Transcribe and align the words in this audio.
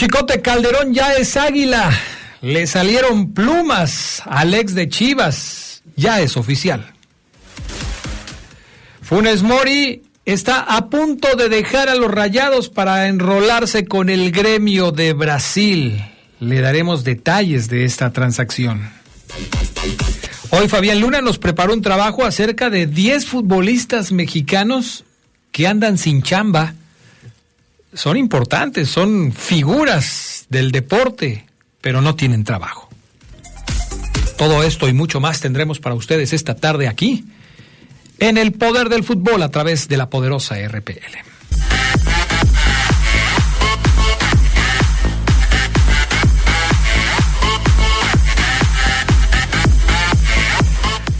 Chicote 0.00 0.40
Calderón 0.40 0.94
ya 0.94 1.12
es 1.16 1.36
águila. 1.36 1.90
Le 2.40 2.66
salieron 2.66 3.34
plumas 3.34 4.22
al 4.24 4.54
ex 4.54 4.74
de 4.74 4.88
Chivas. 4.88 5.82
Ya 5.94 6.22
es 6.22 6.38
oficial. 6.38 6.94
Funes 9.02 9.42
Mori 9.42 10.04
está 10.24 10.60
a 10.60 10.88
punto 10.88 11.36
de 11.36 11.50
dejar 11.50 11.90
a 11.90 11.96
los 11.96 12.10
rayados 12.10 12.70
para 12.70 13.08
enrolarse 13.08 13.84
con 13.84 14.08
el 14.08 14.32
gremio 14.32 14.90
de 14.90 15.12
Brasil. 15.12 16.02
Le 16.38 16.62
daremos 16.62 17.04
detalles 17.04 17.68
de 17.68 17.84
esta 17.84 18.10
transacción. 18.10 18.90
Hoy 20.48 20.68
Fabián 20.68 21.00
Luna 21.00 21.20
nos 21.20 21.36
preparó 21.36 21.74
un 21.74 21.82
trabajo 21.82 22.24
acerca 22.24 22.70
de 22.70 22.86
10 22.86 23.26
futbolistas 23.26 24.12
mexicanos 24.12 25.04
que 25.52 25.66
andan 25.66 25.98
sin 25.98 26.22
chamba 26.22 26.72
son 27.92 28.16
importantes, 28.16 28.88
son 28.88 29.32
figuras 29.32 30.46
del 30.48 30.72
deporte, 30.72 31.46
pero 31.80 32.00
no 32.00 32.14
tienen 32.14 32.44
trabajo. 32.44 32.88
Todo 34.36 34.62
esto 34.62 34.88
y 34.88 34.92
mucho 34.92 35.20
más 35.20 35.40
tendremos 35.40 35.80
para 35.80 35.94
ustedes 35.94 36.32
esta 36.32 36.56
tarde 36.56 36.88
aquí, 36.88 37.24
en 38.18 38.38
el 38.38 38.52
poder 38.52 38.88
del 38.88 39.04
fútbol 39.04 39.42
a 39.42 39.50
través 39.50 39.88
de 39.88 39.96
la 39.96 40.08
poderosa 40.08 40.56
RPL. 40.66 41.29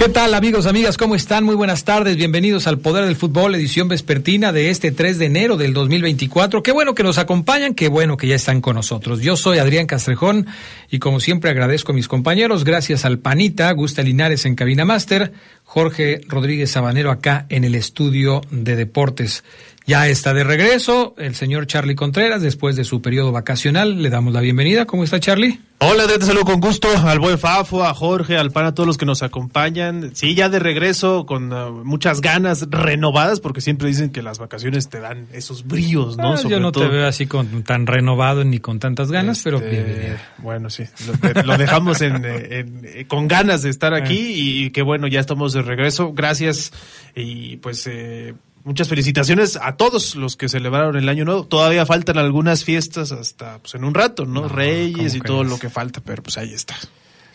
¿Qué 0.01 0.09
tal 0.09 0.33
amigos, 0.33 0.65
amigas? 0.65 0.97
¿Cómo 0.97 1.15
están? 1.15 1.45
Muy 1.45 1.55
buenas 1.55 1.84
tardes. 1.84 2.17
Bienvenidos 2.17 2.67
al 2.67 2.79
Poder 2.79 3.05
del 3.05 3.17
Fútbol, 3.17 3.55
edición 3.55 3.87
vespertina 3.87 4.51
de 4.51 4.70
este 4.70 4.92
3 4.92 5.19
de 5.19 5.27
enero 5.27 5.59
del 5.59 5.75
2024. 5.75 6.62
Qué 6.62 6.73
bueno 6.73 6.95
que 6.95 7.03
nos 7.03 7.19
acompañan, 7.19 7.75
qué 7.75 7.89
bueno 7.89 8.17
que 8.17 8.27
ya 8.27 8.34
están 8.34 8.62
con 8.62 8.77
nosotros. 8.77 9.20
Yo 9.20 9.37
soy 9.37 9.59
Adrián 9.59 9.87
Castrejón 9.87 10.47
y 10.91 11.01
como 11.01 11.20
siempre 11.20 11.51
agradezco 11.51 11.92
a 11.92 11.95
mis 11.95 12.09
compañeros, 12.09 12.65
gracias 12.65 13.05
al 13.05 13.19
Panita, 13.19 13.70
Gusta 13.73 14.03
Linares 14.03 14.47
en 14.47 14.55
Cabina 14.55 14.87
Máster, 14.87 15.34
Jorge 15.65 16.23
Rodríguez 16.29 16.70
Sabanero 16.70 17.11
acá 17.11 17.45
en 17.51 17.64
el 17.64 17.75
estudio 17.75 18.41
de 18.51 18.77
deportes. 18.77 19.45
Ya 19.91 20.06
está 20.06 20.33
de 20.33 20.44
regreso 20.44 21.16
el 21.19 21.34
señor 21.34 21.66
Charlie 21.66 21.96
Contreras 21.96 22.42
después 22.42 22.77
de 22.77 22.84
su 22.84 23.02
periodo 23.02 23.33
vacacional. 23.33 24.00
Le 24.00 24.08
damos 24.08 24.33
la 24.33 24.41
bienvenida. 24.41 24.86
¿Cómo 24.86 25.02
está 25.02 25.19
Charlie? 25.19 25.58
Hola, 25.80 26.06
te 26.06 26.24
saludo 26.24 26.44
con 26.44 26.60
gusto 26.60 26.86
al 26.96 27.19
buen 27.19 27.41
Fafo, 27.41 27.83
a 27.83 27.92
Jorge, 27.92 28.36
al 28.36 28.52
pan, 28.52 28.66
a 28.66 28.72
todos 28.72 28.86
los 28.86 28.96
que 28.96 29.05
nos 29.05 29.24
acompañan. 29.24 30.12
Sí, 30.14 30.36
ya 30.36 30.48
de 30.48 30.61
regreso 30.61 31.27
con 31.27 31.52
uh, 31.52 31.84
muchas 31.84 32.20
ganas 32.20 32.68
renovadas, 32.70 33.40
porque 33.40 33.61
siempre 33.61 33.89
dicen 33.89 34.11
que 34.11 34.23
las 34.23 34.39
vacaciones 34.39 34.89
te 34.89 35.00
dan 35.00 35.27
esos 35.33 35.67
brillos, 35.67 36.17
¿no? 36.17 36.34
Ah, 36.34 36.42
yo 36.48 36.61
no 36.61 36.70
te 36.70 36.86
veo 36.86 37.08
así 37.08 37.27
con 37.27 37.64
tan 37.64 37.89
renovado 37.89 38.45
ni 38.45 38.61
con 38.61 38.79
tantas 38.79 39.11
ganas, 39.11 39.39
este, 39.39 39.50
pero 39.50 39.58
bienvenido. 39.58 40.18
Bueno, 40.39 40.70
sí, 40.70 40.84
lo, 41.05 41.42
lo 41.42 41.58
dejamos 41.58 42.00
en, 42.00 42.24
en, 42.24 42.84
en, 42.84 43.05
con 43.08 43.27
ganas 43.27 43.62
de 43.62 43.70
estar 43.70 43.92
aquí 43.92 44.20
ah. 44.20 44.67
y 44.67 44.70
que 44.70 44.83
bueno, 44.83 45.08
ya 45.08 45.18
estamos 45.18 45.52
de 45.52 45.62
regreso. 45.62 46.12
Gracias 46.12 46.73
y 47.17 47.56
pues... 47.56 47.89
Eh, 47.89 48.34
muchas 48.65 48.89
felicitaciones 48.89 49.59
a 49.61 49.77
todos 49.77 50.17
los 50.17 50.37
que 50.37 50.48
celebraron 50.48 50.97
el 50.97 51.09
año 51.09 51.25
nuevo. 51.25 51.45
Todavía 51.45 51.87
faltan 51.87 52.19
algunas 52.19 52.65
fiestas 52.65 53.13
hasta 53.13 53.59
pues 53.59 53.75
en 53.75 53.85
un 53.85 53.95
rato, 53.95 54.27
¿no? 54.27 54.48
Reyes 54.48 55.15
y 55.15 55.21
todo 55.21 55.45
lo 55.45 55.59
que 55.59 55.71
falta, 55.71 56.01
pero 56.01 56.23
pues 56.23 56.39
ahí 56.39 56.53
está. 56.53 56.77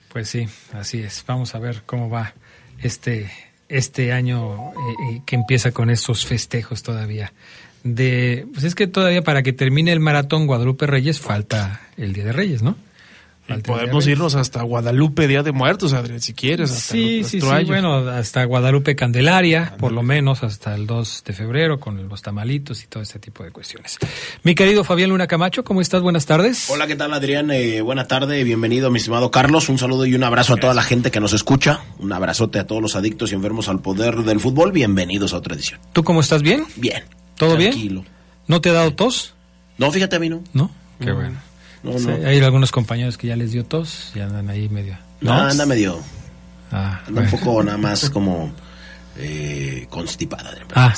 Pues 0.09 0.29
sí, 0.29 0.47
así 0.73 0.99
es. 0.99 1.23
Vamos 1.27 1.55
a 1.55 1.59
ver 1.59 1.83
cómo 1.85 2.09
va 2.09 2.33
este 2.79 3.31
este 3.67 4.13
año 4.13 4.71
eh, 4.71 5.15
eh, 5.15 5.21
que 5.25 5.35
empieza 5.35 5.71
con 5.71 5.89
estos 5.89 6.25
festejos 6.25 6.83
todavía. 6.83 7.33
De 7.83 8.47
pues 8.53 8.63
es 8.63 8.75
que 8.75 8.87
todavía 8.87 9.23
para 9.23 9.43
que 9.43 9.53
termine 9.53 9.91
el 9.91 9.99
maratón 9.99 10.47
Guadalupe 10.47 10.87
Reyes 10.87 11.19
falta 11.19 11.81
el 11.97 12.13
Día 12.13 12.25
de 12.25 12.31
Reyes, 12.31 12.61
¿no? 12.61 12.77
Podemos 13.63 14.07
irnos 14.07 14.35
hasta 14.35 14.61
Guadalupe, 14.63 15.27
Día 15.27 15.43
de 15.43 15.51
Muertos, 15.51 15.93
Adrián, 15.93 16.21
si 16.21 16.33
quieres. 16.33 16.71
sí, 16.71 17.23
sí, 17.23 17.39
sí, 17.41 17.47
bueno, 17.65 17.97
hasta 18.09 18.43
Guadalupe 18.45 18.95
Candelaria, 18.95 19.75
por 19.77 19.91
lo 19.91 20.03
menos 20.03 20.43
hasta 20.43 20.73
el 20.75 20.87
2 20.87 21.23
de 21.25 21.33
febrero, 21.33 21.79
con 21.79 22.07
los 22.07 22.21
tamalitos 22.21 22.83
y 22.83 22.87
todo 22.87 23.03
este 23.03 23.19
tipo 23.19 23.43
de 23.43 23.51
cuestiones. 23.51 23.97
Mi 24.43 24.55
querido 24.55 24.83
Fabián 24.83 25.09
Luna 25.11 25.27
Camacho, 25.27 25.63
¿cómo 25.63 25.81
estás? 25.81 26.01
Buenas 26.01 26.25
tardes. 26.25 26.69
Hola, 26.69 26.87
¿qué 26.87 26.95
tal, 26.95 27.13
Adrián? 27.13 27.51
Eh, 27.51 27.81
buena 27.81 28.07
tarde, 28.07 28.43
bienvenido, 28.43 28.89
mi 28.89 28.97
estimado 28.97 29.29
Carlos. 29.31 29.69
Un 29.69 29.77
saludo 29.77 30.05
y 30.05 30.15
un 30.15 30.23
abrazo 30.23 30.53
a 30.53 30.57
toda 30.57 30.73
la 30.73 30.83
gente 30.83 31.11
que 31.11 31.19
nos 31.19 31.33
escucha. 31.33 31.81
Un 31.99 32.11
abrazote 32.13 32.59
a 32.59 32.65
todos 32.67 32.81
los 32.81 32.95
adictos 32.95 33.31
y 33.31 33.35
enfermos 33.35 33.69
al 33.69 33.79
poder 33.79 34.15
del 34.23 34.39
fútbol. 34.39 34.71
Bienvenidos 34.71 35.33
a 35.33 35.37
otra 35.37 35.55
edición. 35.55 35.79
¿Tú 35.93 36.03
cómo 36.03 36.21
estás? 36.21 36.41
¿Bien? 36.41 36.65
Bien. 36.75 37.03
¿Todo 37.37 37.57
Tranquilo. 37.57 38.01
bien? 38.01 38.13
¿No 38.47 38.61
te 38.61 38.69
ha 38.69 38.73
dado 38.73 38.93
tos? 38.93 39.33
No, 39.77 39.91
fíjate 39.91 40.15
a 40.15 40.19
mí 40.19 40.29
no. 40.29 40.41
¿No? 40.53 40.71
Qué 40.99 41.11
bueno. 41.11 41.37
Hay 42.25 42.39
algunos 42.39 42.71
compañeros 42.71 43.17
que 43.17 43.27
ya 43.27 43.35
les 43.35 43.51
dio 43.51 43.65
tos 43.65 44.11
y 44.15 44.19
andan 44.19 44.49
ahí 44.49 44.69
medio. 44.69 44.97
No, 45.21 45.33
anda 45.33 45.65
medio. 45.65 45.99
Ah, 46.71 47.01
anda 47.07 47.21
un 47.21 47.29
poco 47.29 47.63
nada 47.63 47.77
más 47.77 48.09
como 48.09 48.51
eh, 49.17 49.87
constipada. 49.89 50.51
Ah, 50.73 50.93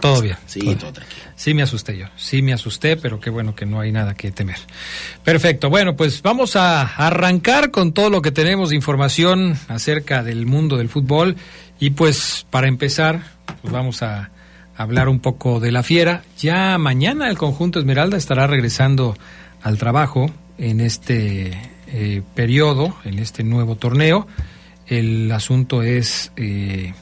todo 0.00 0.22
bien. 0.22 0.36
Sí, 0.46 0.60
todo, 0.76 0.92
tranquilo. 0.92 1.20
Sí 1.34 1.54
me 1.54 1.62
asusté 1.62 1.96
yo, 1.96 2.06
sí 2.16 2.42
me 2.42 2.52
asusté, 2.52 2.96
pero 2.96 3.18
qué 3.18 3.30
bueno 3.30 3.54
que 3.54 3.66
no 3.66 3.80
hay 3.80 3.92
nada 3.92 4.14
que 4.14 4.30
temer. 4.30 4.58
Perfecto, 5.24 5.68
bueno, 5.68 5.96
pues 5.96 6.22
vamos 6.22 6.54
a 6.54 6.82
arrancar 6.82 7.70
con 7.70 7.92
todo 7.92 8.08
lo 8.10 8.22
que 8.22 8.30
tenemos 8.30 8.70
de 8.70 8.76
información 8.76 9.58
acerca 9.68 10.22
del 10.22 10.46
mundo 10.46 10.76
del 10.76 10.88
fútbol 10.88 11.36
y 11.80 11.90
pues 11.90 12.46
para 12.50 12.68
empezar, 12.68 13.22
pues 13.62 13.72
vamos 13.72 14.02
a 14.02 14.30
hablar 14.76 15.08
un 15.08 15.20
poco 15.20 15.60
de 15.60 15.72
la 15.72 15.82
fiera. 15.82 16.22
Ya 16.38 16.78
mañana 16.78 17.28
el 17.28 17.36
conjunto 17.36 17.78
Esmeralda 17.78 18.16
estará 18.16 18.46
regresando 18.46 19.16
al 19.62 19.78
trabajo 19.78 20.30
en 20.58 20.80
este 20.80 21.58
eh, 21.88 22.22
periodo, 22.34 22.94
en 23.04 23.18
este 23.18 23.42
nuevo 23.42 23.76
torneo. 23.76 24.26
El 24.86 25.30
asunto 25.32 25.82
es 25.82 26.32
eh, 26.36 26.94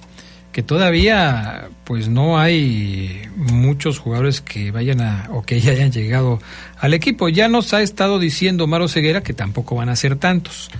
que 0.52 0.62
todavía 0.62 1.68
pues 1.84 2.08
no 2.08 2.38
hay 2.38 3.22
muchos 3.36 3.98
jugadores 3.98 4.40
que 4.40 4.70
vayan 4.70 5.00
a 5.00 5.28
o 5.30 5.42
que 5.42 5.60
ya 5.60 5.72
hayan 5.72 5.92
llegado 5.92 6.40
al 6.78 6.94
equipo. 6.94 7.28
Ya 7.28 7.48
nos 7.48 7.72
ha 7.74 7.82
estado 7.82 8.18
diciendo 8.18 8.66
Maro 8.66 8.88
Ceguera 8.88 9.22
que 9.22 9.34
tampoco 9.34 9.74
van 9.74 9.88
a 9.88 9.96
ser 9.96 10.16
tantos. 10.16 10.70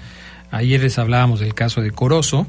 Ayer 0.50 0.80
les 0.80 0.98
hablábamos 0.98 1.40
del 1.40 1.54
caso 1.54 1.82
de 1.82 1.90
Corozo, 1.90 2.46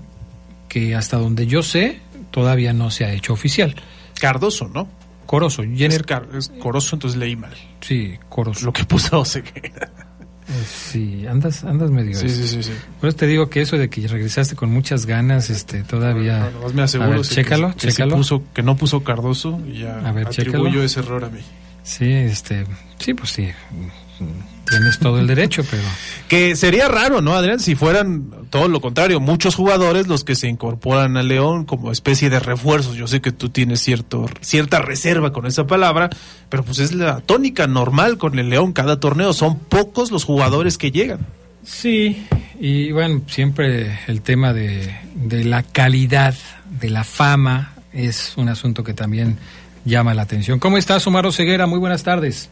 que 0.70 0.96
hasta 0.96 1.18
donde 1.18 1.48
yo 1.48 1.64
sé 1.64 2.00
todavía 2.32 2.74
no 2.74 2.92
se 2.92 3.06
ha 3.06 3.14
hecho 3.14 3.34
oficial. 3.34 3.76
Cardoso, 4.20 4.70
¿no? 4.70 4.88
Corozo, 5.30 5.62
Jenner. 5.62 6.04
Es, 6.34 6.52
Corozo, 6.60 6.96
entonces 6.96 7.20
leí 7.20 7.36
mal. 7.36 7.54
Sí, 7.82 8.18
Corozo. 8.30 8.66
Lo 8.66 8.74
que 8.74 8.84
puso 8.84 9.24
sé 9.24 9.44
que. 9.44 9.72
Sí, 10.66 11.28
andas, 11.28 11.64
andas 11.64 11.92
medio. 11.92 12.18
Sí, 12.18 12.30
sí, 12.30 12.48
sí, 12.48 12.64
sí. 12.64 12.72
Por 13.00 13.10
eso 13.10 13.18
te 13.20 13.28
digo 13.28 13.48
que 13.48 13.62
eso 13.62 13.78
de 13.78 13.92
que 13.92 14.08
regresaste 14.08 14.56
con 14.56 14.72
muchas 14.72 15.06
ganas, 15.06 15.52
este, 15.52 15.84
todavía. 15.84 16.52
No, 16.60 16.74
me 16.74 16.82
aseguro. 16.82 17.12
Ver, 17.12 17.22
chécalo, 17.22 17.76
que, 17.76 17.90
chécalo. 17.90 18.16
puso, 18.16 18.42
que 18.56 18.64
no 18.64 18.76
puso 18.76 19.04
Cardoso 19.04 19.62
y 19.68 19.82
ya 19.82 20.00
a 20.00 20.12
ver, 20.12 20.26
atribuyo 20.26 20.82
ese 20.82 21.02
error 21.02 21.24
a 21.24 21.30
mí. 21.30 21.42
Sí, 21.84 22.12
este, 22.12 22.66
sí, 22.98 23.14
pues 23.14 23.30
sí 23.30 23.50
tienes 24.68 25.00
todo 25.00 25.20
el 25.20 25.28
derecho, 25.28 25.64
pero... 25.70 25.84
Que 26.28 26.56
sería 26.56 26.88
raro, 26.88 27.22
¿no, 27.22 27.34
Adrián? 27.34 27.60
Si 27.60 27.76
fueran 27.76 28.32
todo 28.50 28.68
lo 28.68 28.82
contrario, 28.82 29.20
muchos 29.20 29.56
jugadores 29.56 30.08
los 30.08 30.24
que 30.24 30.36
se 30.36 30.48
incorporan 30.48 31.18
al 31.18 31.28
León 31.28 31.66
como 31.66 31.92
especie 31.92 32.30
de 32.30 32.40
refuerzos. 32.40 32.96
Yo 32.96 33.08
sé 33.08 33.22
que 33.22 33.32
tú 33.32 33.50
tienes 33.50 33.80
cierto, 33.80 34.28
cierta 34.42 34.80
reserva 34.80 35.34
con 35.34 35.46
esa 35.46 35.66
palabra, 35.66 36.10
pero 36.50 36.64
pues 36.64 36.80
es 36.80 36.94
la 36.94 37.22
tónica 37.22 37.68
normal 37.68 38.18
con 38.18 38.38
el 38.38 38.50
León 38.50 38.74
cada 38.74 39.00
torneo. 39.00 39.34
Son 39.34 39.58
pocos 39.58 40.12
los 40.12 40.24
jugadores 40.24 40.78
que 40.78 40.92
llegan. 40.92 41.26
Sí, 41.64 42.26
y 42.60 42.92
bueno, 42.92 43.22
siempre 43.28 44.00
el 44.08 44.22
tema 44.22 44.54
de, 44.54 44.96
de 45.16 45.44
la 45.44 45.64
calidad, 45.64 46.36
de 46.70 46.90
la 46.90 47.04
fama, 47.04 47.74
es 47.94 48.34
un 48.38 48.50
asunto 48.50 48.84
que 48.84 48.94
también 48.94 49.38
llama 49.86 50.14
la 50.14 50.24
atención. 50.24 50.60
¿Cómo 50.60 50.78
estás, 50.78 51.06
Omar 51.08 51.32
Ceguera? 51.34 51.68
Muy 51.68 51.80
buenas 51.80 52.04
tardes. 52.04 52.50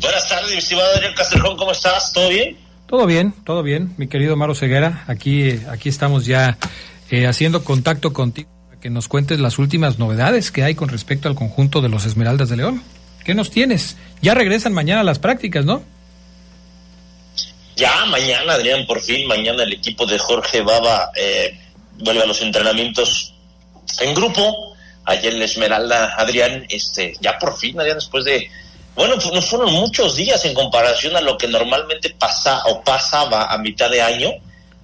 Buenas 0.00 0.26
tardes, 0.28 0.50
mi 0.50 0.56
estimado 0.56 0.88
Adrián 0.94 1.12
Castrejón, 1.14 1.58
¿cómo 1.58 1.72
estás? 1.72 2.12
¿Todo 2.14 2.30
bien? 2.30 2.56
Todo 2.86 3.04
bien, 3.04 3.34
todo 3.44 3.62
bien, 3.62 3.94
mi 3.98 4.08
querido 4.08 4.34
Maro 4.34 4.54
Ceguera. 4.54 5.04
Aquí, 5.06 5.60
aquí 5.68 5.90
estamos 5.90 6.24
ya 6.24 6.56
eh, 7.10 7.26
haciendo 7.26 7.64
contacto 7.64 8.14
contigo 8.14 8.48
para 8.66 8.80
que 8.80 8.88
nos 8.88 9.08
cuentes 9.08 9.40
las 9.40 9.58
últimas 9.58 9.98
novedades 9.98 10.50
que 10.50 10.64
hay 10.64 10.74
con 10.74 10.88
respecto 10.88 11.28
al 11.28 11.34
conjunto 11.34 11.82
de 11.82 11.90
los 11.90 12.06
Esmeraldas 12.06 12.48
de 12.48 12.56
León. 12.56 12.82
¿Qué 13.24 13.34
nos 13.34 13.50
tienes? 13.50 13.98
Ya 14.22 14.32
regresan 14.32 14.72
mañana 14.72 15.02
a 15.02 15.04
las 15.04 15.18
prácticas, 15.18 15.66
¿no? 15.66 15.82
Ya, 17.76 18.06
mañana, 18.06 18.54
Adrián, 18.54 18.86
por 18.86 19.02
fin, 19.02 19.28
mañana 19.28 19.64
el 19.64 19.74
equipo 19.74 20.06
de 20.06 20.18
Jorge 20.18 20.62
Baba 20.62 21.10
eh, 21.14 21.60
vuelve 21.98 22.22
a 22.22 22.26
los 22.26 22.40
entrenamientos 22.40 23.34
en 24.00 24.14
grupo. 24.14 24.74
Ayer 25.04 25.34
en 25.34 25.42
Esmeralda, 25.42 26.14
Adrián, 26.16 26.64
este, 26.70 27.12
ya 27.20 27.38
por 27.38 27.58
fin, 27.58 27.78
Adrián, 27.78 27.98
después 27.98 28.24
de 28.24 28.50
bueno, 28.94 29.14
pues 29.16 29.32
no 29.32 29.42
fueron 29.42 29.72
muchos 29.72 30.16
días 30.16 30.44
en 30.44 30.54
comparación 30.54 31.16
a 31.16 31.20
lo 31.20 31.38
que 31.38 31.48
normalmente 31.48 32.10
pasa 32.10 32.62
o 32.66 32.82
pasaba 32.82 33.46
a 33.46 33.58
mitad 33.58 33.90
de 33.90 34.02
año, 34.02 34.30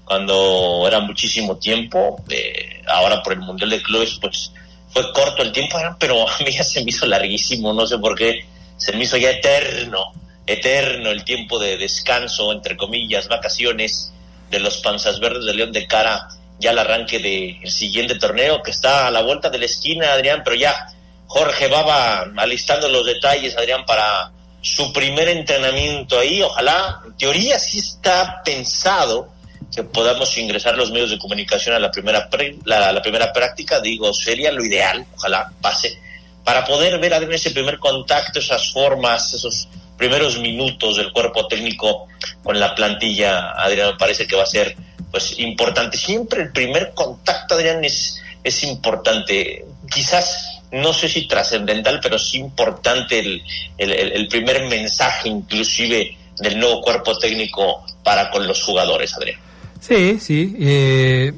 cuando 0.04 0.84
era 0.86 1.00
muchísimo 1.00 1.56
tiempo. 1.56 2.22
Eh, 2.30 2.82
ahora 2.86 3.22
por 3.22 3.34
el 3.34 3.40
Mundial 3.40 3.70
de 3.70 3.82
Clubes, 3.82 4.18
pues 4.20 4.52
fue 4.88 5.12
corto 5.12 5.42
el 5.42 5.52
tiempo, 5.52 5.78
pero 5.98 6.28
a 6.28 6.38
mí 6.38 6.50
ya 6.52 6.64
se 6.64 6.82
me 6.82 6.90
hizo 6.90 7.06
larguísimo, 7.06 7.72
no 7.72 7.86
sé 7.86 7.98
por 7.98 8.16
qué, 8.16 8.46
se 8.78 8.92
me 8.92 9.04
hizo 9.04 9.16
ya 9.16 9.30
eterno, 9.30 10.12
eterno 10.46 11.10
el 11.10 11.24
tiempo 11.24 11.58
de 11.58 11.76
descanso, 11.76 12.52
entre 12.52 12.76
comillas, 12.76 13.28
vacaciones 13.28 14.12
de 14.50 14.60
los 14.60 14.78
Panzas 14.78 15.18
Verdes 15.20 15.44
de 15.44 15.54
León 15.54 15.72
de 15.72 15.86
cara 15.86 16.28
ya 16.58 16.70
al 16.70 16.78
arranque 16.78 17.18
del 17.18 17.70
siguiente 17.70 18.14
torneo 18.14 18.62
que 18.62 18.70
está 18.70 19.06
a 19.06 19.10
la 19.10 19.22
vuelta 19.22 19.50
de 19.50 19.58
la 19.58 19.66
esquina, 19.66 20.12
Adrián, 20.12 20.42
pero 20.44 20.56
ya 20.56 20.86
Jorge 21.26 21.68
Baba 21.68 22.26
alistando 22.36 22.88
los 22.88 23.04
detalles, 23.04 23.56
Adrián, 23.56 23.84
para 23.84 24.30
su 24.60 24.92
primer 24.92 25.28
entrenamiento 25.28 26.18
ahí. 26.18 26.42
Ojalá, 26.42 27.00
en 27.06 27.16
teoría 27.16 27.58
sí 27.58 27.78
está 27.78 28.42
pensado 28.44 29.28
que 29.74 29.82
podamos 29.82 30.36
ingresar 30.38 30.76
los 30.76 30.90
medios 30.90 31.10
de 31.10 31.18
comunicación 31.18 31.74
a 31.74 31.78
la 31.78 31.90
primera, 31.90 32.28
la, 32.64 33.02
primera 33.02 33.32
práctica. 33.32 33.80
Digo, 33.80 34.12
sería 34.12 34.52
lo 34.52 34.64
ideal, 34.64 35.04
ojalá 35.16 35.52
pase, 35.60 35.98
para 36.44 36.64
poder 36.64 36.98
ver 36.98 37.14
Adrián 37.14 37.34
ese 37.34 37.50
primer 37.50 37.78
contacto, 37.78 38.38
esas 38.38 38.72
formas, 38.72 39.34
esos 39.34 39.68
primeros 39.96 40.38
minutos 40.38 40.96
del 40.96 41.12
cuerpo 41.12 41.46
técnico 41.48 42.06
con 42.42 42.58
la 42.58 42.74
plantilla. 42.74 43.52
Adrián, 43.52 43.92
me 43.92 43.98
parece 43.98 44.26
que 44.26 44.36
va 44.36 44.44
a 44.44 44.46
ser 44.46 44.76
pues 45.10 45.38
importante. 45.38 45.96
Siempre 45.96 46.42
el 46.42 46.52
primer 46.52 46.92
contacto, 46.94 47.54
Adrián, 47.54 47.84
es, 47.84 48.22
es 48.42 48.62
importante. 48.64 49.64
Quizás 49.92 50.45
no 50.72 50.92
sé 50.92 51.08
si 51.08 51.26
trascendental, 51.26 52.00
pero 52.02 52.18
sí 52.18 52.38
importante 52.38 53.18
el, 53.18 53.42
el, 53.78 54.28
primer 54.28 54.66
mensaje 54.68 55.28
inclusive 55.28 56.16
del 56.38 56.58
nuevo 56.58 56.82
cuerpo 56.82 57.16
técnico 57.18 57.84
para 58.02 58.30
con 58.30 58.46
los 58.46 58.62
jugadores, 58.62 59.14
Adrián. 59.14 59.38
Sí, 59.80 60.18
sí. 60.20 60.56
Eh, 60.58 61.32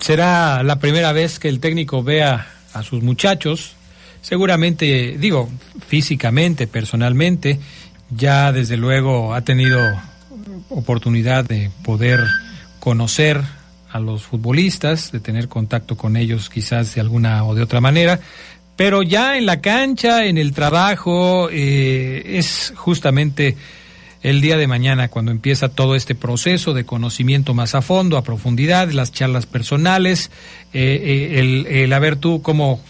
será 0.00 0.62
la 0.62 0.78
primera 0.78 1.12
vez 1.12 1.38
que 1.38 1.48
el 1.48 1.60
técnico 1.60 2.02
vea 2.02 2.46
a 2.72 2.82
sus 2.82 3.02
muchachos. 3.02 3.74
Seguramente, 4.20 5.16
digo, 5.18 5.50
físicamente, 5.86 6.66
personalmente, 6.66 7.58
ya 8.10 8.52
desde 8.52 8.76
luego 8.76 9.34
ha 9.34 9.42
tenido 9.42 9.80
oportunidad 10.70 11.44
de 11.44 11.70
poder 11.84 12.20
conocer 12.78 13.40
a 13.90 14.00
los 14.00 14.22
futbolistas, 14.22 15.12
de 15.12 15.20
tener 15.20 15.48
contacto 15.48 15.96
con 15.96 16.16
ellos 16.16 16.48
quizás 16.48 16.94
de 16.94 17.00
alguna 17.00 17.44
o 17.44 17.54
de 17.54 17.62
otra 17.62 17.80
manera, 17.80 18.20
pero 18.82 19.04
ya 19.04 19.38
en 19.38 19.46
la 19.46 19.60
cancha, 19.60 20.24
en 20.24 20.38
el 20.38 20.50
trabajo, 20.52 21.48
eh, 21.52 22.36
es 22.36 22.72
justamente 22.74 23.56
el 24.22 24.40
día 24.40 24.56
de 24.56 24.66
mañana 24.66 25.06
cuando 25.06 25.30
empieza 25.30 25.68
todo 25.68 25.94
este 25.94 26.16
proceso 26.16 26.74
de 26.74 26.84
conocimiento 26.84 27.54
más 27.54 27.76
a 27.76 27.82
fondo, 27.82 28.16
a 28.16 28.24
profundidad, 28.24 28.90
las 28.90 29.12
charlas 29.12 29.46
personales, 29.46 30.32
eh, 30.72 31.00
eh, 31.00 31.38
el, 31.38 31.66
el, 31.68 31.92
a 31.92 31.98
ver 32.00 32.16
tú 32.16 32.42
cómo, 32.42 32.80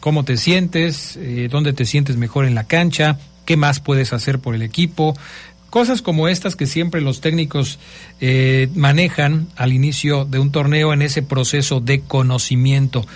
cómo 0.00 0.22
te 0.26 0.36
sientes, 0.36 1.18
dónde 1.48 1.72
te 1.72 1.86
sientes 1.86 2.18
mejor 2.18 2.44
en 2.44 2.54
la 2.54 2.64
cancha, 2.64 3.18
qué 3.46 3.56
más 3.56 3.80
puedes 3.80 4.12
hacer 4.12 4.38
por 4.38 4.54
el 4.54 4.60
equipo, 4.60 5.16
cosas 5.70 6.02
como 6.02 6.28
estas 6.28 6.56
que 6.56 6.66
siempre 6.66 7.00
los 7.00 7.22
técnicos 7.22 7.78
manejan 8.74 9.48
al 9.56 9.72
inicio 9.72 10.26
de 10.26 10.40
un 10.40 10.52
torneo 10.52 10.92
en 10.92 11.00
ese 11.00 11.22
proceso 11.22 11.80
de 11.80 12.02
conocimiento. 12.02 13.06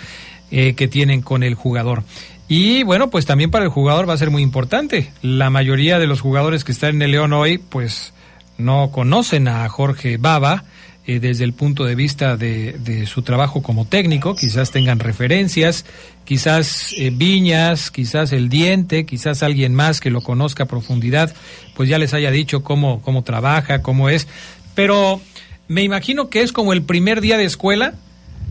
Eh, 0.49 0.75
que 0.75 0.87
tienen 0.87 1.21
con 1.21 1.43
el 1.43 1.55
jugador. 1.55 2.03
Y 2.47 2.83
bueno, 2.83 3.09
pues 3.09 3.25
también 3.25 3.51
para 3.51 3.65
el 3.65 3.69
jugador 3.69 4.07
va 4.07 4.13
a 4.13 4.17
ser 4.17 4.31
muy 4.31 4.41
importante. 4.41 5.11
La 5.21 5.49
mayoría 5.49 5.99
de 5.99 6.07
los 6.07 6.21
jugadores 6.21 6.63
que 6.63 6.71
están 6.71 6.95
en 6.95 7.01
el 7.01 7.11
León 7.11 7.33
hoy, 7.33 7.57
pues 7.57 8.13
no 8.57 8.89
conocen 8.93 9.49
a 9.49 9.67
Jorge 9.67 10.15
Baba 10.15 10.63
eh, 11.05 11.19
desde 11.19 11.43
el 11.43 11.51
punto 11.51 11.83
de 11.83 11.95
vista 11.95 12.37
de, 12.37 13.05
su 13.07 13.23
trabajo 13.23 13.61
como 13.61 13.83
técnico. 13.83 14.37
Quizás 14.37 14.71
tengan 14.71 14.99
referencias, 14.99 15.83
quizás 16.23 16.93
eh, 16.97 17.11
Viñas, 17.13 17.91
quizás 17.91 18.31
el 18.31 18.47
Diente, 18.47 19.05
quizás 19.05 19.43
alguien 19.43 19.75
más 19.75 19.99
que 19.99 20.11
lo 20.11 20.21
conozca 20.21 20.63
a 20.63 20.67
profundidad, 20.67 21.35
pues 21.75 21.89
ya 21.89 21.97
les 21.97 22.13
haya 22.13 22.31
dicho 22.31 22.63
cómo, 22.63 23.01
cómo 23.01 23.23
trabaja, 23.23 23.81
cómo 23.81 24.07
es. 24.07 24.29
Pero 24.75 25.19
me 25.67 25.83
imagino 25.83 26.29
que 26.29 26.41
es 26.41 26.53
como 26.53 26.71
el 26.71 26.83
primer 26.83 27.19
día 27.19 27.37
de 27.37 27.43
escuela 27.43 27.95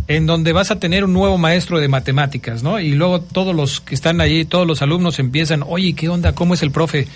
en 0.09 0.27
donde 0.27 0.53
vas 0.53 0.71
a 0.71 0.79
tener 0.79 1.05
un 1.05 1.13
nuevo 1.13 1.39
maestro 1.39 1.81
de 1.81 1.89
matemáticas, 1.89 2.63
¿no? 2.63 2.79
Y 2.79 2.93
luego 2.93 3.21
todos 3.21 3.55
los 3.55 3.81
que 3.81 3.95
están 3.95 4.21
allí, 4.21 4.45
todos 4.45 4.67
los 4.67 4.83
alumnos 4.83 5.19
empiezan, 5.19 5.65
oye, 5.67 5.95
¿qué 5.95 6.09
onda? 6.09 6.35
¿Cómo 6.35 6.55
es 6.55 6.63
el 6.63 6.71
profe? 6.71 7.09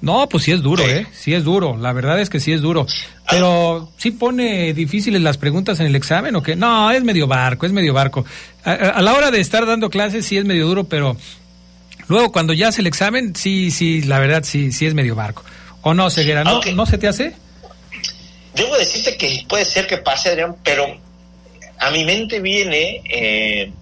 No, 0.00 0.28
pues 0.28 0.44
sí 0.44 0.52
es 0.52 0.62
duro, 0.62 0.82
¿eh? 0.88 1.06
Sí 1.12 1.34
es 1.34 1.44
duro, 1.44 1.76
la 1.76 1.92
verdad 1.92 2.20
es 2.20 2.30
que 2.30 2.40
sí 2.40 2.52
es 2.52 2.62
duro. 2.62 2.86
Pero 3.28 3.90
sí 3.98 4.12
pone 4.12 4.72
difíciles 4.72 5.20
las 5.20 5.36
preguntas 5.36 5.78
en 5.80 5.86
el 5.86 5.96
examen 5.96 6.34
o 6.36 6.42
qué? 6.42 6.56
No, 6.56 6.90
es 6.90 7.04
medio 7.04 7.26
barco, 7.26 7.66
es 7.66 7.72
medio 7.72 7.92
barco. 7.92 8.24
A, 8.64 9.02
la 9.02 9.12
hora 9.12 9.30
de 9.30 9.40
estar 9.40 9.66
dando 9.66 9.90
clases 9.90 10.24
sí 10.24 10.38
es 10.38 10.44
medio 10.44 10.66
duro, 10.66 10.84
pero 10.84 11.16
luego 12.08 12.32
cuando 12.32 12.54
ya 12.54 12.68
hace 12.68 12.80
el 12.80 12.86
examen, 12.86 13.34
sí, 13.36 13.70
sí, 13.70 14.02
la 14.02 14.18
verdad 14.20 14.42
sí, 14.42 14.72
sí 14.72 14.86
es 14.86 14.94
medio 14.94 15.14
barco. 15.14 15.44
¿O 15.82 15.92
no, 15.92 16.08
Ceguera? 16.08 16.44
¿No, 16.44 16.60
¿no 16.74 16.86
se 16.86 16.96
te 16.96 17.08
hace? 17.08 17.34
Debo 18.54 18.76
decirte 18.76 19.16
que 19.16 19.44
puede 19.48 19.64
ser 19.64 19.86
que 19.86 19.98
pase, 19.98 20.30
Adrián, 20.30 20.56
pero 20.64 20.86
a 21.80 21.90
mi 21.90 22.04
mente 22.04 22.40
viene 22.40 23.02
eh, 23.08 23.72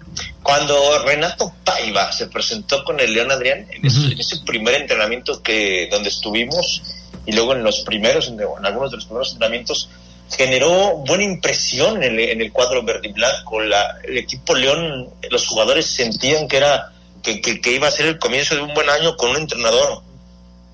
cuando 0.42 1.02
Renato 1.04 1.52
Paiva 1.64 2.12
se 2.12 2.28
presentó 2.28 2.84
con 2.84 3.00
el 3.00 3.12
León 3.12 3.32
Adrián 3.32 3.66
en, 3.70 3.84
ese, 3.84 4.38
primer 4.46 4.76
entrenamiento 4.76 5.42
que 5.42 5.88
donde 5.90 6.08
estuvimos 6.08 6.82
y 7.26 7.32
luego 7.32 7.54
en 7.54 7.64
los 7.64 7.80
primeros, 7.80 8.28
en, 8.28 8.40
algunos 8.40 8.92
de 8.92 8.96
los 8.98 9.06
primeros 9.06 9.32
entrenamientos, 9.32 9.90
generó 10.30 10.98
buena 11.06 11.24
impresión 11.24 12.02
en 12.02 12.40
el, 12.40 12.52
cuadro 12.52 12.84
verde 12.84 13.08
y 13.08 13.12
blanco. 13.12 13.60
La, 13.60 13.98
el 14.04 14.16
equipo 14.16 14.54
León, 14.54 15.08
los 15.28 15.46
jugadores 15.46 15.86
sentían 15.86 16.46
que 16.46 16.56
era 16.56 16.92
que, 17.22 17.40
que, 17.40 17.72
iba 17.72 17.88
a 17.88 17.90
ser 17.90 18.06
el 18.06 18.18
comienzo 18.18 18.54
de 18.54 18.62
un 18.62 18.72
buen 18.74 18.88
año 18.88 19.16
con 19.16 19.30
un 19.30 19.38
entrenador 19.38 20.02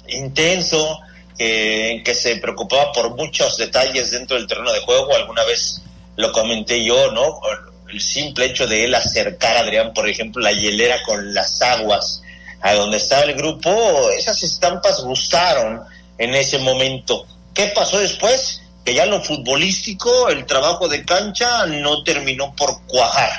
intenso, 0.08 1.00
que 1.36 2.14
se 2.14 2.36
preocupaba 2.36 2.92
por 2.92 3.16
muchos 3.16 3.56
detalles 3.56 4.12
dentro 4.12 4.36
del 4.36 4.46
terreno 4.46 4.72
de 4.72 4.80
juego. 4.80 5.14
Alguna 5.16 5.42
vez 5.44 5.82
lo 6.16 6.32
comenté 6.32 6.84
yo, 6.84 7.12
¿no? 7.12 7.40
El 7.88 8.00
simple 8.00 8.46
hecho 8.46 8.66
de 8.66 8.84
él 8.84 8.94
acercar 8.94 9.56
a 9.56 9.60
Adrián, 9.60 9.92
por 9.92 10.08
ejemplo, 10.08 10.42
la 10.42 10.52
hielera 10.52 11.02
con 11.04 11.34
las 11.34 11.60
aguas 11.62 12.22
a 12.60 12.74
donde 12.74 12.96
estaba 12.96 13.22
el 13.22 13.34
grupo, 13.34 14.10
esas 14.16 14.42
estampas 14.42 15.02
gustaron 15.02 15.82
en 16.16 16.34
ese 16.34 16.58
momento. 16.58 17.26
¿Qué 17.52 17.66
pasó 17.68 17.98
después? 17.98 18.62
Que 18.84 18.94
ya 18.94 19.06
lo 19.06 19.20
futbolístico, 19.20 20.28
el 20.28 20.46
trabajo 20.46 20.88
de 20.88 21.04
cancha 21.04 21.66
no 21.66 22.02
terminó 22.02 22.54
por 22.56 22.86
cuajar 22.86 23.30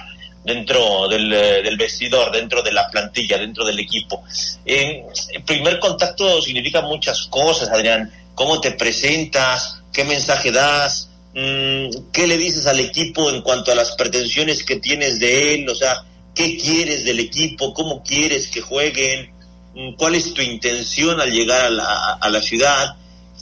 dentro 0.43 1.07
del, 1.07 1.33
eh, 1.33 1.75
vestidor, 1.75 2.31
dentro 2.31 2.61
de 2.61 2.71
la 2.71 2.87
plantilla, 2.89 3.37
dentro 3.37 3.65
del 3.65 3.79
equipo. 3.79 4.23
el 4.63 5.43
primer 5.43 5.79
contacto 5.79 6.41
significa 6.41 6.81
muchas 6.81 7.25
cosas, 7.27 7.69
Adrián. 7.69 8.11
¿Cómo 8.35 8.61
te 8.61 8.71
presentas? 8.71 9.81
¿Qué 9.91 10.03
mensaje 10.03 10.51
das? 10.51 11.09
Mm, 11.35 11.89
¿Qué 12.13 12.27
le 12.27 12.37
dices 12.37 12.65
al 12.65 12.79
equipo 12.79 13.29
en 13.29 13.41
cuanto 13.41 13.69
a 13.69 13.75
las 13.75 13.91
pretensiones 13.91 14.63
que 14.63 14.77
tienes 14.77 15.19
de 15.19 15.53
él? 15.53 15.69
O 15.69 15.75
sea, 15.75 16.05
¿qué 16.33 16.57
quieres 16.57 17.03
del 17.03 17.19
equipo? 17.19 17.73
¿Cómo 17.73 18.01
quieres 18.03 18.47
que 18.47 18.61
jueguen? 18.61 19.31
Mm, 19.75 19.95
¿Cuál 19.95 20.15
es 20.15 20.33
tu 20.33 20.41
intención 20.41 21.19
al 21.19 21.33
llegar 21.33 21.65
a 21.65 21.69
la, 21.69 22.13
a 22.13 22.41
ciudad? 22.41 22.95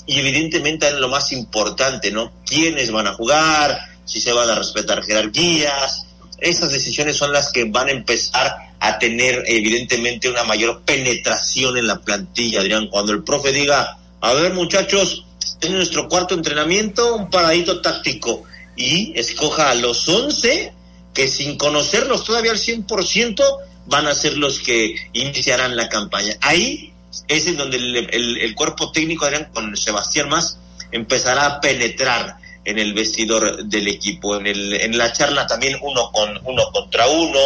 Y 0.07 0.19
evidentemente 0.19 0.87
es 0.87 0.95
lo 0.95 1.07
más 1.07 1.31
importante, 1.31 2.09
¿no? 2.09 2.33
¿Quiénes 2.45 2.91
van 2.91 3.05
a 3.05 3.13
jugar? 3.13 3.79
Si 4.05 4.19
se 4.19 4.33
van 4.33 4.49
a 4.49 4.55
respetar 4.55 5.03
jerarquías. 5.03 6.07
Esas 6.39 6.71
decisiones 6.71 7.15
son 7.15 7.31
las 7.31 7.51
que 7.51 7.65
van 7.65 7.89
a 7.89 7.91
empezar 7.91 8.57
a 8.79 8.97
tener 8.97 9.43
evidentemente 9.45 10.29
una 10.29 10.43
mayor 10.43 10.81
penetración 10.81 11.77
en 11.77 11.85
la 11.85 12.01
plantilla, 12.01 12.61
Adrián. 12.61 12.87
Cuando 12.87 13.13
el 13.13 13.23
profe 13.23 13.51
diga, 13.51 13.99
a 14.19 14.33
ver 14.33 14.53
muchachos, 14.53 15.25
en 15.61 15.73
nuestro 15.73 16.07
cuarto 16.07 16.35
entrenamiento, 16.35 17.15
un 17.15 17.29
paradito 17.29 17.81
táctico 17.81 18.43
y 18.75 19.17
escoja 19.17 19.69
a 19.69 19.75
los 19.75 20.07
11 20.07 20.73
que 21.13 21.27
sin 21.27 21.57
conocerlos 21.57 22.23
todavía 22.23 22.51
al 22.51 22.57
100% 22.57 23.43
van 23.85 24.07
a 24.07 24.15
ser 24.15 24.37
los 24.37 24.59
que 24.59 24.95
iniciarán 25.13 25.75
la 25.75 25.89
campaña. 25.89 26.35
Ahí 26.41 26.93
es 27.27 27.47
en 27.47 27.57
donde 27.57 27.77
el, 27.77 28.55
cuerpo 28.55 28.91
técnico, 28.91 29.25
Adrián, 29.25 29.49
con 29.53 29.75
Sebastián 29.77 30.29
Más, 30.29 30.57
empezará 30.91 31.45
a 31.45 31.61
penetrar 31.61 32.37
en 32.65 32.79
el 32.79 32.93
vestidor 32.93 33.65
del 33.65 33.87
equipo. 33.87 34.37
En, 34.37 34.47
el, 34.47 34.73
en 34.73 34.97
la 34.97 35.11
charla 35.13 35.45
también 35.45 35.77
uno, 35.81 36.11
con, 36.11 36.39
uno 36.45 36.63
contra 36.71 37.07
uno. 37.07 37.39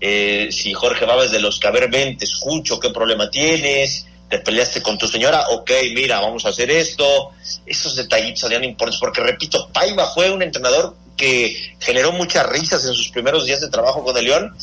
Eh, 0.00 0.48
si 0.50 0.72
Jorge 0.72 1.04
Babes 1.04 1.30
de 1.30 1.40
los 1.40 1.60
ver, 1.60 1.90
ven, 1.90 2.16
te 2.16 2.24
escucho, 2.24 2.80
qué 2.80 2.88
problema 2.88 3.28
tienes, 3.28 4.06
te 4.30 4.38
peleaste 4.38 4.80
con 4.80 4.96
tu 4.96 5.08
señora, 5.08 5.44
ok, 5.50 5.70
mira, 5.92 6.20
vamos 6.20 6.46
a 6.46 6.50
hacer 6.50 6.70
esto. 6.70 7.32
Esos 7.66 7.96
detallitos 7.96 8.40
serían 8.40 8.62
importantes, 8.62 9.00
porque 9.00 9.20
repito, 9.20 9.68
Paiva 9.72 10.06
fue 10.06 10.30
un 10.30 10.40
entrenador 10.40 10.94
que 11.16 11.74
generó 11.80 12.12
muchas 12.12 12.48
risas 12.48 12.86
en 12.86 12.94
sus 12.94 13.08
primeros 13.08 13.44
días 13.44 13.60
de 13.60 13.68
trabajo 13.68 14.04
con 14.04 14.16
el 14.16 14.24
León. 14.24 14.56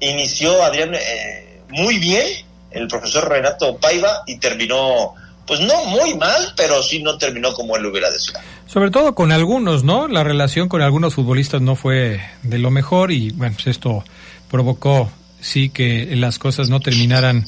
Inició 0.00 0.60
Adrián 0.64 0.94
eh, 0.94 1.62
muy 1.68 1.98
bien, 1.98 2.26
el 2.72 2.88
profesor 2.88 3.28
Renato 3.28 3.76
Paiva, 3.76 4.24
y 4.26 4.38
terminó, 4.38 5.14
pues 5.46 5.60
no 5.60 5.84
muy 5.84 6.14
mal, 6.14 6.52
pero 6.56 6.82
sí 6.82 7.00
no 7.00 7.16
terminó 7.16 7.54
como 7.54 7.76
él 7.76 7.86
hubiera 7.86 8.10
deseado. 8.10 8.44
Sobre 8.66 8.90
todo 8.90 9.14
con 9.14 9.30
algunos, 9.30 9.84
¿no? 9.84 10.08
La 10.08 10.24
relación 10.24 10.68
con 10.68 10.82
algunos 10.82 11.14
futbolistas 11.14 11.62
no 11.62 11.76
fue 11.76 12.20
de 12.42 12.58
lo 12.58 12.72
mejor 12.72 13.12
y 13.12 13.30
bueno, 13.30 13.54
pues 13.54 13.68
esto 13.68 14.02
provocó 14.50 15.08
sí 15.44 15.68
que 15.68 16.16
las 16.16 16.38
cosas 16.38 16.70
no 16.70 16.80
terminaran 16.80 17.44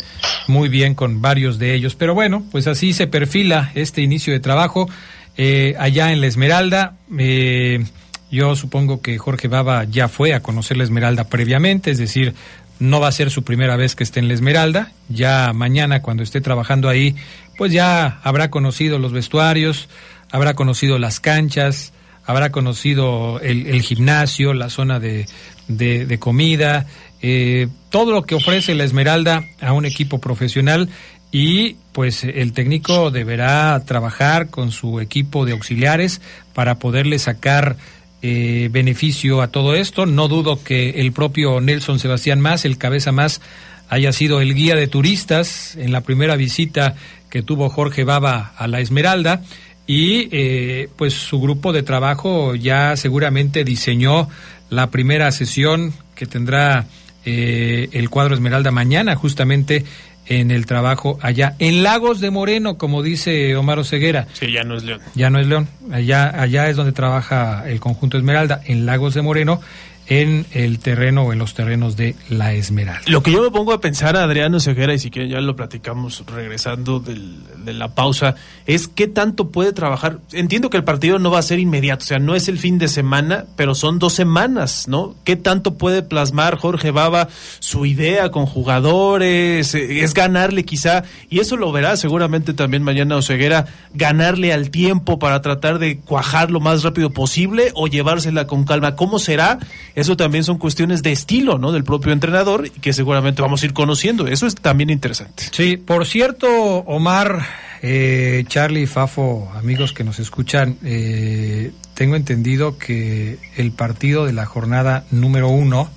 muy 0.47 0.69
bien 0.69 0.95
con 0.95 1.23
varios 1.23 1.59
de 1.59 1.75
ellos. 1.75 1.95
Pero 1.95 2.15
bueno, 2.15 2.45
pues 2.53 2.67
así 2.67 2.93
se 2.93 3.07
perfila 3.07 3.73
este 3.75 4.03
inicio 4.03 4.33
de 4.33 4.41
trabajo 4.41 4.89
eh, 5.37 5.75
allá 5.79 6.13
en 6.13 6.21
la 6.21 6.27
Esmeralda. 6.27 6.97
Eh, 7.19 7.85
yo 8.31 8.55
supongo 8.55 9.01
que 9.01 9.17
Jorge 9.17 9.49
Baba 9.49 9.85
ya 9.85 10.09
fue 10.09 10.35
a 10.35 10.41
conocer 10.41 10.77
la 10.77 10.85
Esmeralda 10.85 11.25
previamente, 11.25 11.91
es 11.91 11.99
decir, 11.99 12.35
no 12.79 13.01
va 13.01 13.09
a 13.09 13.13
ser 13.13 13.31
su 13.31 13.45
primera 13.45 13.77
vez 13.77 13.95
que 13.95 14.05
esté 14.05 14.21
en 14.21 14.29
la 14.29 14.35
Esmeralda. 14.35 14.93
Ya 15.09 15.53
mañana, 15.55 16.03
cuando 16.03 16.23
esté 16.23 16.43
trabajando 16.43 16.91
ahí, 16.91 17.17
pues 17.57 17.73
ya 17.73 18.21
habrá 18.23 18.51
conocido 18.51 18.99
los 18.99 19.13
vestuarios, 19.13 19.89
habrá 20.31 20.53
conocido 20.53 20.99
las 20.99 21.19
canchas, 21.19 21.95
habrá 22.27 22.51
conocido 22.51 23.41
el, 23.41 23.81
gimnasio, 23.83 24.53
la 24.53 24.69
zona 24.69 24.99
de, 24.99 25.27
de, 25.69 26.19
comida, 26.19 26.87
eh, 27.23 27.69
todo 27.91 28.13
lo 28.13 28.23
que 28.23 28.35
ofrece 28.35 28.75
la 28.75 28.85
Esmeralda 28.85 29.45
a 29.61 29.73
un 29.73 29.87
equipo 29.87 30.21
profesional 30.21 30.89
y 31.31 31.77
pues 31.93 32.25
el 32.25 32.53
técnico 32.53 33.11
deberá 33.11 33.81
trabajar 33.85 34.49
con 34.51 34.71
su 34.73 35.01
equipo 35.01 35.45
de 35.45 35.53
auxiliares 35.53 36.21
para 36.53 36.79
poderle 36.79 37.19
sacar 37.19 37.77
eh, 38.23 38.69
beneficio 38.73 39.41
a 39.41 39.49
todo 39.49 39.75
esto. 39.75 40.07
No 40.07 40.29
dudo 40.29 40.63
que 40.63 41.01
el 41.01 41.13
propio 41.13 41.61
Nelson 41.61 41.99
Sebastián 41.99 42.41
Más, 42.41 42.65
el 42.65 42.79
cabeza 42.79 43.13
más, 43.13 43.41
haya 43.89 44.13
sido 44.13 44.41
el 44.41 44.55
guía 44.55 44.75
de 44.75 44.89
turistas 44.89 45.77
en 45.77 45.93
la 45.93 46.01
primera 46.01 46.37
visita 46.37 46.97
que 47.31 47.43
tuvo 47.43 47.69
Jorge 47.69 48.05
Baba 48.05 48.53
a 48.57 48.67
la 48.67 48.81
Esmeralda 48.81 49.43
y 49.87 50.29
eh, 50.33 50.89
pues 50.97 51.15
su 51.15 51.41
grupo 51.41 51.73
de 51.73 51.83
trabajo 51.83 52.55
ya 52.55 52.97
seguramente 52.97 53.65
diseñó 53.65 54.29
la 54.69 54.91
primera 54.91 55.31
sesión 55.31 55.93
que 56.15 56.27
tendrá 56.27 56.87
eh, 57.25 57.89
el 57.93 58.11
cuadro 58.11 58.35
Esmeralda 58.35 58.71
mañana 58.71 59.15
justamente 59.15 59.85
en 60.29 60.51
el 60.51 60.67
trabajo 60.67 61.19
allá 61.23 61.55
en 61.61 61.85
Lagos 61.85 62.21
de 62.21 62.31
Moreno, 62.31 62.79
como 62.79 63.03
dice 63.03 63.55
Omar 63.55 63.85
Ceguera. 63.85 64.27
Sí, 64.33 64.51
ya 64.51 64.65
no 64.65 64.77
es 64.77 64.83
León. 64.83 65.01
Ya 65.15 65.31
no 65.31 65.39
es 65.39 65.47
León. 65.47 65.69
Allá, 65.93 66.41
allá 66.41 66.69
es 66.69 66.77
donde 66.77 66.93
trabaja 66.93 67.69
el 67.69 67.79
conjunto 67.79 68.17
Esmeralda, 68.17 68.61
en 68.65 68.87
Lagos 68.87 69.15
de 69.15 69.23
Moreno 69.23 69.61
en 70.09 70.47
el 70.53 70.79
terreno 70.79 71.23
o 71.23 71.33
en 71.33 71.39
los 71.39 71.55
terrenos 71.55 71.97
de 71.97 72.15
la 72.29 72.53
Esmeralda. 72.53 73.03
Lo 73.07 73.23
que 73.23 73.33
yo 73.33 73.43
me 73.43 73.51
pongo 73.51 73.73
a 73.73 73.81
pensar, 73.81 74.17
Adriano 74.17 74.61
Ceguera, 74.61 74.95
y 74.95 74.99
si 74.99 75.11
quieren 75.11 75.31
ya 75.31 75.41
lo 75.41 75.57
platicamos 75.57 76.25
regresando 76.27 77.01
del, 77.01 77.43
de 77.65 77.73
la 77.73 77.89
pausa, 77.89 78.37
es 78.67 78.89
qué 78.89 79.09
tanto 79.09 79.51
puede 79.51 79.73
trabajar. 79.73 80.21
Entiendo 80.33 80.71
que 80.71 80.77
el 80.77 80.85
partido 80.85 81.19
no 81.19 81.31
va 81.31 81.41
a 81.41 81.43
ser 81.43 81.59
inmediato, 81.59 82.05
o 82.05 82.07
sea, 82.07 82.19
no 82.19 82.35
es 82.35 82.49
el 82.49 82.59
fin 82.59 82.79
de 82.79 82.89
semana, 82.89 83.47
pero 83.57 83.75
son 83.75 83.99
dos 83.99 84.13
semanas, 84.13 84.87
¿no? 84.89 85.15
¿Qué 85.25 85.37
tanto 85.37 85.75
puede 85.75 86.03
plasmar 86.03 86.57
Jorge 86.57 86.91
Baba 86.91 87.29
su 87.59 87.87
idea 87.87 88.31
con 88.31 88.47
jugadores? 88.47 89.75
Eh, 89.75 90.03
es 90.03 90.15
ganarle 90.15 90.65
quizá, 90.65 91.05
y 91.29 91.41
eso 91.41 91.57
lo 91.57 91.73
verá 91.73 91.97
seguramente 91.97 92.55
también 92.55 92.83
mañana 92.83 93.17
Oseguera, 93.17 93.67
ganarle 93.95 94.53
al 94.53 94.71
tiempo 94.71 95.19
para 95.19 95.43
tratar 95.43 95.79
de 95.79 95.99
cuajar 95.99 96.51
lo 96.51 96.61
más 96.61 96.83
rápido 96.83 97.11
posible 97.11 97.73
o 97.75 97.89
llevársela 97.89 98.47
con 98.47 98.65
calma. 98.65 98.97
¿Cómo 98.97 99.19
será? 99.19 99.59
Eso 99.97 100.15
también 100.15 100.45
son 100.45 100.59
cuestiones 100.59 101.03
de 101.03 101.11
estilo, 101.11 101.57
¿no? 101.57 101.73
Del 101.73 101.83
propio 101.83 102.13
entrenador 102.13 102.67
y 102.67 102.71
que 102.71 102.93
seguramente 102.93 103.41
vamos 103.41 103.63
a 103.63 103.67
ir 103.67 103.73
conociendo. 103.73 104.27
Eso 104.27 104.47
es 104.47 104.55
también 104.55 104.91
interesante. 104.91 105.45
Sí, 105.51 105.79
por 105.79 106.07
cierto, 106.07 106.47
Omar, 106.81 107.47
eh, 107.81 108.45
Charlie, 108.47 108.87
Fafo, 108.87 109.51
amigos 109.55 109.95
que 109.95 110.05
nos 110.05 110.19
escuchan, 110.19 110.77
eh, 110.85 111.73
tengo 111.95 112.15
entendido 112.15 112.77
que 112.77 113.39
el 113.57 113.73
partido 113.73 114.27
de 114.27 114.35
la 114.35 114.45
jornada 114.45 115.07
número 115.11 115.49
uno 115.49 115.89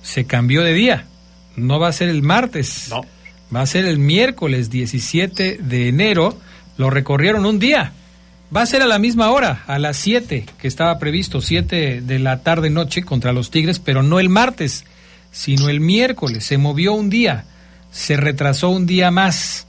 se 0.00 0.24
cambió 0.24 0.62
de 0.62 0.72
día. 0.72 1.04
No 1.56 1.78
va 1.78 1.88
a 1.88 1.92
ser 1.92 2.08
el 2.08 2.22
martes. 2.22 2.86
No. 2.88 3.02
Va 3.54 3.60
a 3.60 3.66
ser 3.66 3.84
el 3.84 3.98
miércoles 3.98 4.70
17 4.70 5.58
de 5.60 5.88
enero. 5.88 6.38
Lo 6.78 6.88
recorrieron 6.88 7.44
un 7.44 7.58
día. 7.58 7.92
Va 8.54 8.62
a 8.62 8.66
ser 8.66 8.82
a 8.82 8.86
la 8.86 8.98
misma 8.98 9.30
hora, 9.30 9.62
a 9.68 9.78
las 9.78 9.96
7, 9.98 10.44
que 10.58 10.66
estaba 10.66 10.98
previsto, 10.98 11.40
7 11.40 12.00
de 12.00 12.18
la 12.18 12.42
tarde-noche 12.42 13.04
contra 13.04 13.32
los 13.32 13.52
Tigres, 13.52 13.78
pero 13.78 14.02
no 14.02 14.18
el 14.18 14.28
martes, 14.28 14.84
sino 15.30 15.68
el 15.68 15.78
miércoles. 15.78 16.46
Se 16.46 16.58
movió 16.58 16.92
un 16.92 17.10
día, 17.10 17.44
se 17.92 18.16
retrasó 18.16 18.70
un 18.70 18.86
día 18.86 19.12
más, 19.12 19.68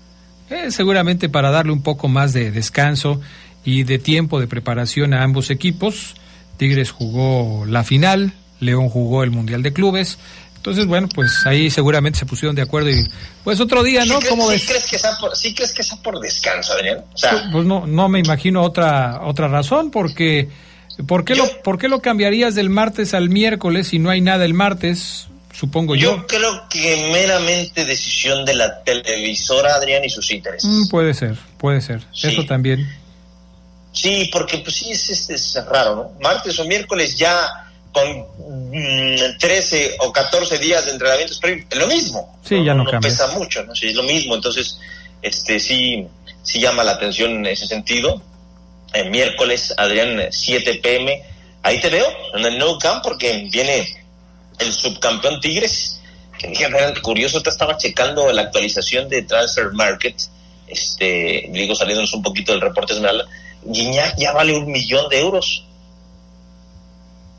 eh, 0.50 0.72
seguramente 0.72 1.30
para 1.30 1.52
darle 1.52 1.74
un 1.74 1.84
poco 1.84 2.08
más 2.08 2.34
de 2.34 2.50
descanso 2.50 3.22
y 3.64 3.84
de 3.84 4.00
tiempo 4.00 4.40
de 4.40 4.48
preparación 4.48 5.14
a 5.14 5.22
ambos 5.22 5.52
equipos. 5.52 6.16
Tigres 6.58 6.90
jugó 6.90 7.68
la 7.68 7.84
final, 7.84 8.34
León 8.60 8.90
jugó 8.90 9.24
el 9.24 9.30
Mundial 9.30 9.62
de 9.62 9.74
Clubes, 9.74 10.18
entonces, 10.62 10.86
bueno, 10.86 11.10
pues 11.10 11.44
ahí 11.48 11.72
seguramente 11.72 12.20
se 12.20 12.28
pusieron 12.28 12.56
de 12.56 12.62
acuerdo 12.62 12.92
y 12.92 13.04
pues 13.44 13.60
otro 13.60 13.82
día, 13.82 14.06
¿no? 14.06 14.20
¿Cómo 14.30 14.48
ves? 14.48 14.64
Crees 14.68 14.86
que 14.86 15.00
sea 15.00 15.18
por, 15.20 15.36
¿Sí 15.36 15.56
crees 15.56 15.74
que 15.74 15.82
sea 15.82 15.98
por 16.04 16.20
descanso, 16.20 16.74
Adrián? 16.74 17.00
O 17.12 17.18
sea, 17.18 17.32
pues, 17.32 17.44
pues 17.52 17.66
no, 17.66 17.88
no 17.88 18.10
me 18.10 18.20
imagino 18.20 18.62
otra 18.62 19.22
otra 19.24 19.48
razón 19.48 19.90
porque 19.90 20.50
¿por 21.08 21.26
qué, 21.26 21.34
lo, 21.34 21.48
¿por 21.64 21.80
qué 21.80 21.88
lo 21.88 22.00
cambiarías 22.00 22.54
del 22.54 22.70
martes 22.70 23.16
al 23.16 23.30
miércoles 23.30 23.88
si 23.88 23.98
no 23.98 24.12
hay 24.12 24.22
nada 24.22 24.46
el 24.46 24.54
martes? 24.54 25.30
Supongo 25.52 25.96
yo. 25.96 26.16
Yo 26.16 26.28
creo 26.28 26.70
que 26.70 27.10
meramente 27.12 27.84
decisión 27.84 28.46
de 28.46 28.54
la 28.54 28.84
televisora, 28.84 29.74
Adrián, 29.74 30.06
y 30.06 30.12
sus 30.12 30.30
intereses. 30.30 30.70
Mm, 30.70 30.90
puede 30.90 31.16
ser, 31.16 31.40
puede 31.58 31.82
ser. 31.82 32.04
Eso 32.22 32.46
también. 32.46 32.88
Sí, 33.94 34.30
porque 34.32 34.60
pues 34.60 34.76
sí, 34.76 34.92
es, 34.92 35.10
es, 35.10 35.28
es 35.28 35.66
raro, 35.66 35.96
¿no? 35.96 36.12
Martes 36.22 36.60
o 36.60 36.66
miércoles 36.66 37.18
ya 37.18 37.71
con 37.92 38.72
13 39.38 39.98
mm, 40.00 40.06
o 40.06 40.12
14 40.12 40.58
días 40.60 40.86
de 40.86 40.92
entrenamientos 40.92 41.40
lo 41.76 41.88
mismo. 41.88 42.40
Sí, 42.44 42.64
ya 42.64 42.74
no, 42.74 42.86
pesa 43.00 43.28
mucho, 43.28 43.64
¿no? 43.64 43.76
Sí, 43.76 43.88
es 43.88 43.96
lo 43.96 44.04
mismo. 44.04 44.36
Entonces, 44.36 44.80
este 45.22 45.60
sí, 45.60 46.08
sí 46.44 46.60
llama 46.60 46.84
la 46.84 46.94
atención 46.94 47.32
en 47.32 47.46
ese 47.48 47.68
sentido. 47.68 48.22
El 48.94 49.10
miércoles, 49.10 49.74
Adrián, 49.78 50.28
7 50.32 50.76
pm. 50.76 51.24
Ahí 51.64 51.80
te 51.80 51.90
veo, 51.90 52.08
en 52.34 52.46
el 52.46 52.58
No 52.58 52.78
Camp, 52.78 53.04
porque 53.04 53.48
viene 53.52 53.88
el 54.60 54.74
subcampeón 54.74 55.40
Tigres. 55.40 56.00
Que 56.38 56.48
dije, 56.48 56.68
curioso, 57.02 57.44
te 57.44 57.50
estaba 57.50 57.78
checando 57.78 58.32
la 58.32 58.44
actualización 58.44 59.08
de 59.10 59.24
Transfer 59.24 59.72
Market. 59.74 60.16
Este, 60.68 61.48
digo, 61.50 61.76
saliéndonos 61.76 62.14
un 62.14 62.24
poquito 62.24 62.52
del 62.52 62.62
reporte 62.62 62.94
Esmeralda. 62.94 63.26
Guiñac 63.64 64.18
ya 64.18 64.32
vale 64.32 64.58
un 64.58 64.72
millón 64.72 65.08
de 65.10 65.20
euros 65.20 65.66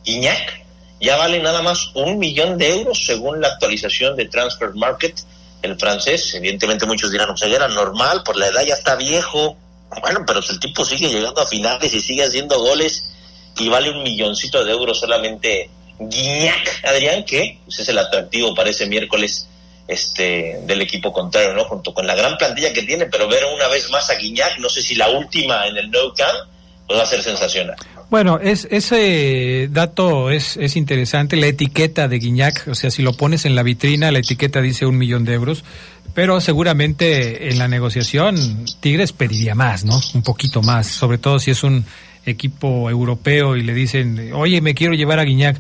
Iñak 0.05 0.63
ya 1.03 1.17
vale 1.17 1.41
nada 1.41 1.63
más 1.63 1.91
un 1.95 2.19
millón 2.19 2.57
de 2.59 2.71
euros 2.71 3.05
según 3.05 3.41
la 3.41 3.49
actualización 3.49 4.17
de 4.17 4.27
Transfer 4.27 4.71
Market. 4.75 5.19
El 5.61 5.77
francés, 5.77 6.33
evidentemente 6.35 6.87
muchos 6.87 7.11
dirán, 7.11 7.31
o 7.31 7.37
sea, 7.37 7.49
era 7.49 7.67
normal, 7.67 8.23
por 8.25 8.37
la 8.37 8.47
edad 8.47 8.65
ya 8.65 8.75
está 8.75 8.95
viejo. 8.95 9.57
Bueno, 10.01 10.21
pero 10.25 10.39
el 10.39 10.61
tipo 10.61 10.85
sigue 10.85 11.09
llegando 11.09 11.41
a 11.41 11.47
finales 11.47 11.93
y 11.93 12.01
sigue 12.01 12.23
haciendo 12.23 12.59
goles 12.61 13.11
y 13.59 13.69
vale 13.69 13.91
un 13.91 14.05
milloncito 14.05 14.65
de 14.65 14.73
euros 14.73 15.01
solamente 15.01 15.69
Guiñac, 15.99 16.85
Adrián, 16.85 17.25
que 17.25 17.59
pues, 17.65 17.81
es 17.81 17.89
el 17.89 17.99
atractivo 17.99 18.55
para 18.55 18.71
ese 18.71 18.87
miércoles 18.87 19.49
este 19.89 20.61
del 20.63 20.83
equipo 20.83 21.13
contrario, 21.13 21.53
¿no? 21.53 21.65
Junto 21.65 21.93
con 21.93 22.07
la 22.07 22.15
gran 22.15 22.39
plantilla 22.39 22.73
que 22.73 22.83
tiene, 22.83 23.07
pero 23.07 23.27
ver 23.27 23.45
una 23.53 23.67
vez 23.67 23.91
más 23.91 24.09
a 24.09 24.15
Guiñac, 24.15 24.59
no 24.59 24.69
sé 24.69 24.81
si 24.83 24.95
la 24.95 25.11
última 25.11 25.67
en 25.67 25.77
el 25.77 25.91
No 25.91 26.15
Camp, 26.15 26.49
pues 26.87 26.99
va 26.99 27.03
a 27.03 27.07
ser 27.07 27.23
sensacional. 27.23 27.77
Bueno, 28.13 28.39
es, 28.41 28.69
ese 28.71 29.71
dato 29.73 30.29
es, 30.29 30.59
es 30.59 30.77
interesante, 30.77 31.35
la 31.37 31.47
etiqueta 31.47 32.09
de 32.09 32.19
Guiñac, 32.19 32.69
o 32.69 32.75
sea, 32.75 32.91
si 32.91 33.01
lo 33.01 33.15
pones 33.15 33.47
en 33.47 33.55
la 33.55 33.63
vitrina, 33.63 34.13
la 34.13 34.19
etiqueta 34.19 34.61
dice 34.61 34.85
un 34.85 34.99
millón 34.99 35.25
de 35.25 35.33
euros, 35.33 35.65
pero 36.13 36.39
seguramente 36.43 37.49
en 37.49 37.59
la 37.59 37.69
negociación 37.69 38.37
Tigres 38.81 39.15
pediría 39.15 39.55
más, 39.55 39.87
¿no? 39.87 39.99
Un 40.13 40.23
poquito 40.23 40.61
más, 40.61 40.89
sobre 40.89 41.17
todo 41.17 41.39
si 41.39 41.53
es 41.53 41.65
un 41.65 41.87
equipo 42.27 42.91
europeo 42.91 43.57
y 43.57 43.63
le 43.63 43.73
dicen, 43.73 44.31
oye, 44.35 44.61
me 44.61 44.75
quiero 44.75 44.93
llevar 44.93 45.19
a 45.19 45.25
Guiñac. 45.25 45.59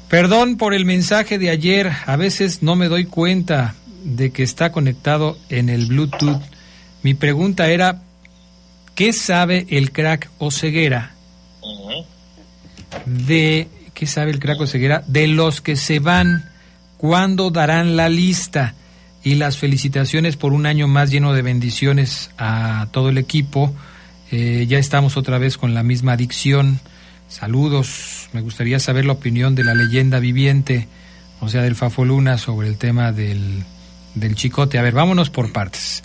Perdón 0.08 0.56
por 0.56 0.72
el 0.72 0.86
mensaje 0.86 1.38
de 1.38 1.50
ayer. 1.50 1.92
A 2.06 2.16
veces 2.16 2.62
no 2.62 2.74
me 2.74 2.88
doy 2.88 3.04
cuenta 3.04 3.74
de 4.02 4.30
que 4.30 4.42
está 4.42 4.72
conectado 4.72 5.36
en 5.50 5.68
el 5.68 5.86
Bluetooth. 5.86 6.40
Mi 7.02 7.12
pregunta 7.12 7.68
era, 7.68 8.00
¿qué 8.94 9.12
sabe 9.12 9.66
el 9.68 9.92
crack 9.92 10.30
o 10.38 10.50
ceguera 10.50 11.12
de 13.04 13.68
qué 13.92 14.06
sabe 14.06 14.30
el 14.30 14.40
crack 14.40 14.58
o 14.62 14.66
ceguera 14.66 15.04
de 15.06 15.26
los 15.26 15.60
que 15.60 15.76
se 15.76 15.98
van? 15.98 16.48
¿Cuándo 16.96 17.50
darán 17.50 17.94
la 17.94 18.08
lista? 18.08 18.74
Y 19.22 19.34
las 19.34 19.58
felicitaciones 19.58 20.36
por 20.36 20.52
un 20.52 20.66
año 20.66 20.88
más 20.88 21.10
lleno 21.10 21.32
de 21.32 21.42
bendiciones 21.42 22.30
a 22.38 22.88
todo 22.90 23.10
el 23.10 23.18
equipo. 23.18 23.74
Eh, 24.30 24.66
ya 24.68 24.78
estamos 24.78 25.16
otra 25.16 25.38
vez 25.38 25.58
con 25.58 25.74
la 25.74 25.82
misma 25.82 26.12
adicción. 26.12 26.80
Saludos. 27.28 28.28
Me 28.32 28.40
gustaría 28.40 28.78
saber 28.78 29.04
la 29.04 29.12
opinión 29.12 29.54
de 29.54 29.64
la 29.64 29.74
leyenda 29.74 30.20
viviente, 30.20 30.88
o 31.40 31.48
sea, 31.48 31.62
del 31.62 31.76
Fafo 31.76 32.04
Luna, 32.04 32.38
sobre 32.38 32.68
el 32.68 32.76
tema 32.76 33.12
del, 33.12 33.64
del 34.14 34.34
chicote. 34.34 34.78
A 34.78 34.82
ver, 34.82 34.94
vámonos 34.94 35.30
por 35.30 35.52
partes. 35.52 36.02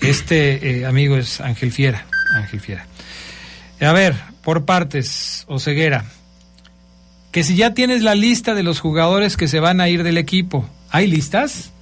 Este 0.00 0.80
eh, 0.80 0.86
amigo 0.86 1.16
es 1.16 1.40
Ángel 1.40 1.72
Fiera. 1.72 2.06
Ángel 2.34 2.60
Fiera. 2.60 2.86
A 3.80 3.92
ver, 3.92 4.14
por 4.42 4.64
partes, 4.64 5.44
Oseguera. 5.48 6.04
Que 7.30 7.44
si 7.44 7.56
ya 7.56 7.74
tienes 7.74 8.02
la 8.02 8.14
lista 8.14 8.54
de 8.54 8.62
los 8.62 8.80
jugadores 8.80 9.36
que 9.36 9.48
se 9.48 9.60
van 9.60 9.80
a 9.80 9.88
ir 9.88 10.02
del 10.02 10.18
equipo, 10.18 10.68
¿hay 10.90 11.06
listas? 11.06 11.72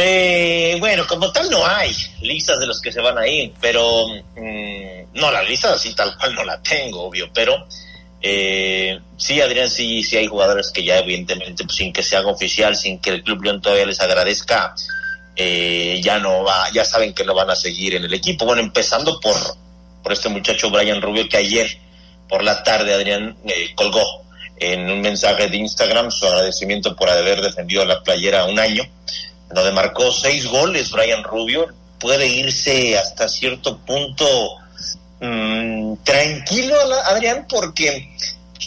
Eh, 0.00 0.76
bueno, 0.78 1.04
como 1.08 1.32
tal 1.32 1.50
no 1.50 1.66
hay 1.66 1.90
listas 2.20 2.60
de 2.60 2.68
los 2.68 2.80
que 2.80 2.92
se 2.92 3.00
van 3.00 3.18
a 3.18 3.26
ir, 3.26 3.52
pero 3.60 4.06
mm, 4.36 5.18
no, 5.18 5.32
la 5.32 5.42
lista 5.42 5.72
así 5.72 5.92
tal 5.92 6.16
cual 6.16 6.36
no 6.36 6.44
la 6.44 6.62
tengo, 6.62 7.02
obvio, 7.02 7.28
pero 7.34 7.66
eh, 8.20 8.96
sí, 9.16 9.40
Adrián, 9.40 9.68
sí, 9.68 10.04
sí 10.04 10.16
hay 10.16 10.28
jugadores 10.28 10.70
que 10.70 10.84
ya 10.84 10.98
evidentemente, 10.98 11.64
pues, 11.64 11.76
sin 11.76 11.92
que 11.92 12.04
se 12.04 12.16
haga 12.16 12.30
oficial, 12.30 12.76
sin 12.76 13.00
que 13.00 13.10
el 13.10 13.24
Club 13.24 13.42
León 13.42 13.60
todavía 13.60 13.86
les 13.86 13.98
agradezca, 14.00 14.72
eh, 15.34 16.00
ya 16.00 16.20
no 16.20 16.44
va, 16.44 16.70
ya 16.72 16.84
saben 16.84 17.12
que 17.12 17.24
no 17.24 17.34
van 17.34 17.50
a 17.50 17.56
seguir 17.56 17.96
en 17.96 18.04
el 18.04 18.14
equipo. 18.14 18.44
Bueno, 18.44 18.62
empezando 18.62 19.18
por, 19.18 19.34
por 20.04 20.12
este 20.12 20.28
muchacho 20.28 20.70
Brian 20.70 21.02
Rubio 21.02 21.28
que 21.28 21.38
ayer 21.38 21.76
por 22.28 22.44
la 22.44 22.62
tarde 22.62 22.94
Adrián 22.94 23.36
eh, 23.46 23.74
colgó 23.74 24.04
en 24.58 24.88
un 24.88 25.00
mensaje 25.00 25.48
de 25.48 25.56
Instagram 25.56 26.12
su 26.12 26.24
agradecimiento 26.24 26.94
por 26.94 27.08
haber 27.08 27.40
defendido 27.40 27.84
la 27.84 28.00
playera 28.02 28.44
un 28.44 28.60
año 28.60 28.84
donde 29.50 29.72
marcó 29.72 30.12
seis 30.12 30.46
goles 30.46 30.90
Brian 30.90 31.24
Rubio, 31.24 31.68
puede 31.98 32.26
irse 32.26 32.96
hasta 32.98 33.28
cierto 33.28 33.78
punto 33.78 34.26
mmm, 35.20 35.96
tranquilo, 36.04 36.76
Adrián, 37.06 37.46
porque 37.48 38.10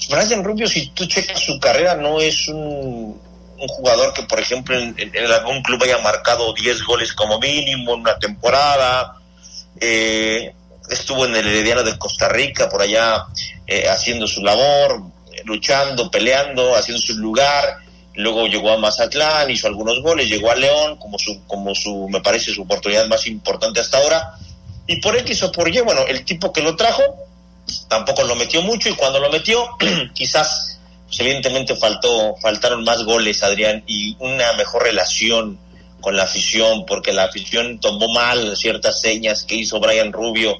Brian 0.10 0.44
Rubio, 0.44 0.68
si 0.68 0.88
tú 0.88 1.06
checas 1.06 1.40
su 1.40 1.60
carrera, 1.60 1.96
no 1.96 2.20
es 2.20 2.48
un, 2.48 3.20
jugador 3.58 4.12
que, 4.14 4.24
por 4.24 4.40
ejemplo, 4.40 4.76
en, 4.78 4.96
en, 4.98 5.26
algún 5.32 5.62
club 5.62 5.84
haya 5.84 6.00
marcado 6.00 6.52
10 6.52 6.84
goles 6.84 7.14
como 7.14 7.40
mínimo 7.40 7.94
en 7.94 8.00
una 8.00 8.18
temporada. 8.18 9.18
Eh, 9.80 10.52
estuvo 10.90 11.26
en 11.26 11.36
el 11.36 11.48
Herediano 11.48 11.84
de 11.84 11.96
Costa 11.98 12.28
Rica, 12.28 12.68
por 12.68 12.82
allá 12.82 13.26
eh, 13.68 13.88
haciendo 13.88 14.26
su 14.26 14.42
labor, 14.42 15.04
luchando, 15.46 16.10
peleando, 16.10 16.76
haciendo 16.76 17.00
su 17.00 17.14
lugar 17.20 17.78
luego 18.16 18.48
llegó 18.48 18.72
a 18.72 18.78
Mazatlán, 18.78 19.50
hizo 19.50 19.68
algunos 19.68 20.02
goles, 20.02 20.30
llegó 20.30 20.52
a 20.52 20.56
León 20.56 20.98
como 20.98 21.18
su, 21.18 21.44
como 21.48 21.74
su, 21.76 22.08
me 22.10 22.22
parece, 22.22 22.54
su 22.54 22.64
oportunidad 22.64 23.08
más 23.08 23.28
importante 23.28 23.80
hasta 23.80 23.98
ahora. 23.98 24.34
Y 24.88 25.00
por 25.00 25.16
X 25.18 25.44
o 25.44 25.52
por 25.52 25.70
Y, 25.70 25.80
bueno, 25.82 26.02
el 26.08 26.26
tipo 26.26 26.52
que 26.52 26.62
lo 26.62 26.76
trajo 26.76 27.04
tampoco 27.88 28.24
lo 28.24 28.36
metió 28.36 28.62
mucho 28.62 28.90
y 28.90 28.94
cuando 28.94 29.20
lo 29.20 29.30
metió, 29.30 29.66
quizás, 30.14 30.80
pues 31.08 31.20
evidentemente 31.20 31.76
faltó, 31.76 32.36
faltaron 32.42 32.84
más 32.84 33.04
goles, 33.04 33.44
Adrián, 33.44 33.84
y 33.88 34.16
una 34.20 34.54
mejor 34.54 34.84
relación 34.84 35.60
con 36.02 36.18
la 36.18 36.24
afición, 36.24 36.86
porque 36.86 37.14
la 37.14 37.26
afición 37.26 37.80
tomó 37.80 38.10
mal 38.10 38.58
ciertas 38.58 39.00
señas 39.00 39.44
que 39.44 39.56
hizo 39.56 39.80
Brian 39.80 40.12
Rubio 40.12 40.60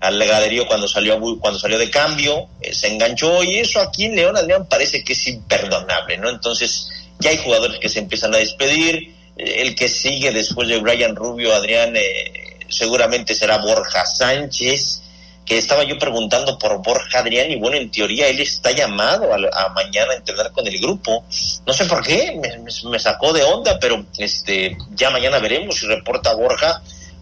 al 0.00 0.18
legaderío 0.18 0.66
cuando 0.66 0.88
salió 0.88 1.20
cuando 1.38 1.58
salió 1.58 1.78
de 1.78 1.90
cambio, 1.90 2.48
eh, 2.60 2.74
se 2.74 2.88
enganchó 2.88 3.44
y 3.44 3.58
eso 3.58 3.80
aquí 3.80 4.06
en 4.06 4.16
León 4.16 4.36
Adrián 4.36 4.66
parece 4.66 5.04
que 5.04 5.12
es 5.12 5.26
imperdonable, 5.26 6.16
¿no? 6.16 6.30
Entonces 6.30 6.88
ya 7.18 7.30
hay 7.30 7.36
jugadores 7.36 7.78
que 7.78 7.90
se 7.90 7.98
empiezan 7.98 8.34
a 8.34 8.38
despedir, 8.38 9.14
eh, 9.36 9.62
el 9.62 9.74
que 9.74 9.88
sigue 9.88 10.32
después 10.32 10.68
de 10.68 10.78
Brian 10.78 11.14
Rubio, 11.14 11.54
Adrián, 11.54 11.94
eh, 11.96 12.58
seguramente 12.68 13.34
será 13.34 13.58
Borja 13.58 14.06
Sánchez, 14.06 15.02
que 15.44 15.58
estaba 15.58 15.84
yo 15.84 15.98
preguntando 15.98 16.58
por 16.58 16.80
Borja 16.82 17.18
Adrián 17.18 17.50
y 17.50 17.56
bueno, 17.56 17.76
en 17.76 17.90
teoría 17.90 18.28
él 18.28 18.40
está 18.40 18.70
llamado 18.70 19.30
a, 19.34 19.64
a 19.64 19.68
mañana 19.70 20.12
a 20.12 20.16
entrenar 20.16 20.50
con 20.52 20.66
el 20.66 20.78
grupo, 20.78 21.24
no 21.66 21.74
sé 21.74 21.84
por 21.84 22.02
qué, 22.02 22.38
me, 22.40 22.56
me, 22.58 22.90
me 22.90 22.98
sacó 22.98 23.34
de 23.34 23.42
onda, 23.42 23.78
pero 23.78 24.02
este 24.16 24.78
ya 24.94 25.10
mañana 25.10 25.40
veremos 25.40 25.78
si 25.78 25.86
reporta 25.86 26.32
Borja 26.34 26.80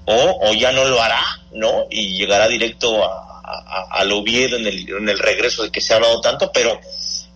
o, 0.09 0.49
o 0.49 0.55
ya 0.55 0.73
no 0.73 0.85
lo 0.85 1.01
hará, 1.03 1.23
¿no? 1.53 1.87
Y 1.90 2.16
llegará 2.16 2.49
directo 2.49 3.05
a, 3.05 3.42
a, 3.44 3.87
al 3.90 4.12
Oviedo 4.12 4.57
en 4.57 4.66
el, 4.66 4.88
en 4.88 5.09
el 5.09 5.18
regreso 5.18 5.62
de 5.62 5.71
que 5.71 5.81
se 5.81 5.92
ha 5.92 5.97
hablado 5.97 6.21
tanto, 6.21 6.51
pero 6.53 6.81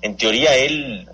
en 0.00 0.16
teoría 0.16 0.56
él 0.56 1.06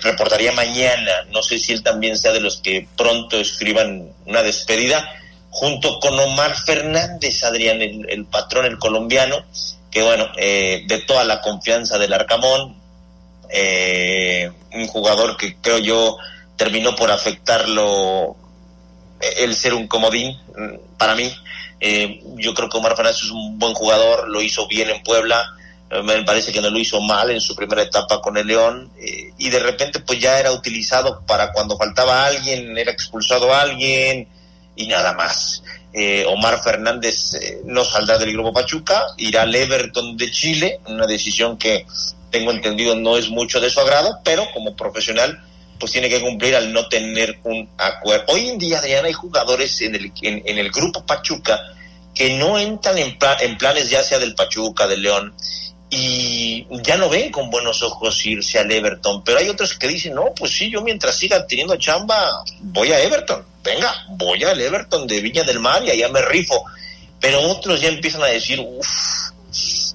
reportaría 0.00 0.52
mañana, 0.52 1.12
no 1.30 1.42
sé 1.42 1.58
si 1.58 1.72
él 1.72 1.82
también 1.82 2.18
sea 2.18 2.32
de 2.32 2.40
los 2.40 2.58
que 2.58 2.86
pronto 2.96 3.38
escriban 3.38 4.10
una 4.26 4.42
despedida, 4.42 5.08
junto 5.50 6.00
con 6.00 6.18
Omar 6.18 6.54
Fernández, 6.56 7.44
Adrián, 7.44 7.80
el, 7.80 8.26
patrón, 8.26 8.66
el 8.66 8.78
colombiano, 8.78 9.44
que 9.90 10.02
bueno, 10.02 10.26
eh, 10.36 10.84
de 10.86 10.98
toda 11.00 11.24
la 11.24 11.40
confianza 11.40 11.98
del 11.98 12.12
Arcamón, 12.12 12.76
eh, 13.50 14.50
un 14.72 14.86
jugador 14.88 15.36
que 15.36 15.56
creo 15.60 15.78
yo 15.78 16.16
terminó 16.56 16.96
por 16.96 17.10
afectarlo 17.10 18.36
el 19.20 19.54
ser 19.54 19.74
un 19.74 19.86
comodín 19.86 20.38
mm, 20.56 20.96
para 20.98 21.14
mí. 21.14 21.32
Eh, 21.80 22.20
yo 22.36 22.54
creo 22.54 22.68
que 22.68 22.78
Omar 22.78 22.96
Fernández 22.96 23.22
es 23.22 23.30
un 23.30 23.58
buen 23.58 23.74
jugador, 23.74 24.28
lo 24.28 24.40
hizo 24.40 24.66
bien 24.66 24.90
en 24.90 25.02
Puebla, 25.02 25.44
eh, 25.90 26.02
me 26.02 26.22
parece 26.22 26.52
que 26.52 26.60
no 26.60 26.70
lo 26.70 26.78
hizo 26.78 27.00
mal 27.00 27.30
en 27.30 27.40
su 27.40 27.54
primera 27.54 27.82
etapa 27.82 28.20
con 28.20 28.36
el 28.36 28.46
León 28.46 28.90
eh, 28.98 29.32
y 29.38 29.50
de 29.50 29.58
repente 29.58 30.00
pues 30.00 30.18
ya 30.18 30.38
era 30.38 30.52
utilizado 30.52 31.22
para 31.26 31.52
cuando 31.52 31.76
faltaba 31.76 32.24
alguien, 32.24 32.76
era 32.78 32.90
expulsado 32.90 33.54
alguien 33.54 34.28
y 34.76 34.86
nada 34.86 35.12
más. 35.12 35.62
Omar 36.26 36.60
Fernández 36.60 37.38
no 37.66 37.84
saldrá 37.84 38.18
del 38.18 38.32
grupo 38.32 38.52
Pachuca, 38.52 39.06
irá 39.16 39.42
al 39.42 39.54
Everton 39.54 40.16
de 40.16 40.28
Chile, 40.28 40.80
una 40.86 41.06
decisión 41.06 41.56
que 41.56 41.86
tengo 42.32 42.50
entendido 42.50 42.96
no 42.96 43.16
es 43.16 43.28
mucho 43.28 43.60
de 43.60 43.70
su 43.70 43.78
agrado, 43.78 44.18
pero 44.24 44.44
como 44.52 44.74
profesional 44.74 45.40
pues 45.78 45.92
tiene 45.92 46.08
que 46.08 46.20
cumplir 46.20 46.54
al 46.54 46.72
no 46.72 46.88
tener 46.88 47.38
un 47.44 47.68
acuerdo. 47.78 48.24
Hoy 48.28 48.48
en 48.48 48.58
día, 48.58 48.78
Adriana, 48.78 49.08
hay 49.08 49.12
jugadores 49.12 49.80
en 49.80 49.94
el, 49.94 50.12
en, 50.22 50.58
el 50.58 50.70
grupo 50.70 51.04
Pachuca 51.04 51.60
que 52.14 52.36
no 52.36 52.58
entran 52.58 52.96
en, 52.98 53.18
en 53.40 53.58
planes 53.58 53.90
ya 53.90 54.02
sea 54.02 54.18
del 54.18 54.34
Pachuca, 54.34 54.86
del 54.86 55.02
León, 55.02 55.34
y 55.90 56.66
ya 56.82 56.96
no 56.96 57.08
ven 57.08 57.30
con 57.30 57.50
buenos 57.50 57.82
ojos 57.82 58.24
irse 58.26 58.58
al 58.58 58.70
Everton. 58.70 59.22
Pero 59.24 59.38
hay 59.38 59.48
otros 59.48 59.74
que 59.74 59.88
dicen, 59.88 60.14
no, 60.14 60.32
pues 60.34 60.52
sí, 60.52 60.70
yo 60.70 60.80
mientras 60.80 61.16
siga 61.16 61.46
teniendo 61.46 61.76
chamba, 61.76 62.44
voy 62.60 62.90
a 62.92 63.02
Everton. 63.02 63.44
Venga, 63.62 63.94
voy 64.10 64.42
al 64.44 64.60
Everton 64.60 65.06
de 65.06 65.20
Viña 65.20 65.44
del 65.44 65.60
Mar 65.60 65.82
y 65.84 65.90
allá 65.90 66.08
me 66.08 66.22
rifo. 66.22 66.64
Pero 67.20 67.40
otros 67.42 67.80
ya 67.80 67.88
empiezan 67.88 68.22
a 68.22 68.26
decir, 68.26 68.60
uff, 68.60 69.32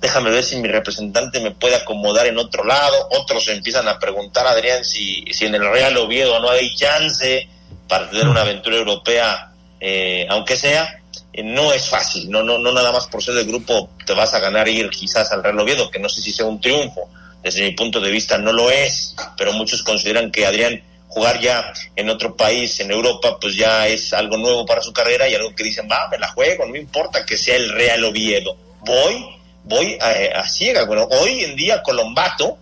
déjame 0.02 0.30
ver 0.32 0.44
si 0.44 0.58
mi 0.58 0.68
representante 0.68 1.40
me 1.40 1.52
puede 1.52 1.76
acomodar 1.76 2.28
en 2.28 2.38
otro 2.38 2.64
lado, 2.64 3.10
otros 3.12 3.48
empiezan 3.50 3.88
a 3.88 4.00
preguntar 4.00 4.48
Adrián 4.48 4.86
si, 4.86 5.26
si 5.32 5.46
en 5.46 5.56
el 5.56 5.70
Real 5.70 5.98
Oviedo 5.98 6.40
no 6.40 6.50
hay 6.50 6.74
chance 6.76 7.48
para 7.88 8.10
tener 8.10 8.28
una 8.28 8.42
aventura 8.42 8.78
europea, 8.78 9.52
eh, 9.80 10.26
aunque 10.30 10.56
sea, 10.56 11.02
eh, 11.34 11.44
no 11.44 11.74
es 11.74 11.88
fácil, 11.88 12.30
no, 12.30 12.44
no, 12.44 12.58
no 12.58 12.72
nada 12.72 12.92
más 12.92 13.08
por 13.08 13.24
ser 13.24 13.34
del 13.34 13.48
grupo 13.48 13.90
te 14.06 14.14
vas 14.14 14.34
a 14.34 14.40
ganar 14.40 14.68
ir 14.68 14.90
quizás 14.90 15.32
al 15.32 15.44
Real 15.44 15.60
Oviedo, 15.60 15.90
que 15.90 16.00
no 16.00 16.10
sé 16.10 16.22
si 16.22 16.32
sea 16.32 16.46
un 16.46 16.62
triunfo, 16.62 17.10
desde 17.44 17.64
mi 17.64 17.72
punto 17.72 18.00
de 18.00 18.12
vista 18.12 18.38
no 18.38 18.54
lo 18.54 18.70
es, 18.70 19.16
pero 19.38 19.54
muchos 19.54 19.84
consideran 19.84 20.32
que 20.32 20.46
Adrián 20.46 20.84
jugar 21.08 21.40
ya 21.40 21.74
en 21.96 22.10
otro 22.10 22.36
país, 22.38 22.80
en 22.80 22.92
Europa, 22.92 23.38
pues 23.42 23.56
ya 23.56 23.88
es 23.88 24.14
algo 24.14 24.38
nuevo 24.38 24.66
para 24.66 24.82
su 24.82 24.94
carrera 24.94 25.28
y 25.28 25.34
algo 25.34 25.56
que 25.56 25.64
dicen, 25.64 25.88
va, 25.92 26.08
me 26.10 26.20
la 26.20 26.28
juego, 26.30 26.66
no 26.66 26.74
me 26.74 26.80
importa 26.80 27.26
que 27.26 27.38
sea 27.38 27.56
el 27.56 27.70
Real 27.72 28.04
Oviedo, 28.06 28.56
voy 28.82 29.39
voy 29.70 29.98
a, 30.02 30.48
ciega. 30.48 30.86
Bueno, 30.86 31.08
hoy 31.10 31.44
en 31.44 31.56
día 31.56 31.82
Colombato 31.84 32.58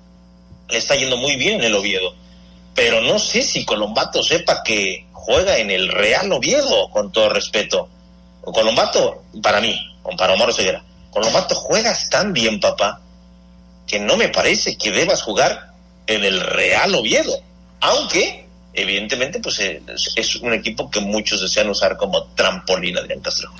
le 0.70 0.78
está 0.78 0.96
yendo 0.96 1.18
muy 1.18 1.38
bien 1.38 1.56
en 1.56 1.64
el 1.64 1.76
Oviedo, 1.76 2.14
pero 2.76 3.02
no 3.02 3.18
sé 3.18 3.42
si 3.42 3.66
Colombato 3.66 4.22
sepa 4.22 4.62
que 4.64 5.08
juega 5.14 5.58
en 5.58 5.72
el 5.72 5.88
Real 5.88 6.32
Oviedo, 6.32 6.90
con 6.92 7.12
todo 7.12 7.30
respeto. 7.30 7.90
Colombato, 8.42 9.24
para 9.42 9.60
mí, 9.60 9.78
para 10.18 10.34
Omar 10.34 10.54
Ceguera, 10.54 10.84
Colombato 11.10 11.56
juegas 11.56 12.10
tan 12.10 12.34
bien, 12.34 12.60
papá, 12.60 13.02
que 13.88 14.00
no 14.00 14.18
me 14.18 14.30
parece 14.30 14.78
que 14.78 14.92
debas 14.92 15.22
jugar 15.22 15.72
en 16.06 16.24
el 16.24 16.40
Real 16.42 16.94
Oviedo, 16.96 17.34
aunque 17.80 18.46
evidentemente 18.74 19.40
pues 19.40 19.60
es, 19.60 20.36
un 20.38 20.54
equipo 20.54 20.90
que 20.90 21.00
muchos 21.00 21.42
desean 21.42 21.70
usar 21.70 21.98
como 21.98 22.24
trampolín 22.36 22.98
Adrián 22.98 23.22
Castro. 23.22 23.52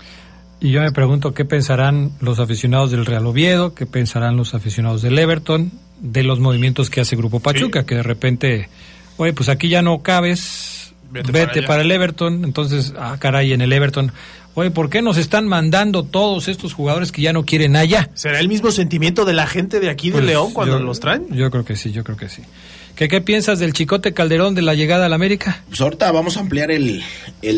Y 0.60 0.72
yo 0.72 0.82
me 0.82 0.92
pregunto 0.92 1.34
qué 1.34 1.46
pensarán 1.46 2.12
los 2.20 2.40
aficionados 2.40 2.90
del 2.90 3.06
Real 3.06 3.26
Oviedo, 3.28 3.76
qué 3.76 3.86
pensarán 3.86 4.38
los 4.38 4.56
aficionados 4.56 5.04
del 5.04 5.18
Everton, 5.20 5.72
de 6.00 6.24
los 6.24 6.40
movimientos 6.40 6.90
que 6.90 7.02
hace 7.02 7.16
Grupo 7.16 7.40
Pachuca, 7.40 7.86
que 7.86 7.96
de 7.96 8.04
repente, 8.04 8.70
oye, 9.18 9.34
pues 9.34 9.50
aquí 9.50 9.70
ya 9.70 9.84
no 9.84 10.02
cabes, 10.02 10.94
vete, 11.12 11.62
para, 11.64 11.82
el 11.82 11.92
Everton, 11.92 12.44
entonces, 12.44 12.94
ah, 12.98 13.18
caray, 13.20 13.54
en 13.54 13.62
el 13.62 13.72
Everton, 13.72 14.12
oye, 14.56 14.72
¿por 14.72 14.90
qué 14.90 15.04
nos 15.04 15.18
están 15.18 15.48
mandando 15.48 16.04
todos 16.04 16.48
estos 16.48 16.74
jugadores 16.74 17.12
que 17.12 17.22
ya 17.22 17.34
no 17.34 17.46
quieren 17.46 17.76
allá? 17.76 18.10
¿Será 18.16 18.40
el 18.40 18.48
mismo 18.48 18.72
sentimiento 18.72 19.26
de 19.26 19.34
la 19.34 19.46
gente 19.46 19.80
de 19.80 19.92
aquí 19.92 20.08
de 20.08 20.14
pues 20.14 20.26
León 20.26 20.54
cuando 20.54 20.80
los 20.80 21.00
traen? 21.00 21.28
Yo 21.30 21.52
creo 21.52 21.66
que 21.66 21.76
sí, 21.76 21.92
yo 21.92 22.04
creo 22.04 22.18
que 22.18 22.30
sí. 22.30 22.42
¿Qué, 22.98 23.22
piensas 23.22 23.60
del 23.60 23.74
Chicote 23.74 24.16
Calderón 24.16 24.56
de 24.56 24.64
la 24.64 24.74
llegada 24.74 25.06
a 25.06 25.10
la 25.10 25.16
América? 25.16 25.62
Pues 25.68 25.80
ahorita 25.82 26.12
vamos 26.12 26.36
a 26.36 26.40
ampliar 26.40 26.72
el, 26.72 27.04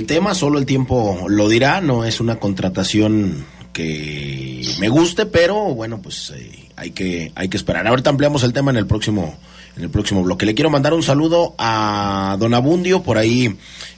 tema, 0.06 0.36
solo 0.36 0.60
el 0.60 0.66
tiempo 0.66 1.28
lo 1.30 1.48
dirá, 1.48 1.80
no 1.80 2.04
es 2.04 2.20
una 2.20 2.36
contratación 2.36 3.46
que 3.72 4.68
me 4.82 4.90
guste, 4.90 5.26
pero 5.26 5.74
bueno, 5.74 6.02
pues 6.02 6.34
eh, 6.36 6.68
hay, 6.76 6.92
que, 6.92 7.32
hay 7.36 7.48
que 7.48 7.56
esperar. 7.56 7.88
Ahorita 7.88 8.10
ampliamos 8.10 8.44
el 8.44 8.52
tema 8.52 8.72
en 8.72 8.78
el 8.78 8.86
próximo 8.86 9.40
en 9.78 9.84
el 9.84 9.90
próximo 9.90 10.24
bloque. 10.24 10.46
Le 10.46 10.56
quiero 10.56 10.70
mandar 10.70 10.94
un 10.94 11.04
saludo 11.04 11.56
a 11.58 12.36
Don 12.38 12.54
Abundio, 12.54 13.02
por 13.02 13.18
ahí 13.18 13.46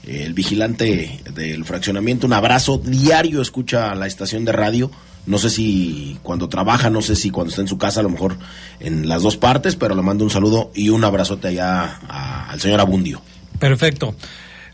eh, 0.05 0.23
el 0.25 0.35
vigilante 0.35 1.21
del 1.33 1.65
fraccionamiento, 1.65 2.27
un 2.27 2.33
abrazo 2.33 2.77
diario, 2.77 3.41
escucha 3.41 3.95
la 3.95 4.05
estación 4.05 4.45
de 4.45 4.51
radio 4.51 4.91
no 5.25 5.37
sé 5.37 5.49
si 5.49 6.17
cuando 6.23 6.49
trabaja, 6.49 6.89
no 6.89 7.01
sé 7.01 7.15
si 7.15 7.29
cuando 7.29 7.49
está 7.49 7.61
en 7.61 7.67
su 7.67 7.77
casa, 7.77 7.99
a 7.99 8.03
lo 8.03 8.09
mejor 8.09 8.37
en 8.79 9.07
las 9.07 9.21
dos 9.21 9.37
partes, 9.37 9.75
pero 9.75 9.95
le 9.95 10.01
mando 10.01 10.23
un 10.23 10.29
saludo 10.29 10.71
y 10.73 10.89
un 10.89 11.03
abrazote 11.03 11.49
allá 11.49 11.99
al 12.49 12.59
señor 12.59 12.79
Abundio. 12.79 13.21
Perfecto. 13.59 14.15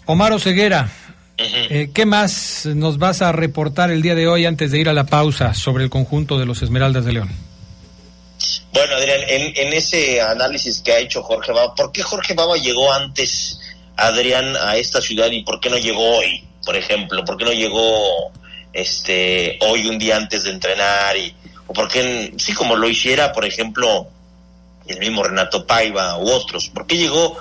Omar 0.05 0.31
Oseguera, 0.31 0.89
eh, 1.37 1.91
¿qué 1.93 2.05
más 2.05 2.65
nos 2.65 2.97
vas 2.97 3.21
a 3.21 3.31
reportar 3.31 3.91
el 3.91 4.01
día 4.01 4.15
de 4.15 4.27
hoy 4.27 4.45
antes 4.45 4.71
de 4.71 4.79
ir 4.79 4.89
a 4.89 4.93
la 4.93 5.05
pausa 5.05 5.53
sobre 5.53 5.83
el 5.83 5.89
conjunto 5.89 6.39
de 6.39 6.45
los 6.45 6.61
Esmeraldas 6.61 7.05
de 7.05 7.13
León? 7.13 7.29
Bueno, 8.71 8.95
Adrián, 8.95 9.19
en, 9.27 9.73
ese 9.73 10.21
análisis 10.21 10.81
que 10.81 10.91
ha 10.91 10.99
hecho 10.99 11.23
Jorge 11.23 11.51
Baba, 11.51 11.73
¿por 11.75 11.91
qué 11.91 12.03
Jorge 12.03 12.33
Baba 12.33 12.57
llegó 12.57 12.93
antes, 12.93 13.59
Adrián, 13.95 14.55
a 14.55 14.77
esta 14.77 15.01
ciudad 15.01 15.29
y 15.31 15.43
por 15.43 15.59
qué 15.59 15.69
no 15.69 15.77
llegó 15.77 16.17
hoy, 16.17 16.43
por 16.63 16.75
ejemplo? 16.75 17.25
¿Por 17.25 17.37
qué 17.37 17.45
no 17.45 17.53
llegó 17.53 18.31
este, 18.77 19.57
hoy 19.61 19.87
un 19.87 19.97
día 19.97 20.15
antes 20.15 20.43
de 20.43 20.51
entrenar 20.51 21.17
y, 21.17 21.35
o 21.65 21.73
porque 21.73 22.31
sí 22.37 22.53
como 22.53 22.75
lo 22.75 22.87
hiciera, 22.87 23.33
por 23.33 23.43
ejemplo, 23.43 24.07
el 24.85 24.99
mismo 24.99 25.23
Renato 25.23 25.65
Paiva 25.65 26.17
u 26.19 26.29
otros. 26.29 26.69
¿Por 26.69 26.85
qué 26.85 26.95
llegó 26.95 27.37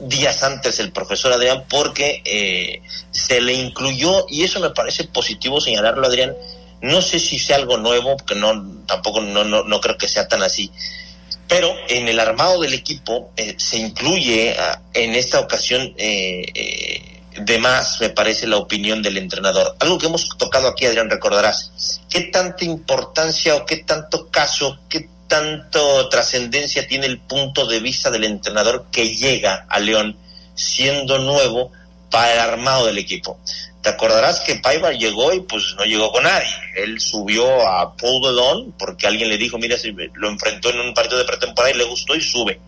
días 0.00 0.42
antes 0.42 0.80
el 0.80 0.90
profesor 0.90 1.32
Adrián? 1.32 1.64
Porque 1.68 2.22
eh, 2.24 2.80
se 3.10 3.40
le 3.40 3.52
incluyó, 3.52 4.24
y 4.30 4.44
eso 4.44 4.60
me 4.60 4.70
parece 4.70 5.04
positivo 5.04 5.60
señalarlo, 5.60 6.06
Adrián. 6.06 6.34
No 6.80 7.02
sé 7.02 7.18
si 7.18 7.38
sea 7.38 7.56
algo 7.56 7.76
nuevo, 7.76 8.16
porque 8.16 8.34
no, 8.34 8.84
tampoco 8.86 9.20
no, 9.20 9.44
no, 9.44 9.64
no 9.64 9.80
creo 9.80 9.98
que 9.98 10.08
sea 10.08 10.26
tan 10.26 10.42
así. 10.42 10.72
Pero 11.46 11.70
en 11.88 12.08
el 12.08 12.18
armado 12.18 12.60
del 12.62 12.72
equipo 12.72 13.30
eh, 13.36 13.54
se 13.58 13.76
incluye 13.76 14.56
ah, 14.58 14.80
en 14.94 15.14
esta 15.14 15.40
ocasión 15.40 15.94
eh, 15.98 16.44
eh 16.54 17.17
de 17.40 17.58
más, 17.58 18.00
me 18.00 18.10
parece, 18.10 18.46
la 18.46 18.56
opinión 18.56 19.02
del 19.02 19.18
entrenador. 19.18 19.76
Algo 19.80 19.98
que 19.98 20.06
hemos 20.06 20.28
tocado 20.36 20.68
aquí, 20.68 20.86
Adrián, 20.86 21.10
recordarás. 21.10 22.00
¿Qué 22.08 22.22
tanta 22.22 22.64
importancia 22.64 23.56
o 23.56 23.66
qué 23.66 23.78
tanto 23.78 24.28
caso, 24.28 24.78
qué 24.88 25.08
tanto 25.26 26.08
trascendencia 26.08 26.86
tiene 26.86 27.06
el 27.06 27.18
punto 27.18 27.66
de 27.66 27.80
vista 27.80 28.10
del 28.10 28.24
entrenador 28.24 28.86
que 28.90 29.14
llega 29.14 29.66
a 29.68 29.78
León 29.78 30.16
siendo 30.54 31.18
nuevo 31.18 31.70
para 32.10 32.32
el 32.32 32.38
armado 32.38 32.86
del 32.86 32.98
equipo? 32.98 33.38
Te 33.82 33.90
acordarás 33.90 34.40
que 34.40 34.56
Paiva 34.56 34.92
llegó 34.92 35.32
y 35.32 35.40
pues 35.40 35.74
no 35.78 35.84
llegó 35.84 36.10
con 36.10 36.24
nadie. 36.24 36.48
Él 36.76 37.00
subió 37.00 37.68
a 37.68 37.96
Paul 37.96 38.22
Delon 38.22 38.72
porque 38.78 39.06
alguien 39.06 39.28
le 39.28 39.38
dijo, 39.38 39.56
mira, 39.58 39.78
si 39.78 39.94
lo 40.14 40.28
enfrentó 40.28 40.70
en 40.70 40.80
un 40.80 40.94
partido 40.94 41.18
de 41.18 41.24
pretemporada 41.24 41.74
y 41.74 41.78
le 41.78 41.84
gustó 41.84 42.14
y 42.14 42.20
sube 42.20 42.60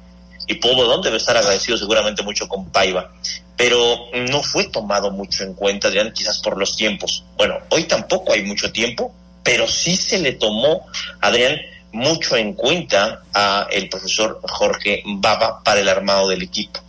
y 0.50 0.56
Paul 0.56 1.00
debe 1.00 1.16
estar 1.16 1.36
agradecido 1.36 1.78
seguramente 1.78 2.24
mucho 2.24 2.48
con 2.48 2.70
Paiva, 2.70 3.12
pero 3.56 4.06
no 4.30 4.42
fue 4.42 4.64
tomado 4.64 5.10
mucho 5.10 5.44
en 5.44 5.54
cuenta, 5.54 5.88
Adrián, 5.88 6.12
quizás 6.12 6.38
por 6.40 6.58
los 6.58 6.76
tiempos. 6.76 7.24
Bueno, 7.36 7.58
hoy 7.70 7.84
tampoco 7.84 8.32
hay 8.32 8.42
mucho 8.42 8.72
tiempo, 8.72 9.14
pero 9.42 9.66
sí 9.66 9.96
se 9.96 10.18
le 10.18 10.32
tomó, 10.32 10.86
Adrián, 11.20 11.60
mucho 11.92 12.36
en 12.36 12.54
cuenta 12.54 13.22
a 13.34 13.66
el 13.70 13.88
profesor 13.88 14.40
Jorge 14.44 15.02
Baba 15.04 15.62
para 15.62 15.80
el 15.80 15.88
armado 15.88 16.28
del 16.28 16.42
equipo. 16.42 16.80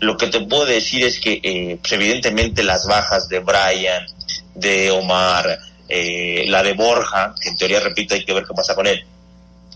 Lo 0.00 0.16
que 0.16 0.28
te 0.28 0.40
puedo 0.40 0.64
decir 0.64 1.04
es 1.04 1.20
que 1.20 1.40
eh, 1.42 1.78
pues, 1.80 1.92
evidentemente 1.92 2.62
las 2.62 2.86
bajas 2.86 3.28
de 3.28 3.40
Brian, 3.40 4.06
de 4.54 4.90
Omar, 4.90 5.58
eh, 5.88 6.46
la 6.48 6.62
de 6.62 6.72
Borja, 6.72 7.34
que 7.40 7.50
en 7.50 7.56
teoría 7.56 7.80
repito 7.80 8.14
hay 8.14 8.24
que 8.24 8.32
ver 8.32 8.44
qué 8.44 8.54
pasa 8.54 8.74
con 8.74 8.86
él, 8.86 9.04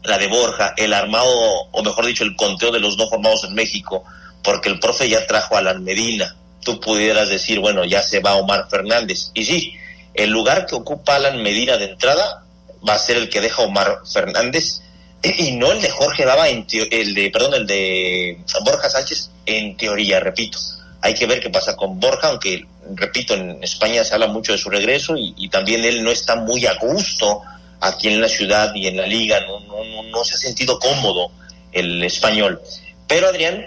la 0.05 0.19
de 0.19 0.29
Borja, 0.29 0.75
el 0.77 0.95
armado, 0.95 1.29
o 1.71 1.83
mejor 1.83 2.07
dicho, 2.07 2.25
el 2.25 2.35
conteo 2.35 2.73
de 2.73 2.81
los 2.81 2.97
no 2.97 3.09
formados 3.09 3.45
en 3.45 3.55
México, 3.55 4.05
porque 4.43 4.69
el 4.69 4.81
profe 4.81 5.09
ya 5.09 5.27
trajo 5.27 5.57
a 5.57 5.59
Alan 5.59 5.83
Medina. 5.85 6.37
Tú 6.63 6.81
pudieras 6.81 7.29
decir, 7.29 7.59
bueno, 7.61 7.85
ya 7.85 8.03
se 8.03 8.21
va 8.21 8.37
Omar 8.37 8.69
Fernández. 8.71 9.31
Y 9.35 9.45
sí, 9.45 9.75
el 10.15 10.31
lugar 10.31 10.67
que 10.67 10.75
ocupa 10.75 11.17
Alan 11.17 11.43
Medina 11.43 11.77
de 11.77 11.87
entrada 11.87 12.45
va 12.87 12.95
a 12.95 12.99
ser 12.99 13.17
el 13.17 13.29
que 13.29 13.41
deja 13.41 13.63
Omar 13.63 14.01
Fernández, 14.11 14.83
y 15.23 15.53
no 15.53 15.71
el 15.73 15.83
de 15.83 15.91
Jorge 15.91 16.25
Baba, 16.25 16.49
el 16.49 16.65
de, 16.67 17.31
perdón, 17.31 17.55
el 17.55 17.67
de 17.67 18.39
Borja 18.65 18.89
Sánchez, 18.89 19.31
en 19.45 19.77
teoría, 19.77 20.19
repito. 20.21 20.59
Hay 21.03 21.15
que 21.15 21.27
ver 21.27 21.41
qué 21.41 21.51
pasa 21.51 21.77
con 21.77 22.01
Borja, 22.01 22.29
aunque, 22.29 22.65
repito, 22.95 23.35
en 23.35 23.63
España 23.63 24.03
se 24.03 24.15
habla 24.15 24.29
mucho 24.29 24.53
de 24.53 24.59
su 24.59 24.71
regreso 24.71 25.15
y, 25.17 25.49
también 25.51 25.85
él 25.85 26.03
no 26.03 26.11
está 26.11 26.37
muy 26.37 26.65
a 26.67 26.75
gusto 26.75 27.43
aquí 27.81 28.09
en 28.09 28.21
la 28.21 28.29
ciudad 28.29 28.75
y 28.75 28.87
en 28.87 28.97
la 28.97 29.07
liga, 29.07 29.41
no, 29.47 29.61
no, 29.61 30.03
no 30.05 30.25
se 30.25 30.35
ha 30.35 30.39
sentido 30.39 30.79
cómodo 30.79 31.31
el 31.73 32.03
español. 32.03 32.61
Pero 33.07 33.29
Adrián, 33.29 33.67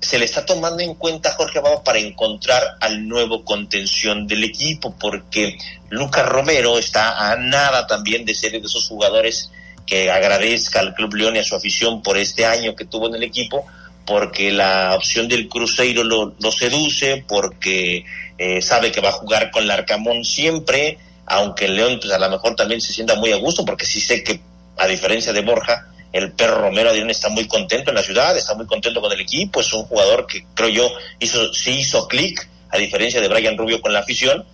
se 0.00 0.18
le 0.18 0.24
está 0.24 0.46
tomando 0.46 0.82
en 0.82 0.94
cuenta 0.94 1.30
a 1.30 1.34
Jorge 1.34 1.60
Baba 1.60 1.84
para 1.84 1.98
encontrar 1.98 2.76
al 2.80 3.06
nuevo 3.06 3.44
contención 3.44 4.26
del 4.26 4.44
equipo, 4.44 4.94
porque 4.98 5.58
Lucas 5.90 6.26
Romero 6.26 6.78
está 6.78 7.30
a 7.30 7.36
nada 7.36 7.86
también 7.86 8.24
de 8.24 8.34
ser 8.34 8.52
de 8.52 8.58
esos 8.58 8.88
jugadores 8.88 9.50
que 9.86 10.10
agradezca 10.10 10.80
al 10.80 10.94
Club 10.94 11.14
León 11.14 11.36
y 11.36 11.40
a 11.40 11.44
su 11.44 11.54
afición 11.54 12.02
por 12.02 12.16
este 12.16 12.46
año 12.46 12.74
que 12.74 12.84
tuvo 12.84 13.08
en 13.08 13.16
el 13.16 13.24
equipo, 13.24 13.66
porque 14.06 14.50
la 14.50 14.94
opción 14.94 15.28
del 15.28 15.48
Cruzeiro 15.48 16.02
lo, 16.02 16.52
seduce, 16.52 17.24
porque 17.28 18.04
eh, 18.38 18.62
sabe 18.62 18.92
que 18.92 19.00
va 19.00 19.10
a 19.10 19.12
jugar 19.12 19.50
con 19.50 19.64
el 19.64 19.70
Arcamón 19.70 20.24
siempre, 20.24 20.98
aunque 21.26 21.66
el 21.66 21.76
León 21.76 21.98
pues, 22.00 22.12
a 22.12 22.18
lo 22.18 22.30
mejor 22.30 22.56
también 22.56 22.80
se 22.80 22.92
sienta 22.92 23.16
muy 23.16 23.32
a 23.32 23.36
gusto, 23.36 23.64
porque 23.64 23.84
sí 23.84 24.00
sé 24.00 24.24
que, 24.24 24.40
a 24.78 24.86
diferencia 24.86 25.32
de 25.32 25.42
Borja, 25.42 25.88
el 26.12 26.32
perro 26.32 26.60
Romero 26.60 26.90
Adrián 26.90 27.10
está 27.10 27.28
muy 27.28 27.46
contento 27.46 27.90
en 27.90 27.96
la 27.96 28.02
ciudad, 28.02 28.36
está 28.36 28.54
muy 28.54 28.66
contento 28.66 29.00
con 29.00 29.12
el 29.12 29.20
equipo, 29.20 29.60
es 29.60 29.72
un 29.72 29.84
jugador 29.84 30.26
que 30.26 30.44
creo 30.54 30.68
yo 30.68 30.90
hizo, 31.18 31.52
sí 31.52 31.78
hizo 31.78 32.08
clic, 32.08 32.48
a 32.70 32.78
diferencia 32.78 33.20
de 33.20 33.28
Brian 33.28 33.56
Rubio 33.56 33.80
con 33.80 33.92
la 33.92 34.00
afición, 34.00 34.44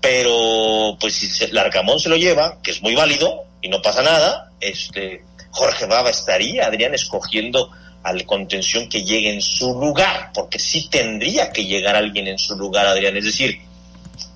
pero 0.00 0.96
pues 1.00 1.14
si 1.14 1.44
el 1.44 1.58
Arcamón 1.58 1.98
se 1.98 2.08
lo 2.08 2.16
lleva, 2.16 2.58
que 2.62 2.70
es 2.70 2.82
muy 2.82 2.94
válido 2.94 3.44
y 3.62 3.68
no 3.68 3.82
pasa 3.82 4.02
nada, 4.02 4.52
este 4.60 5.22
Jorge 5.50 5.86
Baba 5.86 6.10
estaría, 6.10 6.66
Adrián, 6.66 6.94
escogiendo 6.94 7.70
al 8.02 8.24
contención 8.24 8.88
que 8.88 9.02
llegue 9.02 9.32
en 9.32 9.42
su 9.42 9.74
lugar, 9.74 10.30
porque 10.32 10.58
sí 10.58 10.88
tendría 10.88 11.50
que 11.50 11.64
llegar 11.64 11.96
alguien 11.96 12.28
en 12.28 12.38
su 12.38 12.54
lugar, 12.56 12.86
Adrián. 12.86 13.16
Es 13.16 13.24
decir, 13.24 13.58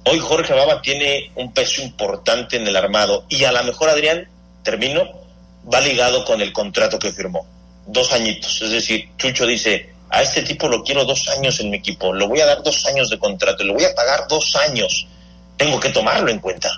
hoy 0.04 0.18
Jorge 0.18 0.54
Baba 0.54 0.82
tiene 0.82 1.30
un 1.36 1.52
peso 1.52 1.82
importante 1.82 2.56
en 2.56 2.66
el 2.66 2.74
armado 2.74 3.26
y 3.28 3.44
a 3.44 3.52
lo 3.52 3.62
mejor, 3.62 3.90
Adrián, 3.90 4.28
termino, 4.64 5.08
va 5.72 5.80
ligado 5.80 6.24
con 6.24 6.40
el 6.40 6.52
contrato 6.52 6.98
que 6.98 7.12
firmó. 7.12 7.46
Dos 7.86 8.12
añitos. 8.12 8.62
Es 8.62 8.70
decir, 8.70 9.10
Chucho 9.16 9.46
dice, 9.46 9.90
a 10.10 10.22
este 10.22 10.42
tipo 10.42 10.68
lo 10.68 10.82
quiero 10.82 11.04
dos 11.04 11.28
años 11.28 11.60
en 11.60 11.70
mi 11.70 11.78
equipo, 11.78 12.12
lo 12.12 12.28
voy 12.28 12.40
a 12.40 12.46
dar 12.46 12.62
dos 12.62 12.86
años 12.86 13.10
de 13.10 13.18
contrato, 13.18 13.64
lo 13.64 13.74
voy 13.74 13.84
a 13.84 13.94
pagar 13.94 14.26
dos 14.28 14.56
años. 14.56 15.06
Tengo 15.56 15.78
que 15.78 15.90
tomarlo 15.90 16.30
en 16.30 16.38
cuenta. 16.38 16.70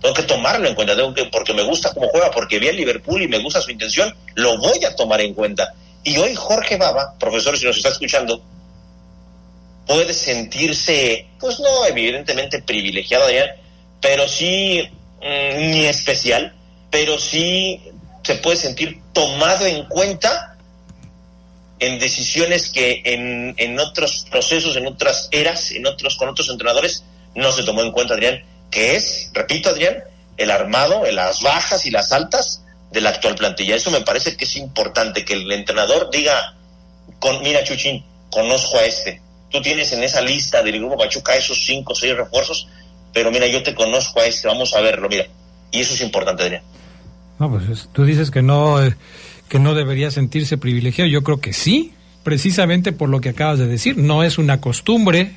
Tengo 0.00 0.14
que 0.14 0.24
tomarlo 0.24 0.68
en 0.68 0.74
cuenta, 0.74 0.94
tengo 0.94 1.14
que, 1.14 1.24
porque 1.26 1.54
me 1.54 1.62
gusta 1.62 1.94
cómo 1.94 2.08
juega, 2.08 2.30
porque 2.30 2.58
vi 2.58 2.68
a 2.68 2.72
Liverpool 2.72 3.22
y 3.22 3.28
me 3.28 3.38
gusta 3.38 3.62
su 3.62 3.70
intención, 3.70 4.14
lo 4.34 4.58
voy 4.58 4.84
a 4.84 4.94
tomar 4.94 5.22
en 5.22 5.32
cuenta. 5.32 5.72
Y 6.02 6.18
hoy 6.18 6.34
Jorge 6.34 6.76
Baba, 6.76 7.14
profesor, 7.18 7.56
si 7.56 7.64
nos 7.64 7.78
está 7.78 7.88
escuchando, 7.88 8.42
puede 9.86 10.12
sentirse, 10.12 11.26
pues 11.40 11.58
no 11.58 11.86
evidentemente 11.86 12.60
privilegiado, 12.60 13.24
Adrián, 13.24 13.48
pero 14.02 14.28
sí 14.28 14.86
mm, 15.22 15.70
ni 15.70 15.86
especial, 15.86 16.54
pero 16.90 17.18
sí 17.18 17.80
se 18.24 18.34
puede 18.36 18.56
sentir 18.56 19.00
tomado 19.12 19.66
en 19.66 19.86
cuenta 19.86 20.56
en 21.78 21.98
decisiones 21.98 22.70
que 22.70 23.02
en, 23.04 23.54
en 23.58 23.78
otros 23.78 24.26
procesos, 24.30 24.76
en 24.76 24.86
otras 24.86 25.28
eras, 25.30 25.70
en 25.72 25.86
otros 25.86 26.16
con 26.16 26.28
otros 26.28 26.48
entrenadores 26.48 27.04
no 27.34 27.52
se 27.52 27.64
tomó 27.64 27.82
en 27.82 27.92
cuenta, 27.92 28.14
Adrián, 28.14 28.42
que 28.70 28.96
es, 28.96 29.30
repito, 29.34 29.68
Adrián, 29.68 30.04
el 30.36 30.50
armado, 30.50 31.04
las 31.10 31.42
bajas 31.42 31.84
y 31.84 31.90
las 31.90 32.12
altas 32.12 32.62
de 32.90 33.00
la 33.00 33.10
actual 33.10 33.34
plantilla. 33.34 33.76
Eso 33.76 33.90
me 33.90 34.00
parece 34.00 34.36
que 34.36 34.44
es 34.44 34.56
importante, 34.56 35.24
que 35.24 35.34
el 35.34 35.50
entrenador 35.52 36.10
diga, 36.10 36.56
con, 37.18 37.42
mira 37.42 37.64
Chuchín, 37.64 38.04
conozco 38.30 38.78
a 38.78 38.84
este. 38.84 39.20
Tú 39.50 39.60
tienes 39.60 39.92
en 39.92 40.02
esa 40.02 40.20
lista 40.20 40.62
del 40.62 40.78
grupo 40.78 40.96
Pachuca 40.96 41.36
esos 41.36 41.64
cinco 41.64 41.92
o 41.92 41.96
seis 41.96 42.16
refuerzos, 42.16 42.68
pero 43.12 43.30
mira, 43.30 43.46
yo 43.46 43.62
te 43.62 43.74
conozco 43.74 44.20
a 44.20 44.26
este, 44.26 44.48
vamos 44.48 44.74
a 44.74 44.80
verlo, 44.80 45.08
mira. 45.08 45.26
Y 45.70 45.80
eso 45.80 45.94
es 45.94 46.00
importante, 46.00 46.44
Adrián. 46.44 46.62
No, 47.38 47.50
pues 47.50 47.88
tú 47.92 48.04
dices 48.04 48.30
que 48.30 48.42
no, 48.42 48.82
eh, 48.82 48.94
que 49.48 49.58
no 49.58 49.74
debería 49.74 50.10
sentirse 50.10 50.56
privilegiado. 50.56 51.10
Yo 51.10 51.22
creo 51.22 51.40
que 51.40 51.52
sí, 51.52 51.92
precisamente 52.22 52.92
por 52.92 53.08
lo 53.08 53.20
que 53.20 53.30
acabas 53.30 53.58
de 53.58 53.66
decir. 53.66 53.96
No 53.96 54.22
es 54.22 54.38
una 54.38 54.60
costumbre. 54.60 55.36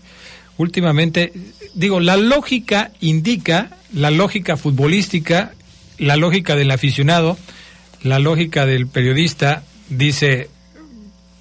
Últimamente, 0.58 1.34
digo, 1.74 2.00
la 2.00 2.18
lógica 2.18 2.92
indica, 3.00 3.78
la 3.94 4.12
lógica 4.12 4.58
futbolística, 4.58 5.54
la 5.98 6.16
lógica 6.16 6.56
del 6.56 6.72
aficionado, 6.72 7.38
la 8.04 8.20
lógica 8.20 8.66
del 8.66 8.88
periodista 8.88 9.64
dice, 9.90 10.50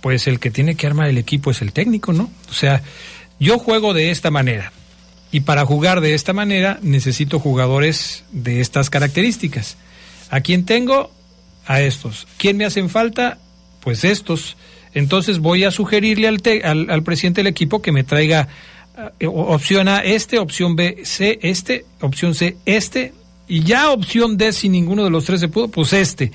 pues 0.01 0.27
el 0.27 0.39
que 0.39 0.51
tiene 0.51 0.75
que 0.75 0.87
armar 0.87 1.09
el 1.09 1.19
equipo 1.19 1.51
es 1.51 1.63
el 1.63 1.73
técnico, 1.73 2.13
¿no? 2.13 2.31
O 2.51 2.53
sea, 2.53 2.83
yo 3.39 3.59
juego 3.59 3.95
de 3.95 4.11
esta 4.11 4.31
manera. 4.31 4.73
Y 5.33 5.41
para 5.41 5.67
jugar 5.67 6.01
de 6.01 6.15
esta 6.15 6.33
manera 6.33 6.79
necesito 6.83 7.41
jugadores 7.41 8.25
de 8.33 8.61
estas 8.61 8.91
características. 8.91 9.77
¿A 10.31 10.41
quién 10.41 10.65
tengo? 10.65 11.11
A 11.67 11.81
estos. 11.81 12.27
¿Quién 12.37 12.57
me 12.57 12.65
hacen 12.65 12.89
falta? 12.89 13.39
Pues 13.81 14.05
estos. 14.05 14.57
Entonces 14.95 15.41
voy 15.41 15.65
a 15.65 15.71
sugerirle 15.71 16.29
al, 16.29 16.91
al, 16.91 17.03
presidente 17.03 17.41
del 17.41 17.49
equipo 17.49 17.83
que 17.83 17.93
me 17.93 18.03
traiga 18.03 18.49
eh, 19.21 19.27
opción 19.27 19.89
A 19.89 19.99
este, 19.99 20.39
opción 20.39 20.75
B 20.75 21.03
C 21.05 21.39
este, 21.43 21.85
opción 22.01 22.35
C 22.35 22.57
este, 22.65 23.13
y 23.47 23.63
ya 23.63 23.91
opción 23.91 24.39
D 24.39 24.53
si 24.53 24.69
ninguno 24.69 25.05
de 25.05 25.11
los 25.11 25.25
tres 25.25 25.41
se 25.41 25.49
pudo, 25.49 25.69
pues 25.69 25.93
este. 25.93 26.33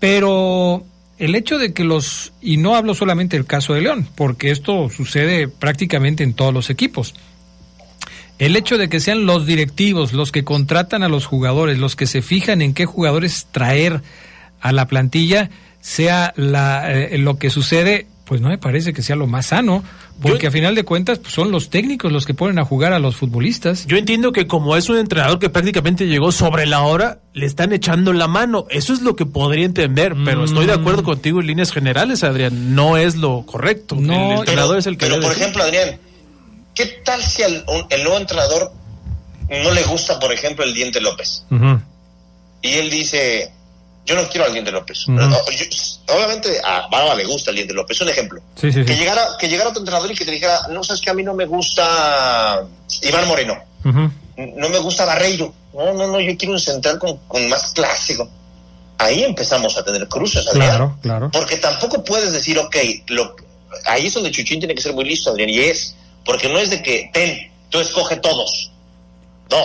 Pero 0.00 0.84
el 1.18 1.34
hecho 1.34 1.58
de 1.58 1.72
que 1.72 1.84
los, 1.84 2.32
y 2.40 2.56
no 2.56 2.74
hablo 2.74 2.94
solamente 2.94 3.36
del 3.36 3.46
caso 3.46 3.74
de 3.74 3.82
León, 3.82 4.08
porque 4.14 4.50
esto 4.50 4.88
sucede 4.90 5.48
prácticamente 5.48 6.24
en 6.24 6.34
todos 6.34 6.52
los 6.52 6.70
equipos, 6.70 7.14
el 8.38 8.56
hecho 8.56 8.78
de 8.78 8.88
que 8.88 9.00
sean 9.00 9.26
los 9.26 9.46
directivos 9.46 10.12
los 10.12 10.32
que 10.32 10.44
contratan 10.44 11.02
a 11.02 11.08
los 11.08 11.26
jugadores, 11.26 11.78
los 11.78 11.96
que 11.96 12.06
se 12.06 12.22
fijan 12.22 12.62
en 12.62 12.74
qué 12.74 12.86
jugadores 12.86 13.46
traer 13.50 14.02
a 14.60 14.72
la 14.72 14.86
plantilla, 14.86 15.50
sea 15.80 16.32
la, 16.36 16.90
eh, 16.90 17.18
lo 17.18 17.38
que 17.38 17.50
sucede, 17.50 18.06
pues 18.24 18.40
no 18.40 18.48
me 18.48 18.58
parece 18.58 18.92
que 18.92 19.02
sea 19.02 19.16
lo 19.16 19.26
más 19.26 19.46
sano, 19.46 19.84
porque 20.22 20.46
a 20.46 20.50
final 20.50 20.74
de 20.74 20.84
cuentas 20.84 21.18
pues, 21.18 21.34
son 21.34 21.50
los 21.50 21.68
técnicos 21.68 22.10
los 22.10 22.24
que 22.24 22.32
ponen 22.32 22.58
a 22.58 22.64
jugar 22.64 22.92
a 22.92 22.98
los 22.98 23.16
futbolistas. 23.16 23.86
Yo 23.86 23.96
entiendo 23.96 24.32
que 24.32 24.46
como 24.46 24.76
es 24.76 24.88
un 24.88 24.96
entrenador 24.96 25.38
que 25.38 25.50
prácticamente 25.50 26.06
llegó 26.06 26.32
sobre 26.32 26.66
la 26.66 26.82
hora, 26.82 27.18
le 27.34 27.46
están 27.46 27.72
echando 27.72 28.12
la 28.12 28.26
mano. 28.26 28.66
Eso 28.70 28.94
es 28.94 29.02
lo 29.02 29.16
que 29.16 29.26
podría 29.26 29.66
entender, 29.66 30.14
pero 30.24 30.44
estoy 30.44 30.66
de 30.66 30.76
mm. 30.76 30.80
acuerdo 30.80 31.02
contigo 31.02 31.40
en 31.40 31.48
líneas 31.48 31.72
generales, 31.72 32.24
Adrián. 32.24 32.74
No 32.74 32.96
es 32.96 33.16
lo 33.16 33.44
correcto. 33.44 33.96
No, 33.98 34.32
el 34.32 34.38
entrenador 34.38 34.78
es 34.78 34.86
el 34.86 34.96
que... 34.96 35.06
Pero, 35.06 35.20
por 35.20 35.32
ejemplo, 35.32 35.62
Adrián, 35.62 35.98
¿Qué 36.74 36.86
tal 37.04 37.22
si 37.22 37.42
el 37.42 37.64
nuevo 37.64 38.16
entrenador 38.16 38.72
no 39.48 39.70
le 39.70 39.82
gusta, 39.84 40.18
por 40.18 40.32
ejemplo, 40.32 40.64
el 40.64 40.74
Diente 40.74 41.00
López? 41.00 41.44
Y 42.62 42.74
él 42.74 42.90
dice, 42.90 43.52
yo 44.06 44.14
no 44.16 44.28
quiero 44.28 44.46
al 44.46 44.52
Diente 44.52 44.72
López. 44.72 45.06
obviamente 45.08 46.60
a 46.64 46.88
Barba 46.88 47.14
le 47.14 47.24
gusta 47.24 47.50
el 47.50 47.56
Diente 47.56 47.74
López. 47.74 48.00
Un 48.00 48.08
ejemplo. 48.08 48.42
que, 48.60 48.70
llegara, 48.70 49.22
que 49.38 49.48
llegara 49.48 49.70
otro 49.70 49.80
entrenador 49.80 50.10
y 50.10 50.14
que 50.14 50.24
te 50.24 50.30
dijera, 50.30 50.68
no, 50.70 50.82
sabes 50.82 51.00
que 51.00 51.10
a 51.10 51.14
mí 51.14 51.22
no 51.22 51.34
me 51.34 51.46
gusta 51.46 52.66
Iván 53.02 53.28
Moreno. 53.28 53.56
No 54.36 54.68
me 54.68 54.78
gusta 54.78 55.04
Barreiro. 55.04 55.54
No, 55.74 55.92
no, 55.92 56.06
no, 56.06 56.20
yo 56.20 56.36
quiero 56.36 56.54
un 56.54 56.60
central 56.60 56.98
con, 56.98 57.48
más 57.48 57.72
clásico. 57.72 58.28
Ahí 58.98 59.24
empezamos 59.24 59.76
a 59.76 59.84
tener 59.84 60.08
cruces, 60.08 60.46
Adrián. 60.46 60.68
Claro, 60.68 60.98
claro. 61.02 61.30
Porque 61.32 61.56
tampoco 61.56 62.02
puedes 62.04 62.32
decir, 62.32 62.58
ok, 62.58 62.76
lo, 63.08 63.34
ahí 63.84 64.06
es 64.06 64.14
donde 64.14 64.30
Chuchín 64.30 64.60
tiene 64.60 64.74
que 64.74 64.80
ser 64.80 64.94
muy 64.94 65.04
listo, 65.04 65.30
Adrián, 65.30 65.50
y 65.50 65.58
es 65.58 65.96
porque 66.24 66.48
no 66.48 66.58
es 66.58 66.70
de 66.70 66.82
que, 66.82 67.10
ten, 67.12 67.52
tú 67.70 67.80
escoge 67.80 68.16
todos. 68.16 68.70
No. 69.50 69.64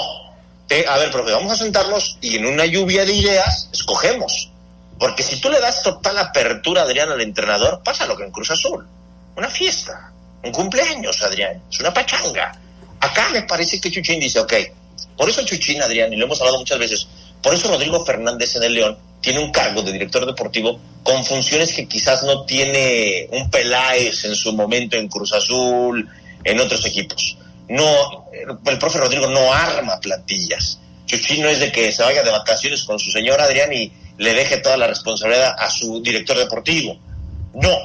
Te, 0.68 0.88
a 0.88 0.98
ver, 0.98 1.10
profe, 1.10 1.32
vamos 1.32 1.52
a 1.52 1.56
sentarnos 1.56 2.18
y 2.22 2.38
en 2.38 2.46
una 2.46 2.66
lluvia 2.66 3.06
de 3.06 3.14
ideas 3.14 3.70
escogemos. 3.74 4.52
Porque 5.00 5.24
si 5.24 5.40
tú 5.40 5.50
le 5.50 5.60
das 5.60 5.82
total 5.82 6.18
apertura, 6.18 6.84
Adrián, 6.84 7.10
al 7.10 7.22
entrenador, 7.22 7.82
pasa 7.84 8.06
lo 8.06 8.18
que 8.18 8.24
en 8.24 8.32
Cruz 8.32 8.52
Azul. 8.52 8.86
Una 9.36 9.48
fiesta, 9.48 10.12
un 10.44 10.52
cumpleaños, 10.52 11.22
Adrián. 11.24 11.64
Es 11.72 11.80
una 11.80 11.94
pachanga. 11.94 12.52
Acá 13.00 13.30
me 13.32 13.44
parece 13.44 13.80
que 13.80 13.90
Chuchín 13.90 14.20
dice, 14.20 14.40
ok, 14.40 14.54
por 15.16 15.30
eso 15.30 15.44
Chuchín, 15.46 15.82
Adrián, 15.82 16.12
y 16.12 16.18
lo 16.18 16.26
hemos 16.26 16.40
hablado 16.42 16.60
muchas 16.60 16.78
veces, 16.78 17.08
por 17.42 17.54
eso 17.54 17.70
Rodrigo 17.70 18.06
Fernández 18.06 18.58
en 18.58 18.64
el 18.64 18.74
León 18.74 18.98
tiene 19.22 19.40
un 19.40 19.52
cargo 19.52 19.82
de 19.82 19.92
director 19.92 20.26
deportivo 20.26 20.80
con 21.04 21.24
funciones 21.24 21.74
que 21.74 21.88
quizás 21.88 22.24
no 22.24 22.44
tiene 22.44 23.28
un 23.32 23.50
Peláez 23.50 24.26
en 24.26 24.36
su 24.36 24.54
momento 24.54 24.98
en 24.98 25.08
Cruz 25.08 25.34
Azul, 25.34 26.10
en 26.44 26.60
otros 26.60 26.86
equipos. 26.86 27.38
No, 27.68 28.26
el 28.66 28.80
profe 28.80 29.00
Rodrigo 29.00 29.28
no 29.28 29.54
arma 29.54 30.00
plantillas. 30.00 30.80
Chuchín 31.06 31.42
no 31.42 31.50
es 31.50 31.60
de 31.60 31.72
que 31.72 31.92
se 31.92 32.04
vaya 32.04 32.24
de 32.24 32.32
vacaciones 32.32 32.84
con 32.84 33.00
su 33.00 33.12
señor 33.12 33.40
Adrián 33.42 33.72
y 33.74 33.92
le 34.18 34.34
deje 34.34 34.58
toda 34.58 34.78
la 34.78 34.88
responsabilidad 34.88 35.56
a 35.58 35.70
su 35.70 36.02
director 36.02 36.38
deportivo. 36.38 37.00
No, 37.54 37.78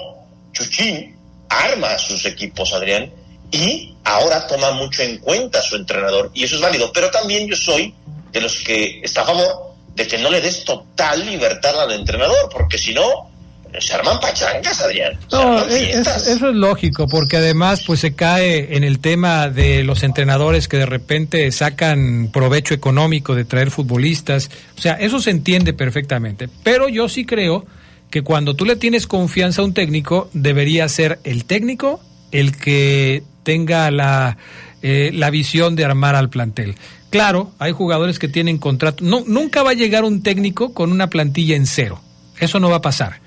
Chuchín 0.52 1.16
arma 1.48 1.92
a 1.92 1.98
sus 1.98 2.24
equipos, 2.26 2.72
Adrián, 2.72 3.12
y 3.50 3.94
ahora 4.04 4.46
toma 4.46 4.72
mucho 4.72 5.02
en 5.02 5.18
cuenta 5.18 5.60
a 5.60 5.62
su 5.62 5.76
entrenador, 5.76 6.30
y 6.34 6.44
eso 6.44 6.56
es 6.56 6.60
válido. 6.60 6.92
Pero 6.92 7.10
también 7.10 7.48
yo 7.48 7.56
soy 7.56 7.94
de 8.32 8.40
los 8.40 8.58
que 8.64 9.00
está 9.02 9.22
a 9.22 9.26
favor 9.26 9.74
de 9.94 10.06
que 10.06 10.18
no 10.18 10.30
le 10.30 10.40
des 10.40 10.64
total 10.64 11.24
libertad 11.24 11.80
al 11.80 11.92
entrenador, 11.92 12.48
porque 12.50 12.78
si 12.78 12.92
no, 12.92 13.30
se 13.78 13.94
arman 13.94 14.20
pachangas, 14.20 14.80
Adrián. 14.80 15.18
No, 15.32 15.58
eso 15.66 16.26
es 16.26 16.40
lógico, 16.40 17.06
porque 17.08 17.38
además 17.38 17.82
pues 17.86 18.00
se 18.00 18.14
cae 18.14 18.76
en 18.76 18.84
el 18.84 19.00
tema 19.00 19.48
de 19.48 19.84
los 19.84 20.02
entrenadores 20.02 20.68
que 20.68 20.76
de 20.76 20.86
repente 20.86 21.50
sacan 21.52 22.30
provecho 22.32 22.74
económico 22.74 23.34
de 23.34 23.44
traer 23.44 23.70
futbolistas. 23.70 24.50
O 24.76 24.80
sea, 24.80 24.94
eso 24.94 25.18
se 25.20 25.30
entiende 25.30 25.72
perfectamente. 25.72 26.48
Pero 26.62 26.88
yo 26.88 27.08
sí 27.08 27.24
creo 27.24 27.66
que 28.10 28.22
cuando 28.22 28.54
tú 28.54 28.64
le 28.64 28.76
tienes 28.76 29.06
confianza 29.06 29.62
a 29.62 29.64
un 29.64 29.74
técnico, 29.74 30.30
debería 30.32 30.88
ser 30.88 31.18
el 31.24 31.44
técnico 31.44 32.00
el 32.30 32.56
que 32.56 33.22
tenga 33.42 33.90
la, 33.90 34.38
eh, 34.82 35.10
la 35.12 35.30
visión 35.30 35.76
de 35.76 35.84
armar 35.84 36.14
al 36.14 36.30
plantel. 36.30 36.76
Claro, 37.10 37.52
hay 37.58 37.72
jugadores 37.72 38.18
que 38.18 38.28
tienen 38.28 38.58
contrato. 38.58 39.04
No, 39.04 39.22
nunca 39.26 39.62
va 39.62 39.70
a 39.70 39.74
llegar 39.74 40.04
un 40.04 40.22
técnico 40.22 40.74
con 40.74 40.90
una 40.90 41.10
plantilla 41.10 41.56
en 41.56 41.66
cero. 41.66 42.00
Eso 42.38 42.58
no 42.58 42.70
va 42.70 42.76
a 42.76 42.82
pasar 42.82 43.23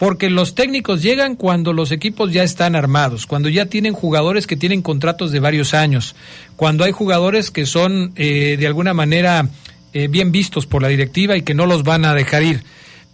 porque 0.00 0.30
los 0.30 0.54
técnicos 0.54 1.02
llegan 1.02 1.36
cuando 1.36 1.74
los 1.74 1.92
equipos 1.92 2.32
ya 2.32 2.42
están 2.42 2.74
armados, 2.74 3.26
cuando 3.26 3.50
ya 3.50 3.66
tienen 3.66 3.92
jugadores 3.92 4.46
que 4.46 4.56
tienen 4.56 4.80
contratos 4.80 5.30
de 5.30 5.40
varios 5.40 5.74
años, 5.74 6.16
cuando 6.56 6.84
hay 6.84 6.92
jugadores 6.92 7.50
que 7.50 7.66
son 7.66 8.14
eh, 8.16 8.56
de 8.58 8.66
alguna 8.66 8.94
manera 8.94 9.46
eh, 9.92 10.08
bien 10.08 10.32
vistos 10.32 10.64
por 10.64 10.80
la 10.80 10.88
directiva 10.88 11.36
y 11.36 11.42
que 11.42 11.52
no 11.52 11.66
los 11.66 11.82
van 11.82 12.06
a 12.06 12.14
dejar 12.14 12.42
ir. 12.42 12.64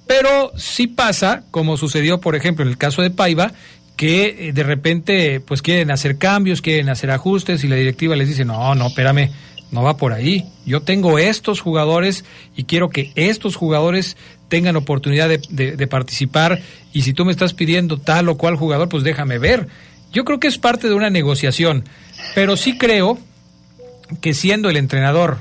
Pero 0.06 0.52
sí 0.56 0.86
pasa, 0.86 1.42
como 1.50 1.76
sucedió 1.76 2.20
por 2.20 2.36
ejemplo 2.36 2.64
en 2.64 2.68
el 2.70 2.78
caso 2.78 3.02
de 3.02 3.10
Paiva, 3.10 3.50
que 3.96 4.50
eh, 4.50 4.52
de 4.52 4.62
repente 4.62 5.40
pues 5.40 5.62
quieren 5.62 5.90
hacer 5.90 6.18
cambios, 6.18 6.62
quieren 6.62 6.88
hacer 6.88 7.10
ajustes 7.10 7.64
y 7.64 7.68
la 7.68 7.74
directiva 7.74 8.14
les 8.14 8.28
dice, 8.28 8.44
no, 8.44 8.76
no, 8.76 8.86
espérame, 8.86 9.32
no 9.72 9.82
va 9.82 9.96
por 9.96 10.12
ahí. 10.12 10.46
Yo 10.64 10.82
tengo 10.82 11.18
estos 11.18 11.60
jugadores 11.60 12.24
y 12.54 12.64
quiero 12.64 12.90
que 12.90 13.10
estos 13.16 13.56
jugadores 13.56 14.16
tengan 14.48 14.76
oportunidad 14.76 15.28
de, 15.28 15.86
participar 15.86 16.60
y 16.92 17.02
si 17.02 17.12
tú 17.12 17.24
me 17.24 17.32
estás 17.32 17.54
pidiendo 17.54 17.98
tal 17.98 18.28
o 18.28 18.36
cual 18.36 18.56
jugador, 18.56 18.88
pues 18.88 19.04
déjame 19.04 19.38
ver. 19.38 19.68
Yo 20.12 20.24
creo 20.24 20.40
que 20.40 20.48
es 20.48 20.58
parte 20.58 20.88
de 20.88 20.94
una 20.94 21.10
negociación, 21.10 21.84
pero 22.34 22.56
sí 22.56 22.78
creo 22.78 23.18
que 24.20 24.34
siendo 24.34 24.70
el 24.70 24.76
entrenador 24.76 25.38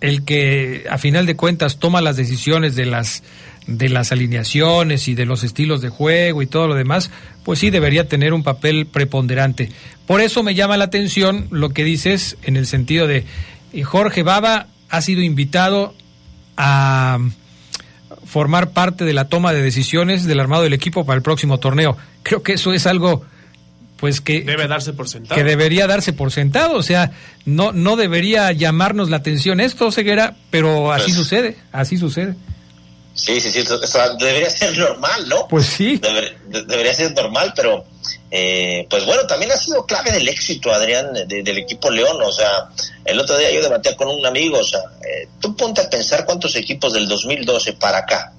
el 0.00 0.24
que 0.24 0.84
a 0.90 0.98
final 0.98 1.24
de 1.24 1.36
cuentas 1.36 1.78
toma 1.78 2.02
las 2.02 2.16
decisiones 2.16 2.76
de 2.76 2.86
las 2.86 3.22
de 3.66 3.88
las 3.88 4.12
alineaciones 4.12 5.08
y 5.08 5.14
de 5.14 5.26
los 5.26 5.42
estilos 5.42 5.80
de 5.80 5.88
juego 5.88 6.40
y 6.40 6.46
todo 6.46 6.68
lo 6.68 6.74
demás, 6.74 7.10
pues 7.44 7.58
sí 7.58 7.70
debería 7.70 8.06
tener 8.06 8.32
un 8.32 8.44
papel 8.44 8.86
preponderante. 8.86 9.70
Por 10.06 10.20
eso 10.20 10.44
me 10.44 10.54
llama 10.54 10.76
la 10.76 10.84
atención 10.84 11.48
lo 11.50 11.70
que 11.70 11.82
dices 11.82 12.36
en 12.44 12.56
el 12.56 12.66
sentido 12.66 13.08
de 13.08 13.24
eh, 13.72 13.82
Jorge 13.82 14.22
Baba 14.22 14.68
ha 14.88 15.00
sido 15.00 15.22
invitado 15.22 15.94
a 16.56 17.18
formar 18.24 18.70
parte 18.70 19.04
de 19.04 19.12
la 19.12 19.28
toma 19.28 19.52
de 19.52 19.62
decisiones 19.62 20.24
del 20.24 20.40
armado 20.40 20.62
del 20.62 20.72
equipo 20.72 21.04
para 21.04 21.16
el 21.16 21.22
próximo 21.22 21.58
torneo. 21.58 21.96
Creo 22.22 22.42
que 22.42 22.54
eso 22.54 22.72
es 22.72 22.86
algo 22.86 23.24
pues 23.96 24.20
que 24.20 24.42
debe 24.42 24.68
darse 24.68 24.92
por 24.92 25.08
sentado. 25.08 25.36
Que 25.36 25.44
debería 25.44 25.86
darse 25.86 26.12
por 26.12 26.30
sentado, 26.30 26.76
o 26.76 26.82
sea, 26.82 27.12
no 27.44 27.72
no 27.72 27.96
debería 27.96 28.52
llamarnos 28.52 29.10
la 29.10 29.16
atención 29.16 29.60
esto, 29.60 29.90
Ceguera, 29.90 30.36
pero 30.50 30.92
así 30.92 31.06
pues 31.06 31.16
sucede, 31.16 31.56
así 31.72 31.96
sucede. 31.96 32.34
Sí, 33.14 33.40
sí, 33.40 33.50
sí, 33.50 33.64
debería 34.18 34.50
ser 34.50 34.76
normal, 34.76 35.26
¿no? 35.28 35.48
Pues 35.48 35.64
sí. 35.64 35.98
debería 36.50 36.92
ser 36.92 37.14
normal, 37.14 37.54
pero 37.56 37.86
eh, 38.30 38.86
pues 38.90 39.04
bueno, 39.04 39.26
también 39.26 39.52
ha 39.52 39.56
sido 39.56 39.84
clave 39.86 40.10
del 40.12 40.28
éxito, 40.28 40.72
Adrián, 40.72 41.12
del 41.26 41.58
equipo 41.58 41.90
León. 41.90 42.20
O 42.22 42.32
sea, 42.32 42.68
el 43.04 43.18
otro 43.18 43.36
día 43.38 43.50
yo 43.50 43.62
debatía 43.62 43.96
con 43.96 44.08
un 44.08 44.24
amigo, 44.24 44.58
o 44.58 44.64
sea, 44.64 44.80
eh, 44.80 45.28
tú 45.40 45.54
ponte 45.56 45.80
a 45.80 45.90
pensar 45.90 46.24
cuántos 46.24 46.56
equipos 46.56 46.92
del 46.92 47.08
2012 47.08 47.74
para 47.74 47.98
acá 47.98 48.32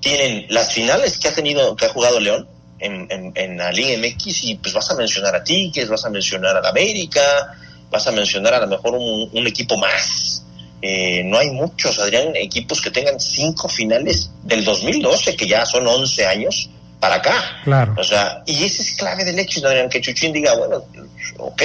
tienen 0.00 0.46
las 0.50 0.72
finales 0.72 1.18
que 1.18 1.28
ha 1.28 1.34
tenido, 1.34 1.74
que 1.76 1.86
ha 1.86 1.88
jugado 1.88 2.20
León 2.20 2.46
en, 2.78 3.56
la 3.56 3.72
Liga 3.72 3.96
MX 3.96 4.44
y 4.44 4.54
pues 4.56 4.74
vas 4.74 4.90
a 4.90 4.94
mencionar 4.94 5.34
a 5.34 5.42
Tigres, 5.42 5.88
vas 5.88 6.04
a 6.04 6.10
mencionar 6.10 6.54
a 6.56 6.60
la 6.60 6.68
América, 6.68 7.22
vas 7.90 8.06
a 8.06 8.12
mencionar 8.12 8.52
a 8.52 8.60
lo 8.60 8.66
mejor 8.66 8.94
un, 8.96 9.30
un 9.32 9.46
equipo 9.46 9.78
más 9.78 10.44
eh, 10.86 11.22
no 11.24 11.38
hay 11.38 11.48
muchos, 11.48 11.98
Adrián, 11.98 12.36
equipos 12.36 12.82
que 12.82 12.90
tengan 12.90 13.18
cinco 13.18 13.70
finales 13.70 14.30
del 14.42 14.66
2012, 14.66 15.34
que 15.34 15.46
ya 15.46 15.64
son 15.64 15.86
11 15.86 16.26
años, 16.26 16.68
para 17.00 17.16
acá. 17.16 17.60
Claro. 17.64 17.94
O 17.98 18.04
sea, 18.04 18.42
y 18.46 18.64
ese 18.64 18.82
es 18.82 18.92
clave 18.92 19.24
del 19.24 19.38
éxito, 19.38 19.68
Adrián, 19.68 19.88
que 19.88 20.00
Chuchín 20.00 20.32
diga, 20.32 20.54
bueno, 20.54 20.84
ok, 21.38 21.62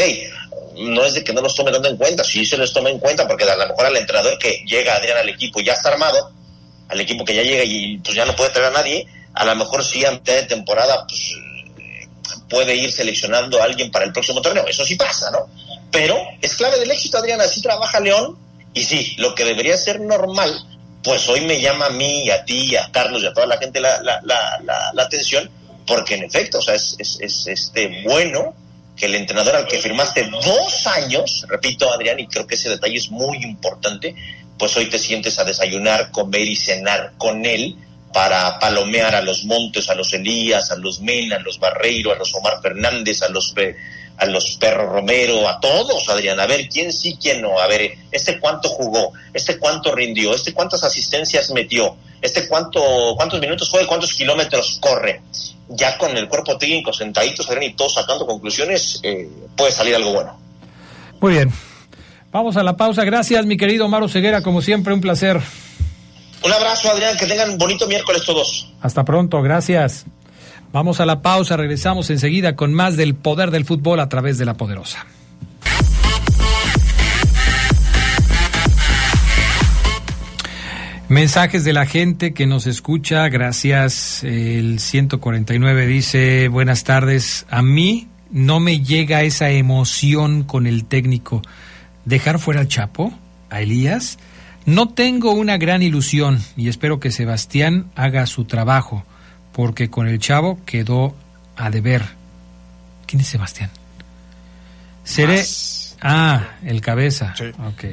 no 0.77 1.03
es 1.03 1.13
de 1.13 1.23
que 1.23 1.33
no 1.33 1.41
los 1.41 1.55
tome 1.55 1.71
tanto 1.71 1.89
en 1.89 1.97
cuenta, 1.97 2.23
sí 2.23 2.45
se 2.45 2.57
les 2.57 2.73
toma 2.73 2.89
en 2.89 2.99
cuenta, 2.99 3.27
porque 3.27 3.43
a 3.43 3.55
lo 3.55 3.67
mejor 3.67 3.85
al 3.85 3.97
entrenador 3.97 4.37
que 4.37 4.63
llega, 4.65 4.95
Adrián, 4.95 5.17
al 5.17 5.29
equipo 5.29 5.59
ya 5.59 5.73
está 5.73 5.89
armado, 5.89 6.31
al 6.87 7.01
equipo 7.01 7.23
que 7.25 7.35
ya 7.35 7.43
llega 7.43 7.63
y 7.63 7.97
pues 7.99 8.15
ya 8.15 8.25
no 8.25 8.35
puede 8.35 8.49
traer 8.49 8.69
a 8.69 8.77
nadie, 8.77 9.05
a 9.33 9.45
lo 9.45 9.55
mejor 9.55 9.83
sí 9.83 10.05
a 10.05 10.11
mitad 10.11 10.33
de 10.33 10.43
temporada, 10.43 11.05
pues 11.07 11.35
puede 12.49 12.75
ir 12.75 12.91
seleccionando 12.91 13.61
a 13.61 13.65
alguien 13.65 13.91
para 13.91 14.05
el 14.05 14.11
próximo 14.11 14.41
torneo. 14.41 14.65
Eso 14.67 14.83
sí 14.85 14.95
pasa, 14.95 15.29
¿no? 15.31 15.47
Pero 15.91 16.17
es 16.41 16.55
clave 16.55 16.79
del 16.79 16.91
éxito, 16.91 17.17
Adrián. 17.17 17.39
Así 17.41 17.61
trabaja 17.61 17.99
León 17.99 18.37
y 18.73 18.83
sí, 18.83 19.15
lo 19.17 19.35
que 19.35 19.45
debería 19.45 19.77
ser 19.77 20.01
normal, 20.01 20.78
pues 21.03 21.27
hoy 21.29 21.41
me 21.41 21.59
llama 21.59 21.87
a 21.87 21.89
mí, 21.91 22.29
a 22.29 22.43
ti, 22.43 22.75
a 22.75 22.91
Carlos 22.91 23.23
y 23.23 23.27
a 23.27 23.33
toda 23.33 23.47
la 23.47 23.57
gente 23.57 23.79
la, 23.79 24.01
la, 24.01 24.19
la, 24.23 24.91
la, 24.93 25.03
atención, 25.03 25.49
porque 25.87 26.15
en 26.15 26.23
efecto, 26.23 26.59
o 26.59 26.61
sea, 26.61 26.75
es, 26.75 26.95
es, 26.99 27.17
es, 27.21 27.47
este 27.47 28.03
bueno 28.03 28.53
que 28.95 29.05
el 29.05 29.15
entrenador 29.15 29.55
al 29.55 29.67
que 29.67 29.77
firmaste 29.77 30.29
dos 30.43 30.87
años, 30.87 31.45
repito 31.47 31.91
Adrián, 31.91 32.19
y 32.19 32.27
creo 32.27 32.45
que 32.45 32.55
ese 32.55 32.69
detalle 32.69 32.97
es 32.97 33.09
muy 33.09 33.37
importante, 33.37 34.13
pues 34.57 34.75
hoy 34.75 34.89
te 34.89 34.99
sientes 34.99 35.39
a 35.39 35.45
desayunar, 35.45 36.11
comer 36.11 36.47
y 36.47 36.55
cenar 36.57 37.13
con 37.17 37.45
él 37.45 37.77
para 38.13 38.59
palomear 38.59 39.15
a 39.15 39.21
los 39.21 39.45
Montes, 39.45 39.89
a 39.89 39.95
los 39.95 40.13
Elías, 40.13 40.71
a 40.71 40.75
los 40.75 40.99
Mena, 40.99 41.37
a 41.37 41.39
los 41.39 41.59
Barreiro, 41.59 42.11
a 42.11 42.15
los 42.15 42.33
Omar 42.35 42.61
Fernández, 42.61 43.21
a 43.21 43.29
los 43.29 43.53
a 44.19 44.25
los 44.25 44.57
Perro 44.57 44.91
Romero, 44.91 45.47
a 45.47 45.59
todos, 45.59 46.09
Adrián, 46.09 46.39
a 46.39 46.45
ver 46.45 46.67
quién 46.67 46.91
sí, 46.91 47.17
quién 47.19 47.41
no, 47.41 47.59
a 47.59 47.67
ver, 47.67 47.93
este 48.11 48.39
cuánto 48.39 48.69
jugó, 48.69 49.13
este 49.33 49.57
cuánto 49.57 49.95
rindió, 49.95 50.35
este 50.35 50.53
cuántas 50.53 50.83
asistencias 50.83 51.49
metió, 51.51 51.95
este 52.21 52.47
cuánto, 52.47 52.81
cuántos 53.15 53.39
minutos 53.39 53.69
juega, 53.69 53.87
cuántos 53.87 54.13
kilómetros 54.13 54.77
corre. 54.81 55.21
Ya 55.69 55.97
con 55.97 56.17
el 56.17 56.27
cuerpo 56.27 56.57
técnico 56.57 56.91
sentaditos, 56.91 57.47
Adrián, 57.47 57.71
y 57.71 57.73
todos 57.73 57.93
sacando 57.93 58.25
conclusiones, 58.25 58.99
eh, 59.03 59.29
puede 59.55 59.71
salir 59.71 59.95
algo 59.95 60.13
bueno. 60.13 60.39
Muy 61.21 61.33
bien. 61.33 61.53
Vamos 62.31 62.57
a 62.57 62.63
la 62.63 62.75
pausa. 62.75 63.03
Gracias, 63.03 63.45
mi 63.45 63.57
querido 63.57 63.87
Maro 63.87 64.07
Ceguera, 64.07 64.41
como 64.41 64.61
siempre, 64.61 64.93
un 64.93 65.01
placer. 65.01 65.39
Un 66.43 66.53
abrazo, 66.53 66.91
Adrián, 66.91 67.17
que 67.17 67.25
tengan 67.25 67.57
bonito 67.57 67.87
miércoles 67.87 68.23
todos. 68.25 68.71
Hasta 68.81 69.03
pronto, 69.03 69.41
gracias. 69.41 70.05
Vamos 70.71 70.99
a 70.99 71.05
la 71.07 71.23
pausa, 71.23 71.57
regresamos 71.57 72.11
enseguida 72.11 72.55
con 72.55 72.73
más 72.73 72.95
del 72.95 73.15
poder 73.15 73.49
del 73.49 73.65
fútbol 73.65 73.99
a 73.99 74.07
través 74.07 74.37
de 74.37 74.45
la 74.45 74.53
poderosa. 74.53 75.05
Mensajes 81.07 81.63
de 81.63 81.73
la 81.73 81.87
gente 81.87 82.35
que 82.35 82.45
nos 82.45 82.67
escucha, 82.67 83.27
gracias. 83.29 84.23
El 84.23 84.79
149 84.79 85.87
dice, 85.87 86.49
buenas 86.49 86.83
tardes, 86.83 87.47
a 87.49 87.63
mí 87.63 88.07
no 88.29 88.59
me 88.59 88.81
llega 88.81 89.23
esa 89.23 89.49
emoción 89.49 90.43
con 90.43 90.67
el 90.67 90.85
técnico. 90.85 91.41
¿Dejar 92.05 92.37
fuera 92.37 92.59
al 92.59 92.67
Chapo? 92.67 93.11
¿A 93.49 93.61
Elías? 93.61 94.19
No 94.67 94.89
tengo 94.89 95.31
una 95.31 95.57
gran 95.57 95.81
ilusión 95.81 96.43
y 96.55 96.69
espero 96.69 96.99
que 96.99 97.09
Sebastián 97.09 97.87
haga 97.95 98.27
su 98.27 98.45
trabajo 98.45 99.03
porque 99.51 99.89
con 99.89 100.07
el 100.07 100.19
chavo 100.19 100.59
quedó 100.65 101.15
a 101.55 101.69
deber. 101.69 102.03
¿Quién 103.05 103.21
es 103.21 103.27
Sebastián? 103.27 103.69
Seré. 105.03 105.43
Ah, 106.01 106.57
el 106.63 106.81
cabeza. 106.81 107.33
Sí. 107.35 107.45
Ok. 107.65 107.85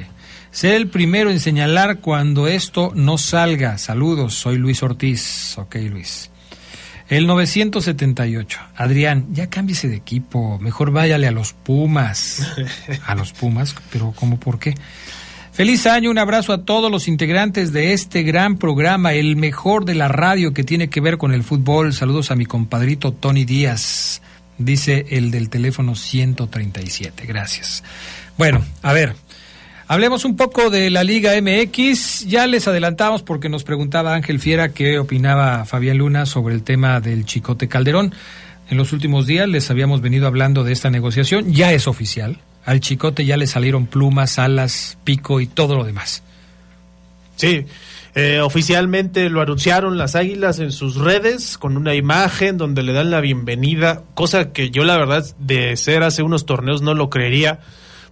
Seré 0.51 0.77
el 0.77 0.87
primero 0.87 1.29
en 1.29 1.39
señalar 1.39 1.99
cuando 1.99 2.47
esto 2.47 2.91
no 2.95 3.17
salga. 3.17 3.77
Saludos, 3.77 4.35
soy 4.35 4.57
Luis 4.57 4.81
Ortiz. 4.81 5.57
Ok, 5.57 5.75
Luis. 5.89 6.29
El 7.09 7.25
978. 7.25 8.59
Adrián, 8.75 9.27
ya 9.31 9.49
cámbiese 9.49 9.87
de 9.87 9.95
equipo. 9.95 10.59
Mejor 10.59 10.91
váyale 10.91 11.27
a 11.27 11.31
los 11.31 11.53
Pumas. 11.53 12.47
a 13.05 13.15
los 13.15 13.33
Pumas, 13.33 13.75
pero 13.91 14.13
¿cómo 14.15 14.39
por 14.39 14.59
qué? 14.59 14.75
Feliz 15.57 15.87
año, 15.87 16.11
un 16.11 16.19
abrazo 16.19 16.53
a 16.53 16.65
todos 16.65 16.91
los 16.91 17.07
integrantes 17.07 17.73
de 17.73 17.93
este 17.93 18.21
gran 18.21 18.57
programa, 18.57 19.13
el 19.13 19.35
mejor 19.37 19.85
de 19.85 19.95
la 19.95 20.07
radio 20.07 20.53
que 20.53 20.63
tiene 20.63 20.87
que 20.87 21.01
ver 21.01 21.17
con 21.17 21.33
el 21.33 21.41
fútbol. 21.41 21.93
Saludos 21.93 22.29
a 22.29 22.35
mi 22.35 22.45
compadrito 22.45 23.11
Tony 23.11 23.43
Díaz, 23.43 24.21
dice 24.59 25.07
el 25.09 25.31
del 25.31 25.49
teléfono 25.49 25.95
137. 25.95 27.25
Gracias. 27.25 27.83
Bueno, 28.37 28.63
a 28.83 28.93
ver, 28.93 29.15
hablemos 29.87 30.25
un 30.25 30.35
poco 30.35 30.69
de 30.69 30.91
la 30.91 31.03
Liga 31.03 31.31
MX. 31.41 32.27
Ya 32.27 32.45
les 32.45 32.67
adelantamos 32.67 33.23
porque 33.23 33.49
nos 33.49 33.63
preguntaba 33.63 34.13
Ángel 34.13 34.39
Fiera 34.39 34.69
qué 34.69 34.99
opinaba 34.99 35.65
Fabián 35.65 35.97
Luna 35.97 36.27
sobre 36.27 36.53
el 36.53 36.61
tema 36.61 37.01
del 37.01 37.25
Chicote 37.25 37.67
Calderón. 37.67 38.13
En 38.69 38.77
los 38.77 38.93
últimos 38.93 39.25
días 39.25 39.49
les 39.49 39.71
habíamos 39.71 40.01
venido 40.01 40.27
hablando 40.27 40.63
de 40.63 40.73
esta 40.73 40.91
negociación, 40.91 41.51
ya 41.51 41.73
es 41.73 41.87
oficial 41.87 42.37
al 42.67 42.81
chicote 42.81 43.25
ya 43.25 43.37
le 43.37 43.47
salieron 43.47 43.87
plumas, 43.87 44.37
alas, 44.39 44.97
pico 45.05 45.39
y 45.39 45.47
todo 45.47 45.77
lo 45.77 45.85
demás. 45.85 46.21
Sí, 47.37 47.65
eh, 48.13 48.41
oficialmente 48.41 49.29
lo 49.29 49.39
anunciaron 49.39 49.97
las 49.97 50.17
Águilas 50.17 50.59
en 50.59 50.73
sus 50.73 50.97
redes 50.97 51.57
con 51.57 51.77
una 51.77 51.95
imagen 51.95 52.57
donde 52.57 52.83
le 52.83 52.91
dan 52.91 53.09
la 53.09 53.21
bienvenida, 53.21 54.03
cosa 54.15 54.51
que 54.51 54.69
yo 54.69 54.83
la 54.83 54.97
verdad 54.97 55.25
de 55.39 55.77
ser 55.77 56.03
hace 56.03 56.23
unos 56.23 56.45
torneos 56.45 56.81
no 56.81 56.93
lo 56.93 57.09
creería 57.09 57.61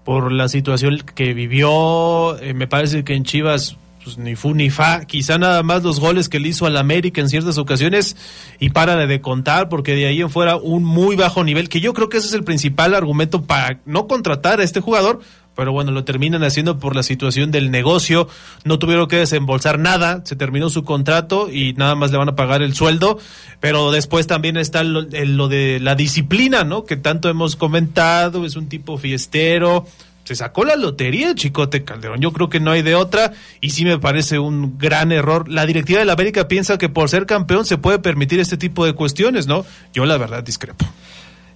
por 0.06 0.32
la 0.32 0.48
situación 0.48 1.00
que 1.00 1.34
vivió. 1.34 2.40
Eh, 2.40 2.54
me 2.54 2.68
parece 2.68 3.04
que 3.04 3.14
en 3.14 3.26
Chivas 3.26 3.76
pues, 4.06 4.20
ni 4.20 4.36
fu 4.36 4.54
ni 4.54 4.70
fa, 4.70 5.06
quizá 5.06 5.40
nada 5.40 5.64
más 5.64 5.82
los 5.82 6.00
goles 6.00 6.30
que 6.30 6.40
le 6.40 6.50
hizo 6.50 6.68
al 6.68 6.78
América 6.78 7.22
en 7.22 7.28
ciertas 7.28 7.58
ocasiones 7.58 8.16
y 8.60 8.70
para 8.70 8.96
de 9.08 9.20
contar 9.20 9.68
porque 9.68 9.96
de 9.96 10.06
ahí 10.06 10.22
en 10.22 10.30
fuera 10.30 10.58
un 10.58 10.84
muy 10.84 11.16
bajo 11.16 11.44
nivel, 11.44 11.70
que 11.70 11.82
yo 11.82 11.94
creo 11.94 12.08
que 12.08 12.18
ese 12.18 12.28
es 12.28 12.34
el 12.36 12.44
principal 12.44 12.94
argumento 12.94 13.42
para 13.42 13.80
no 13.86 14.06
contratar 14.06 14.60
a 14.60 14.64
este 14.64 14.80
jugador, 14.80 15.22
pero 15.56 15.72
bueno, 15.72 15.92
lo 15.92 16.04
terminan 16.04 16.44
haciendo 16.44 16.78
por 16.78 16.96
la 16.96 17.02
situación 17.02 17.50
del 17.50 17.72
negocio, 17.72 18.28
no 18.64 18.78
tuvieron 18.78 19.08
que 19.08 19.16
desembolsar 19.16 19.80
nada, 19.80 20.22
se 20.24 20.36
terminó 20.36 20.70
su 20.70 20.84
contrato 20.84 21.50
y 21.52 21.74
nada 21.74 21.96
más 21.96 22.12
le 22.12 22.20
van 22.20 22.30
a 22.30 22.36
pagar 22.36 22.62
el 22.62 22.76
sueldo, 22.76 23.18
pero 23.60 23.92
después 23.92 24.28
también 24.28 24.56
está 24.56 24.84
lo, 24.84 25.02
lo 25.02 25.48
de 25.48 25.80
la 25.80 25.96
disciplina, 25.96 26.64
¿no? 26.64 26.84
Que 26.84 26.96
tanto 26.96 27.28
hemos 27.28 27.56
comentado, 27.56 28.46
es 28.46 28.56
un 28.56 28.68
tipo 28.68 29.00
fiestero, 29.00 29.88
se 30.26 30.36
sacó 30.36 30.66
la 30.66 30.76
lotería 30.76 31.36
Chicote 31.36 31.84
Calderón. 31.84 32.20
Yo 32.20 32.34
creo 32.34 32.50
que 32.50 32.60
no 32.60 32.72
hay 32.72 32.82
de 32.82 32.96
otra 32.96 33.32
y 33.62 33.70
sí 33.70 33.86
me 33.86 34.00
parece 34.00 34.40
un 34.40 34.78
gran 34.78 35.12
error. 35.12 35.48
La 35.48 35.66
directiva 35.68 36.00
de 36.00 36.06
la 36.06 36.14
América 36.14 36.48
piensa 36.48 36.80
que 36.80 36.90
por 36.90 37.10
ser 37.10 37.28
campeón 37.28 37.66
se 37.66 37.78
puede 37.78 38.00
permitir 38.00 38.40
este 38.40 38.58
tipo 38.58 38.86
de 38.86 38.94
cuestiones, 38.94 39.46
¿no? 39.46 39.66
Yo 39.94 40.06
la 40.06 40.18
verdad 40.18 40.44
discrepo. 40.44 40.86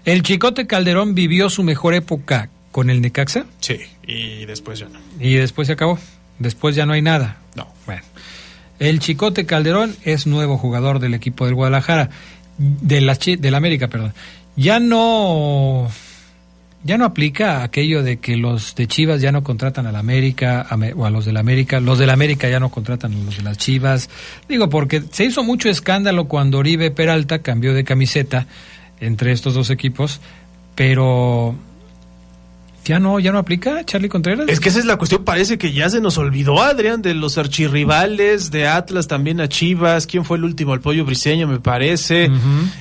¿El 0.06 0.22
Chicote 0.22 0.68
Calderón 0.68 1.16
vivió 1.16 1.50
su 1.50 1.64
mejor 1.64 1.96
época 1.96 2.50
con 2.72 2.92
el 2.92 3.02
Necaxa? 3.02 3.46
Sí, 3.60 3.80
y 4.06 4.46
después 4.46 4.80
ya 4.80 4.88
no. 4.88 5.00
Y 5.20 5.34
después 5.34 5.68
se 5.68 5.74
acabó. 5.74 5.98
Después 6.38 6.76
ya 6.76 6.86
no 6.86 6.94
hay 6.94 7.02
nada. 7.02 7.38
No. 7.56 7.68
Bueno. 7.88 8.04
El 8.78 9.00
Chicote 9.00 9.48
Calderón 9.48 9.96
es 10.04 10.28
nuevo 10.28 10.58
jugador 10.58 11.00
del 11.00 11.16
equipo 11.16 11.46
del 11.46 11.56
Guadalajara, 11.56 12.12
de 12.58 13.02
la, 13.02 13.16
de 13.16 13.52
la 13.52 13.58
América, 13.58 13.88
perdón. 13.88 14.14
Ya 14.56 14.80
no 14.80 15.90
ya 16.84 16.98
no 16.98 17.06
aplica 17.06 17.64
aquello 17.64 18.04
de 18.04 18.18
que 18.18 18.38
los 18.38 18.76
de 18.76 18.88
Chivas 18.88 19.22
ya 19.22 19.32
no 19.32 19.44
contratan 19.44 19.86
a 19.86 19.92
la 19.92 20.00
América 20.00 20.66
o 20.96 21.06
a 21.06 21.10
los 21.10 21.26
de 21.26 21.34
la 21.34 21.42
América, 21.42 21.80
los 21.80 22.00
de 22.00 22.08
la 22.08 22.14
América 22.14 22.50
ya 22.50 22.60
no 22.60 22.70
contratan 22.70 23.14
a 23.14 23.24
los 23.24 23.38
de 23.38 23.44
las 23.44 23.58
Chivas. 23.58 24.10
Digo, 24.48 24.70
porque 24.70 25.04
se 25.12 25.26
hizo 25.26 25.44
mucho 25.44 25.70
escándalo 25.70 26.26
cuando 26.26 26.58
Oribe 26.58 26.92
Peralta 26.92 27.40
cambió 27.40 27.74
de 27.74 27.84
camiseta 27.84 28.48
entre 29.02 29.32
estos 29.32 29.54
dos 29.54 29.70
equipos, 29.70 30.22
pero 30.76 31.56
ya 32.86 33.00
no, 33.00 33.20
ya 33.20 33.32
no 33.32 33.38
aplica, 33.38 33.84
Charlie 33.86 34.10
Contreras. 34.10 34.48
Es 34.50 34.60
que 34.60 34.70
esa 34.70 34.80
es 34.80 34.86
la 34.86 34.98
cuestión, 34.98 35.24
parece 35.24 35.58
que 35.58 35.74
ya 35.74 35.90
se 35.90 36.02
nos 36.02 36.18
olvidó, 36.18 36.62
Adrián, 36.62 37.02
de 37.02 37.14
los 37.14 37.38
archirrivales, 37.38 38.52
de 38.52 38.68
Atlas 38.68 39.08
también 39.08 39.42
a 39.42 39.48
Chivas, 39.48 40.08
quién 40.08 40.26
fue 40.26 40.38
el 40.38 40.44
último, 40.44 40.74
el 40.74 40.82
pollo 40.82 41.06
briseño, 41.06 41.48
me 41.48 41.60
parece. 41.60 42.32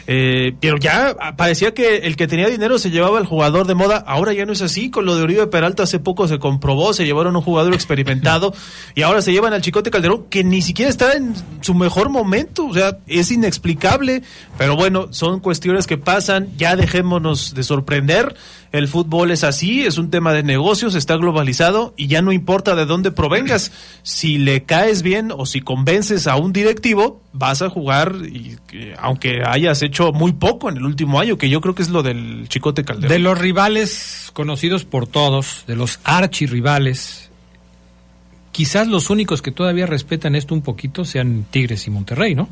eh, 0.07 0.55
pero 0.61 0.78
ya 0.78 1.14
parecía 1.36 1.74
que 1.74 1.99
el 1.99 2.16
que 2.16 2.26
tenía 2.26 2.49
dinero 2.49 2.78
se 2.78 2.90
llevaba 2.90 3.18
al 3.18 3.26
jugador 3.26 3.66
de 3.66 3.74
moda, 3.74 4.03
ahora 4.07 4.32
ya 4.32 4.46
no 4.46 4.53
es 4.53 4.62
así, 4.62 4.90
con 4.90 5.05
lo 5.05 5.16
de 5.16 5.24
Uribe 5.24 5.46
Peralta 5.46 5.82
hace 5.82 5.99
poco 5.99 6.26
se 6.28 6.38
comprobó, 6.38 6.94
se 6.94 7.05
llevaron 7.05 7.36
un 7.36 7.42
jugador 7.42 7.74
experimentado 7.74 8.55
y 8.94 9.03
ahora 9.03 9.20
se 9.20 9.32
llevan 9.32 9.53
al 9.53 9.62
Chicote 9.62 9.90
Calderón, 9.90 10.24
que 10.30 10.44
ni 10.44 10.62
siquiera 10.62 10.90
está 10.90 11.12
en 11.12 11.34
su 11.61 11.74
mejor 11.74 12.09
momento, 12.09 12.66
o 12.66 12.74
sea, 12.74 12.99
es 13.07 13.30
inexplicable, 13.30 14.22
pero 14.57 14.76
bueno, 14.76 15.09
son 15.11 15.40
cuestiones 15.40 15.86
que 15.86 15.99
pasan, 15.99 16.49
ya 16.57 16.76
dejémonos 16.76 17.55
de 17.55 17.62
sorprender 17.62 18.34
el 18.71 18.89
fútbol 18.89 19.31
es 19.31 19.45
así, 19.45 19.87
es 19.87 19.97
un 19.97 20.11
tema 20.11 20.33
de 20.33 20.43
negocios, 20.43 20.95
está 20.95 21.16
globalizado 21.16 21.95
y 21.97 22.07
ya 22.07 22.21
no 22.21 22.33
importa 22.33 22.75
de 22.75 22.85
dónde 22.85 23.11
provengas. 23.11 23.73
Si 24.03 24.37
le 24.37 24.64
caes 24.64 25.03
bien 25.03 25.33
o 25.35 25.47
si 25.47 25.61
convences 25.61 26.27
a 26.27 26.37
un 26.37 26.53
directivo, 26.53 27.23
vas 27.33 27.62
a 27.62 27.71
jugar, 27.71 28.14
y, 28.27 28.57
aunque 28.99 29.43
hayas 29.47 29.83
hecho 29.83 30.12
muy 30.12 30.33
poco 30.33 30.69
en 30.69 30.77
el 30.77 30.85
último 30.85 31.19
año, 31.19 31.39
que 31.39 31.49
yo 31.49 31.61
creo 31.61 31.75
que 31.75 31.83
es 31.83 31.89
lo 31.89 32.03
del 32.03 32.47
Chicote 32.49 32.85
Calderón. 32.85 33.11
De 33.11 33.19
los 33.19 33.39
rivales 33.39 34.31
conocidos 34.35 34.85
por 34.85 35.07
todos, 35.07 35.64
de 35.66 35.75
los 35.75 36.01
archirrivales, 36.05 37.31
quizás 38.53 38.87
los 38.87 39.09
únicos 39.09 39.41
que 39.41 39.51
todavía 39.51 39.87
respetan 39.87 40.35
esto 40.35 40.55
un 40.55 40.62
poquito 40.62 41.07
sean 41.07 41.47
Tigres 41.51 41.87
y 41.87 41.91
Monterrey, 41.91 42.35
¿no? 42.35 42.49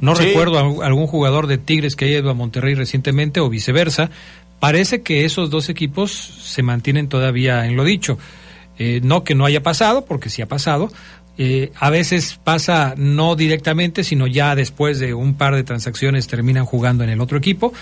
No 0.00 0.16
sí. 0.16 0.24
recuerdo 0.24 0.82
a 0.82 0.86
algún 0.86 1.06
jugador 1.06 1.46
de 1.46 1.58
Tigres 1.58 1.94
que 1.94 2.06
haya 2.06 2.18
ido 2.18 2.30
a 2.30 2.34
Monterrey 2.34 2.74
recientemente 2.74 3.40
o 3.40 3.48
viceversa, 3.48 4.10
Parece 4.64 5.02
que 5.02 5.26
esos 5.26 5.50
dos 5.50 5.68
equipos 5.68 6.10
se 6.10 6.62
mantienen 6.62 7.06
todavía 7.06 7.66
en 7.66 7.76
lo 7.76 7.84
dicho. 7.84 8.16
Eh, 8.78 9.00
no 9.02 9.22
que 9.22 9.34
no 9.34 9.44
haya 9.44 9.62
pasado, 9.62 10.06
porque 10.06 10.30
sí 10.30 10.40
ha 10.40 10.46
pasado. 10.46 10.90
Eh, 11.36 11.70
a 11.78 11.90
veces 11.90 12.40
pasa 12.42 12.94
no 12.96 13.36
directamente, 13.36 14.04
sino 14.04 14.26
ya 14.26 14.54
después 14.54 14.98
de 15.00 15.12
un 15.12 15.34
par 15.34 15.54
de 15.54 15.64
transacciones 15.64 16.28
terminan 16.28 16.64
jugando 16.64 17.04
en 17.04 17.10
el 17.10 17.20
otro 17.20 17.36
equipo. 17.36 17.74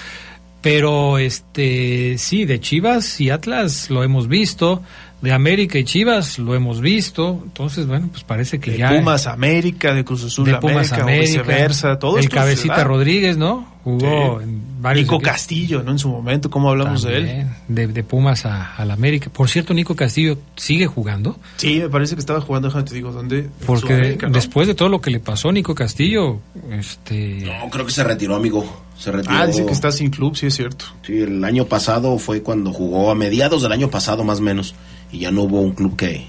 Pero 0.60 1.18
este 1.18 2.18
sí, 2.18 2.46
de 2.46 2.58
Chivas 2.58 3.20
y 3.20 3.30
Atlas 3.30 3.88
lo 3.88 4.02
hemos 4.02 4.26
visto 4.26 4.82
de 5.20 5.30
América 5.30 5.78
y 5.78 5.84
Chivas 5.84 6.40
lo 6.40 6.56
hemos 6.56 6.80
visto, 6.80 7.40
entonces 7.44 7.86
bueno, 7.86 8.08
pues 8.10 8.24
parece 8.24 8.58
que 8.58 8.72
de 8.72 8.78
ya 8.78 8.88
Pumas 8.88 9.28
América, 9.28 9.94
de 9.94 10.04
Cruz 10.04 10.24
Azul 10.24 10.46
de 10.46 10.56
Pumas 10.56 10.92
América, 10.92 11.02
América, 11.02 11.22
o 11.22 11.44
viceversa, 11.44 11.98
todo 12.00 12.18
el 12.18 12.28
cabecita. 12.28 12.82
Rodríguez, 12.82 13.36
¿no? 13.36 13.71
Jugó 13.84 14.38
Sí. 14.38 14.44
en 14.44 14.62
varios 14.80 15.04
Nico 15.06 15.16
equipos. 15.16 15.32
Castillo, 15.32 15.82
¿no? 15.82 15.90
En 15.90 15.98
su 15.98 16.08
momento, 16.08 16.48
¿cómo 16.50 16.70
hablamos 16.70 17.02
de 17.02 17.16
él? 17.16 17.46
De, 17.66 17.88
de 17.88 18.04
Pumas 18.04 18.46
a, 18.46 18.76
a 18.76 18.84
la 18.84 18.94
América. 18.94 19.28
Por 19.32 19.48
cierto, 19.50 19.74
Nico 19.74 19.96
Castillo 19.96 20.38
sigue 20.56 20.86
jugando, 20.86 21.36
Sí, 21.56 21.80
me 21.80 21.88
parece 21.88 22.14
que 22.14 22.20
estaba 22.20 22.40
jugando, 22.40 22.68
déjame 22.68 22.84
te 22.84 22.94
digo, 22.94 23.10
¿dónde? 23.10 23.48
Porque 23.66 24.16
después 24.30 24.68
de 24.68 24.74
todo 24.74 24.88
lo 24.88 25.00
que 25.00 25.10
le 25.10 25.18
pasó 25.18 25.48
a 25.48 25.52
Nico 25.52 25.74
Castillo, 25.74 26.38
este 26.70 27.42
No, 27.44 27.68
creo 27.70 27.84
que 27.86 27.92
se 27.92 28.04
retiró, 28.04 28.36
amigo. 28.36 28.82
Se 28.98 29.10
retiró. 29.10 29.34
Ah, 29.36 29.46
dice 29.48 29.66
que 29.66 29.72
está 29.72 29.90
sin 29.90 30.10
club, 30.10 30.36
sí 30.36 30.46
es 30.46 30.54
cierto. 30.54 30.84
Sí, 31.04 31.20
el 31.20 31.44
año 31.44 31.64
pasado 31.66 32.18
fue 32.18 32.40
cuando 32.42 32.72
jugó, 32.72 33.10
a 33.10 33.14
mediados 33.16 33.62
del 33.62 33.72
año 33.72 33.90
pasado 33.90 34.22
más 34.22 34.38
o 34.38 34.42
menos, 34.42 34.74
y 35.10 35.18
ya 35.20 35.32
no 35.32 35.42
hubo 35.42 35.60
un 35.60 35.72
club 35.72 35.96
que, 35.96 36.26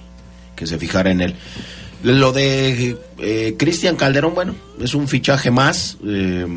que 0.56 0.66
se 0.66 0.80
fijara 0.80 1.12
en 1.12 1.22
él. 1.22 1.36
Lo 2.02 2.32
de 2.34 2.98
eh, 3.20 3.56
Cristian 3.60 3.96
Calderón, 3.96 4.34
bueno, 4.34 4.56
es 4.82 4.94
un 4.96 5.08
fichaje 5.08 5.52
más. 5.52 5.98
eh, 6.06 6.48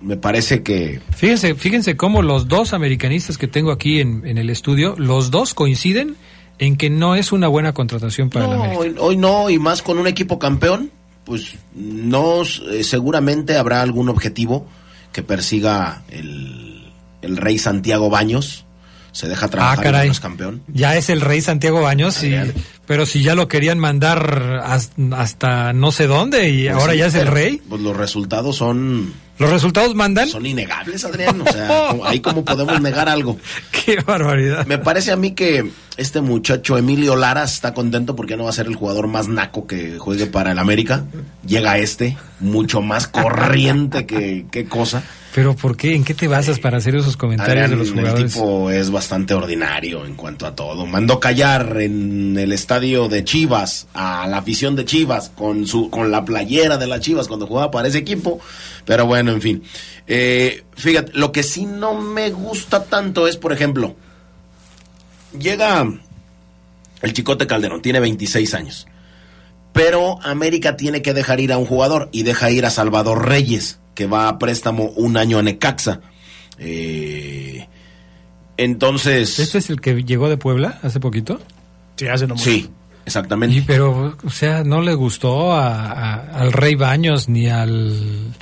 me 0.00 0.16
parece 0.16 0.62
que 0.62 1.00
Fíjense, 1.14 1.54
fíjense 1.54 1.96
cómo 1.96 2.22
los 2.22 2.48
dos 2.48 2.72
americanistas 2.72 3.38
que 3.38 3.48
tengo 3.48 3.70
aquí 3.70 4.00
en, 4.00 4.26
en 4.26 4.38
el 4.38 4.50
estudio, 4.50 4.94
los 4.98 5.30
dos 5.30 5.54
coinciden 5.54 6.16
en 6.58 6.76
que 6.76 6.90
no 6.90 7.14
es 7.14 7.32
una 7.32 7.48
buena 7.48 7.72
contratación 7.72 8.30
para 8.30 8.46
la 8.46 8.56
no, 8.56 8.64
América. 8.64 8.80
hoy, 8.80 8.94
hoy 8.98 9.16
no, 9.16 9.50
y 9.50 9.58
más 9.58 9.82
con 9.82 9.98
un 9.98 10.06
equipo 10.06 10.38
campeón, 10.38 10.90
pues 11.24 11.54
no, 11.74 12.42
eh, 12.42 12.84
seguramente 12.84 13.56
habrá 13.56 13.82
algún 13.82 14.08
objetivo 14.08 14.66
que 15.12 15.22
persiga 15.22 16.02
el, 16.08 16.92
el 17.22 17.36
rey 17.36 17.58
Santiago 17.58 18.10
Baños. 18.10 18.65
Se 19.16 19.28
deja 19.28 19.48
trabajar 19.48 19.78
Ah, 19.78 19.80
y 19.80 19.84
caray. 19.84 20.06
no 20.08 20.12
es 20.12 20.20
campeón. 20.20 20.62
Ya 20.68 20.94
es 20.94 21.08
el 21.08 21.22
rey 21.22 21.40
Santiago 21.40 21.80
Baños, 21.80 22.22
y, 22.22 22.34
pero 22.86 23.06
si 23.06 23.22
ya 23.22 23.34
lo 23.34 23.48
querían 23.48 23.78
mandar 23.78 24.60
has- 24.62 24.90
hasta 25.16 25.72
no 25.72 25.90
sé 25.90 26.06
dónde 26.06 26.50
y 26.50 26.64
Pues 26.68 26.76
ahora 26.76 26.92
sí, 26.92 26.98
ya 26.98 27.06
es 27.06 27.14
el 27.14 27.26
rey. 27.28 27.62
Pues 27.66 27.80
los 27.80 27.96
resultados 27.96 28.56
son, 28.56 29.14
¿Los 29.38 29.48
resultados 29.48 29.94
mandan? 29.94 30.28
son 30.28 30.44
innegables, 30.44 31.02
Adrián. 31.06 31.40
O 31.40 31.50
sea, 31.50 31.66
¿cómo- 31.90 32.04
ahí 32.04 32.20
cómo 32.20 32.44
podemos 32.44 32.78
negar 32.82 33.08
algo. 33.08 33.38
Qué 33.86 33.96
barbaridad. 34.06 34.66
Me 34.66 34.76
parece 34.76 35.12
a 35.12 35.16
mí 35.16 35.30
que 35.30 35.70
este 35.96 36.20
muchacho 36.20 36.76
Emilio 36.76 37.16
Lara 37.16 37.44
está 37.44 37.72
contento 37.72 38.14
porque 38.16 38.36
no 38.36 38.44
va 38.44 38.50
a 38.50 38.52
ser 38.52 38.66
el 38.66 38.74
jugador 38.74 39.06
más 39.06 39.28
naco 39.28 39.66
que 39.66 39.96
juegue 39.98 40.26
para 40.26 40.52
el 40.52 40.58
América. 40.58 41.04
Llega 41.46 41.78
este, 41.78 42.18
mucho 42.40 42.82
más 42.82 43.06
corriente 43.08 44.04
que 44.04 44.44
qué 44.52 44.66
cosa. 44.66 45.02
Pero 45.36 45.54
¿por 45.54 45.76
qué? 45.76 45.94
¿En 45.94 46.02
qué 46.02 46.14
te 46.14 46.28
basas 46.28 46.58
para 46.58 46.78
hacer 46.78 46.96
esos 46.96 47.18
comentarios 47.18 47.66
Adrián, 47.66 47.70
de 47.72 47.76
los 47.76 47.88
el 47.88 47.94
jugadores? 47.94 48.32
tipo 48.32 48.70
es 48.70 48.90
bastante 48.90 49.34
ordinario 49.34 50.06
en 50.06 50.14
cuanto 50.14 50.46
a 50.46 50.54
todo. 50.54 50.86
Mandó 50.86 51.20
callar 51.20 51.76
en 51.82 52.38
el 52.38 52.52
estadio 52.52 53.06
de 53.08 53.22
Chivas 53.22 53.86
a 53.92 54.26
la 54.28 54.38
afición 54.38 54.76
de 54.76 54.86
Chivas 54.86 55.30
con 55.34 55.66
su 55.66 55.90
con 55.90 56.10
la 56.10 56.24
playera 56.24 56.78
de 56.78 56.86
las 56.86 57.00
Chivas 57.00 57.28
cuando 57.28 57.46
jugaba 57.46 57.70
para 57.70 57.86
ese 57.86 57.98
equipo. 57.98 58.40
Pero 58.86 59.04
bueno, 59.04 59.30
en 59.30 59.42
fin. 59.42 59.62
Eh, 60.06 60.64
fíjate, 60.74 61.12
lo 61.12 61.32
que 61.32 61.42
sí 61.42 61.66
no 61.66 62.00
me 62.00 62.30
gusta 62.30 62.84
tanto 62.84 63.28
es, 63.28 63.36
por 63.36 63.52
ejemplo, 63.52 63.94
llega 65.38 65.86
el 67.02 67.12
Chicote 67.12 67.46
Calderón, 67.46 67.82
tiene 67.82 68.00
26 68.00 68.54
años. 68.54 68.86
Pero 69.74 70.18
América 70.22 70.78
tiene 70.78 71.02
que 71.02 71.12
dejar 71.12 71.40
ir 71.40 71.52
a 71.52 71.58
un 71.58 71.66
jugador 71.66 72.08
y 72.10 72.22
deja 72.22 72.50
ir 72.50 72.64
a 72.64 72.70
Salvador 72.70 73.28
Reyes, 73.28 73.80
que 73.96 74.06
va 74.06 74.28
a 74.28 74.38
préstamo 74.38 74.84
un 74.94 75.16
año 75.16 75.38
a 75.38 75.42
Necaxa. 75.42 76.00
Eh, 76.58 77.66
entonces, 78.56 79.38
¿Este 79.38 79.58
es 79.58 79.70
el 79.70 79.80
que 79.80 80.02
llegó 80.04 80.28
de 80.28 80.36
Puebla 80.36 80.78
hace 80.82 81.00
poquito? 81.00 81.40
Sí, 81.96 82.06
hace 82.06 82.26
no 82.26 82.34
mucho. 82.34 82.44
sí, 82.50 82.68
exactamente. 83.04 83.56
Y, 83.56 83.60
pero, 83.62 84.16
o 84.24 84.30
sea, 84.30 84.64
no 84.64 84.80
le 84.82 84.94
gustó 84.94 85.52
a- 85.52 85.90
a- 85.90 86.14
al 86.40 86.52
rey 86.52 86.74
Baños 86.74 87.28
ni 87.28 87.48
al 87.48 88.32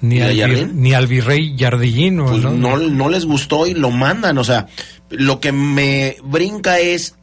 ni, 0.00 0.16
¿Ni 0.16 0.20
a 0.20 0.26
al, 0.26 0.34
vir- 0.34 0.40
Jardín? 0.40 0.82
ni 0.82 0.92
al 0.94 1.06
virrey 1.06 1.56
Jardín. 1.58 2.20
¿o 2.20 2.26
pues 2.26 2.42
no? 2.42 2.50
no, 2.52 2.76
no 2.78 3.08
les 3.08 3.24
gustó 3.26 3.66
y 3.66 3.74
lo 3.74 3.90
mandan. 3.90 4.38
O 4.38 4.44
sea, 4.44 4.66
lo 5.10 5.40
que 5.40 5.52
me 5.52 6.16
brinca 6.22 6.78
es 6.78 7.16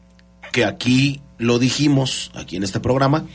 que 0.52 0.66
aquí 0.66 1.22
lo 1.38 1.58
dijimos, 1.60 2.32
aquí 2.36 2.58
en 2.58 2.64
este 2.64 2.80
programa, 2.80 3.26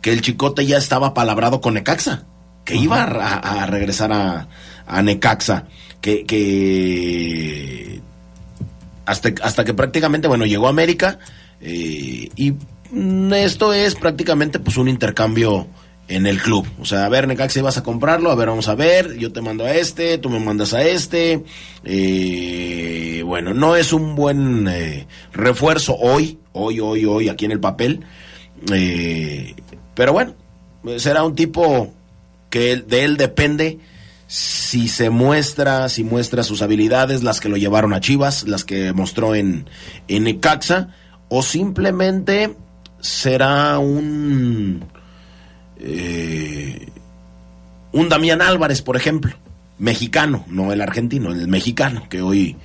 que 0.00 0.12
el 0.12 0.20
Chicote 0.22 0.64
ya 0.66 0.76
estaba 0.78 1.12
palabrado 1.14 1.60
con 1.60 1.74
Necaxa, 1.74 2.24
que 2.64 2.76
iba 2.76 3.02
a, 3.02 3.66
regresar 3.66 4.12
a, 4.12 5.02
Necaxa, 5.02 5.66
que 6.00 6.24
hasta, 9.06 9.32
hasta 9.42 9.64
que 9.64 9.74
prácticamente, 9.74 10.28
bueno, 10.28 10.46
llegó 10.46 10.66
a 10.66 10.70
América 10.70 11.18
eh, 11.60 12.28
y 12.36 12.54
esto 13.32 13.72
es 13.72 13.94
prácticamente 13.94 14.58
pues 14.58 14.76
un 14.76 14.88
intercambio 14.88 15.66
en 16.08 16.26
el 16.26 16.40
club. 16.40 16.66
O 16.80 16.84
sea, 16.84 17.06
a 17.06 17.08
ver, 17.08 17.26
Necaxa, 17.26 17.62
vas 17.62 17.78
a 17.78 17.82
comprarlo, 17.82 18.30
a 18.30 18.34
ver, 18.34 18.48
vamos 18.48 18.68
a 18.68 18.74
ver, 18.74 19.16
yo 19.16 19.32
te 19.32 19.40
mando 19.40 19.64
a 19.64 19.72
este, 19.72 20.18
tú 20.18 20.30
me 20.30 20.38
mandas 20.38 20.74
a 20.74 20.82
este. 20.82 21.44
Eh, 21.84 23.22
bueno, 23.24 23.54
no 23.54 23.76
es 23.76 23.92
un 23.92 24.14
buen 24.14 24.68
eh, 24.68 25.06
refuerzo 25.32 25.96
hoy, 25.96 26.38
hoy, 26.52 26.80
hoy, 26.80 27.04
hoy, 27.04 27.28
aquí 27.28 27.46
en 27.46 27.52
el 27.52 27.60
papel. 27.60 28.00
Eh, 28.72 29.54
pero 29.94 30.12
bueno, 30.12 30.34
será 30.98 31.24
un 31.24 31.34
tipo 31.34 31.92
que 32.54 32.76
de 32.76 33.02
él 33.02 33.16
depende 33.16 33.80
si 34.28 34.86
se 34.86 35.10
muestra, 35.10 35.88
si 35.88 36.04
muestra 36.04 36.44
sus 36.44 36.62
habilidades, 36.62 37.24
las 37.24 37.40
que 37.40 37.48
lo 37.48 37.56
llevaron 37.56 37.92
a 37.92 38.00
Chivas, 38.00 38.46
las 38.46 38.64
que 38.64 38.92
mostró 38.92 39.34
en, 39.34 39.68
en 40.06 40.22
Necaxa, 40.22 40.90
o 41.28 41.42
simplemente 41.42 42.54
será 43.00 43.80
un 43.80 44.84
eh, 45.80 46.86
un 47.90 48.08
Damián 48.08 48.40
Álvarez, 48.40 48.82
por 48.82 48.96
ejemplo, 48.96 49.34
mexicano, 49.78 50.44
no 50.46 50.72
el 50.72 50.80
argentino, 50.80 51.32
el 51.32 51.48
mexicano, 51.48 52.08
que 52.08 52.22
hoy 52.22 52.56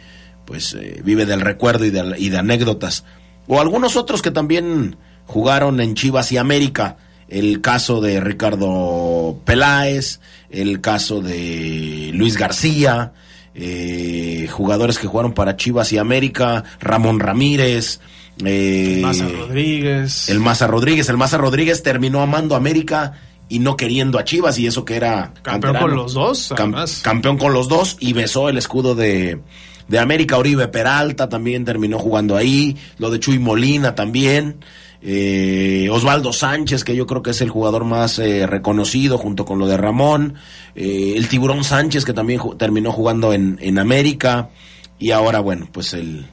pues 0.45 0.75
eh, 0.75 1.01
vive 1.03 1.25
del 1.25 1.41
recuerdo 1.41 1.83
y 1.83 2.29
de 2.29 2.37
anécdotas. 2.37 3.05
O 3.47 3.59
algunos 3.59 3.95
otros 3.95 4.21
que 4.21 4.29
también 4.29 4.97
jugaron 5.25 5.81
en 5.81 5.95
Chivas 5.95 6.31
y 6.31 6.37
América, 6.37 6.97
el 7.29 7.61
caso 7.61 8.01
de 8.01 8.19
Ricardo 8.19 9.37
Peláez, 9.45 10.19
el 10.49 10.81
caso 10.81 11.21
de 11.21 12.11
Luis 12.13 12.37
García, 12.37 13.13
eh, 13.55 14.47
jugadores 14.51 14.97
que 14.99 15.07
jugaron 15.07 15.33
para 15.33 15.55
Chivas 15.55 15.91
y 15.93 15.97
América, 15.97 16.63
Ramón 16.79 17.19
Ramírez, 17.19 17.99
eh, 18.45 18.95
el 18.95 19.01
Maza 19.01 19.27
Rodríguez. 19.27 20.29
El 20.29 20.39
Maza 20.39 20.67
Rodríguez. 20.67 21.09
El 21.09 21.17
Maza 21.17 21.37
Rodríguez 21.37 21.83
terminó 21.83 22.21
amando 22.21 22.55
a 22.55 22.57
América 22.57 23.13
y 23.47 23.59
no 23.59 23.75
queriendo 23.75 24.17
a 24.19 24.23
Chivas 24.23 24.57
y 24.59 24.67
eso 24.67 24.85
que 24.85 24.95
era 24.95 25.33
campeón 25.41 25.77
con 25.77 25.95
los 25.95 26.13
dos. 26.13 26.53
campeón 27.01 27.37
con 27.37 27.53
los 27.53 27.67
dos 27.67 27.97
y 27.99 28.13
besó 28.13 28.49
el 28.49 28.57
escudo 28.57 28.95
de, 28.95 29.39
de 29.87 29.99
América. 29.99 30.37
Oribe 30.37 30.67
Peralta 30.67 31.27
también 31.29 31.65
terminó 31.65 31.99
jugando 31.99 32.37
ahí. 32.37 32.77
Lo 32.97 33.09
de 33.09 33.19
Chuy 33.19 33.39
Molina 33.39 33.95
también. 33.95 34.59
Eh, 35.01 35.87
Osvaldo 35.91 36.33
Sánchez, 36.33 36.83
que 36.83 36.95
yo 36.95 37.07
creo 37.07 37.23
que 37.23 37.31
es 37.31 37.41
el 37.41 37.49
jugador 37.49 37.85
más 37.85 38.19
eh, 38.19 38.45
reconocido 38.45 39.17
junto 39.17 39.45
con 39.45 39.59
lo 39.59 39.67
de 39.67 39.77
Ramón. 39.77 40.35
el 40.75 41.27
Tiburón 41.27 41.63
Sánchez, 41.63 42.05
que 42.05 42.13
también 42.13 42.41
terminó 42.57 42.91
jugando 42.91 43.33
en, 43.33 43.57
en 43.61 43.79
América. 43.79 44.49
Y 44.97 45.11
ahora, 45.11 45.39
bueno, 45.39 45.67
pues 45.71 45.93
el, 45.93 46.25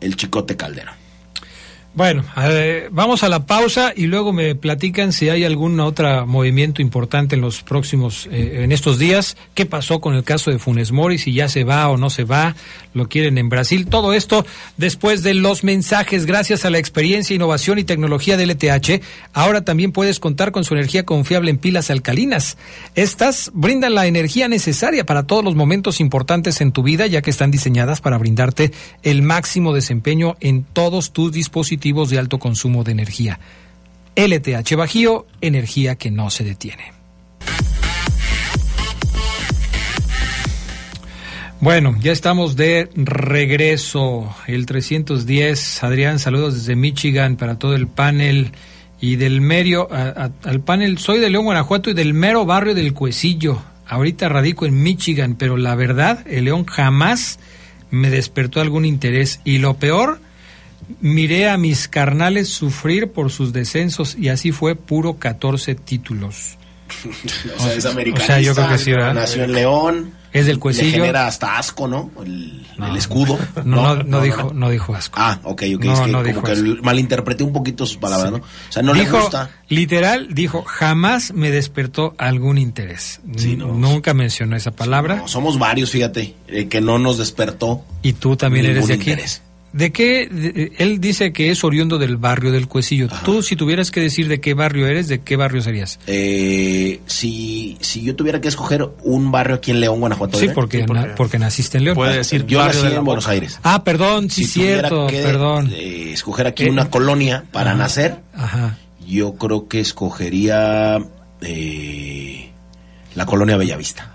el 0.00 0.16
Chicote 0.16 0.56
Caldera. 0.56 0.96
Bueno, 1.94 2.24
vamos 2.90 3.22
a 3.22 3.28
la 3.28 3.44
pausa 3.44 3.92
y 3.94 4.06
luego 4.06 4.32
me 4.32 4.54
platican 4.54 5.12
si 5.12 5.28
hay 5.28 5.44
algún 5.44 5.78
otro 5.78 6.26
movimiento 6.26 6.80
importante 6.80 7.34
en 7.34 7.42
los 7.42 7.62
próximos, 7.62 8.26
eh, 8.32 8.62
en 8.64 8.72
estos 8.72 8.98
días. 8.98 9.36
¿Qué 9.52 9.66
pasó 9.66 10.00
con 10.00 10.14
el 10.14 10.24
caso 10.24 10.50
de 10.50 10.58
Funes 10.58 10.90
Mori? 10.90 11.18
Si 11.18 11.34
ya 11.34 11.50
se 11.50 11.64
va 11.64 11.90
o 11.90 11.98
no 11.98 12.08
se 12.08 12.24
va, 12.24 12.56
lo 12.94 13.10
quieren 13.10 13.36
en 13.36 13.50
Brasil. 13.50 13.88
Todo 13.88 14.14
esto 14.14 14.46
después 14.78 15.22
de 15.22 15.34
los 15.34 15.64
mensajes. 15.64 16.24
Gracias 16.24 16.64
a 16.64 16.70
la 16.70 16.78
experiencia, 16.78 17.36
innovación 17.36 17.78
y 17.78 17.84
tecnología 17.84 18.38
de 18.38 18.46
LTH, 18.46 19.02
ahora 19.34 19.60
también 19.60 19.92
puedes 19.92 20.18
contar 20.18 20.50
con 20.50 20.64
su 20.64 20.72
energía 20.72 21.04
confiable 21.04 21.50
en 21.50 21.58
pilas 21.58 21.90
alcalinas. 21.90 22.56
Estas 22.94 23.50
brindan 23.52 23.94
la 23.94 24.06
energía 24.06 24.48
necesaria 24.48 25.04
para 25.04 25.24
todos 25.24 25.44
los 25.44 25.56
momentos 25.56 26.00
importantes 26.00 26.62
en 26.62 26.72
tu 26.72 26.82
vida, 26.82 27.06
ya 27.06 27.20
que 27.20 27.30
están 27.30 27.50
diseñadas 27.50 28.00
para 28.00 28.16
brindarte 28.16 28.72
el 29.02 29.20
máximo 29.20 29.74
desempeño 29.74 30.38
en 30.40 30.64
todos 30.64 31.12
tus 31.12 31.32
dispositivos 31.32 31.81
de 31.82 32.18
alto 32.18 32.38
consumo 32.38 32.84
de 32.84 32.92
energía. 32.92 33.40
LTH 34.14 34.76
Bajío, 34.76 35.26
energía 35.40 35.96
que 35.96 36.10
no 36.10 36.30
se 36.30 36.44
detiene. 36.44 36.92
Bueno, 41.60 41.96
ya 42.00 42.12
estamos 42.12 42.56
de 42.56 42.88
regreso. 42.94 44.34
El 44.46 44.66
310, 44.66 45.84
Adrián, 45.84 46.18
saludos 46.18 46.54
desde 46.54 46.74
Michigan 46.74 47.36
para 47.36 47.58
todo 47.58 47.74
el 47.74 47.86
panel 47.86 48.52
y 49.00 49.16
del 49.16 49.40
medio, 49.40 49.88
al 49.90 50.60
panel, 50.60 50.98
soy 50.98 51.18
de 51.18 51.30
León, 51.30 51.44
Guanajuato 51.44 51.90
y 51.90 51.94
del 51.94 52.14
mero 52.14 52.44
barrio 52.46 52.74
del 52.74 52.94
Cuecillo. 52.94 53.62
Ahorita 53.86 54.28
radico 54.28 54.66
en 54.66 54.82
Michigan, 54.82 55.36
pero 55.36 55.56
la 55.56 55.74
verdad, 55.74 56.24
el 56.28 56.44
León 56.44 56.64
jamás 56.64 57.38
me 57.90 58.10
despertó 58.10 58.60
algún 58.60 58.84
interés. 58.84 59.40
Y 59.44 59.58
lo 59.58 59.74
peor, 59.74 60.20
miré 61.00 61.48
a 61.48 61.56
mis 61.56 61.88
carnales 61.88 62.48
sufrir 62.48 63.12
por 63.12 63.30
sus 63.30 63.52
descensos 63.52 64.16
y 64.16 64.28
así 64.28 64.52
fue 64.52 64.74
puro 64.74 65.18
14 65.18 65.74
títulos. 65.74 66.58
o 67.58 67.62
sea, 67.62 67.74
es 67.74 67.86
americanista, 67.86 68.40
yo 68.40 68.54
creo 68.54 68.68
que 68.68 68.78
sí, 68.78 68.90
nació 68.92 69.44
en 69.44 69.52
León. 69.52 70.22
Es 70.32 70.46
del 70.46 70.58
cuecillo. 70.58 70.86
Le 70.86 70.92
genera 70.92 71.26
hasta 71.26 71.58
asco, 71.58 71.86
¿no? 71.86 72.10
El, 72.24 72.64
escudo. 72.96 73.38
No, 73.64 73.96
no, 73.96 74.22
dijo, 74.22 74.52
no 74.54 74.70
dijo 74.70 74.94
asco. 74.94 75.18
Ah, 75.20 75.38
ok, 75.42 75.62
ok. 75.74 75.84
es 75.84 76.00
que 76.00 76.32
como 76.32 76.46
que 76.46 76.56
malinterpreté 76.82 77.44
un 77.44 77.52
poquito 77.52 77.84
sus 77.84 77.98
palabras, 77.98 78.32
¿no? 78.32 78.38
O 78.38 78.42
sea, 78.70 78.82
no 78.82 78.94
le 78.94 79.04
gusta. 79.08 79.50
Literal, 79.68 80.28
dijo, 80.32 80.62
jamás 80.62 81.34
me 81.34 81.50
despertó 81.50 82.14
algún 82.16 82.56
interés. 82.56 83.20
Nunca 83.24 84.14
mencionó 84.14 84.56
esa 84.56 84.70
palabra. 84.70 85.22
somos 85.26 85.58
varios, 85.58 85.90
fíjate, 85.90 86.34
eh, 86.48 86.68
que 86.68 86.80
no 86.80 86.98
nos 86.98 87.18
despertó. 87.18 87.84
Y 88.02 88.14
tú 88.14 88.36
también 88.36 88.64
eres 88.64 88.86
de 88.86 88.94
aquí. 88.94 89.10
Interés. 89.10 89.42
¿De 89.72 89.90
qué? 89.90 90.72
él 90.78 91.00
dice 91.00 91.32
que 91.32 91.50
es 91.50 91.64
oriundo 91.64 91.98
del 91.98 92.18
barrio 92.18 92.52
del 92.52 92.68
Cuecillo. 92.68 93.08
Tú, 93.24 93.42
si 93.42 93.56
tuvieras 93.56 93.90
que 93.90 94.00
decir 94.00 94.28
de 94.28 94.40
qué 94.40 94.52
barrio 94.52 94.86
eres, 94.86 95.08
¿de 95.08 95.20
qué 95.22 95.36
barrio 95.36 95.62
serías? 95.62 95.98
Eh, 96.06 97.00
si, 97.06 97.78
si 97.80 98.02
yo 98.02 98.14
tuviera 98.14 98.40
que 98.40 98.48
escoger 98.48 98.86
un 99.02 99.32
barrio 99.32 99.56
aquí 99.56 99.70
en 99.70 99.80
León, 99.80 100.00
Guanajuato. 100.00 100.38
Sí, 100.38 100.48
porque, 100.54 100.84
porque... 101.16 101.38
naciste 101.38 101.78
en 101.78 101.84
León. 101.84 101.96
Puede 101.96 102.18
decir 102.18 102.44
yo 102.46 102.62
nací 102.62 102.86
en 102.86 103.04
Buenos 103.04 103.28
Aires. 103.28 103.58
Ah, 103.62 103.82
perdón, 103.82 104.28
sí, 104.30 104.44
cierto, 104.44 105.06
perdón. 105.06 105.72
Eh, 105.74 106.10
escoger 106.12 106.46
aquí 106.46 106.68
una 106.68 106.90
colonia 106.90 107.44
para 107.50 107.74
nacer, 107.74 108.18
Ajá. 108.34 108.78
yo 109.06 109.34
creo 109.34 109.68
que 109.68 109.80
escogería 109.80 110.98
eh, 111.40 112.50
la 113.14 113.26
colonia 113.26 113.56
Bellavista. 113.56 114.11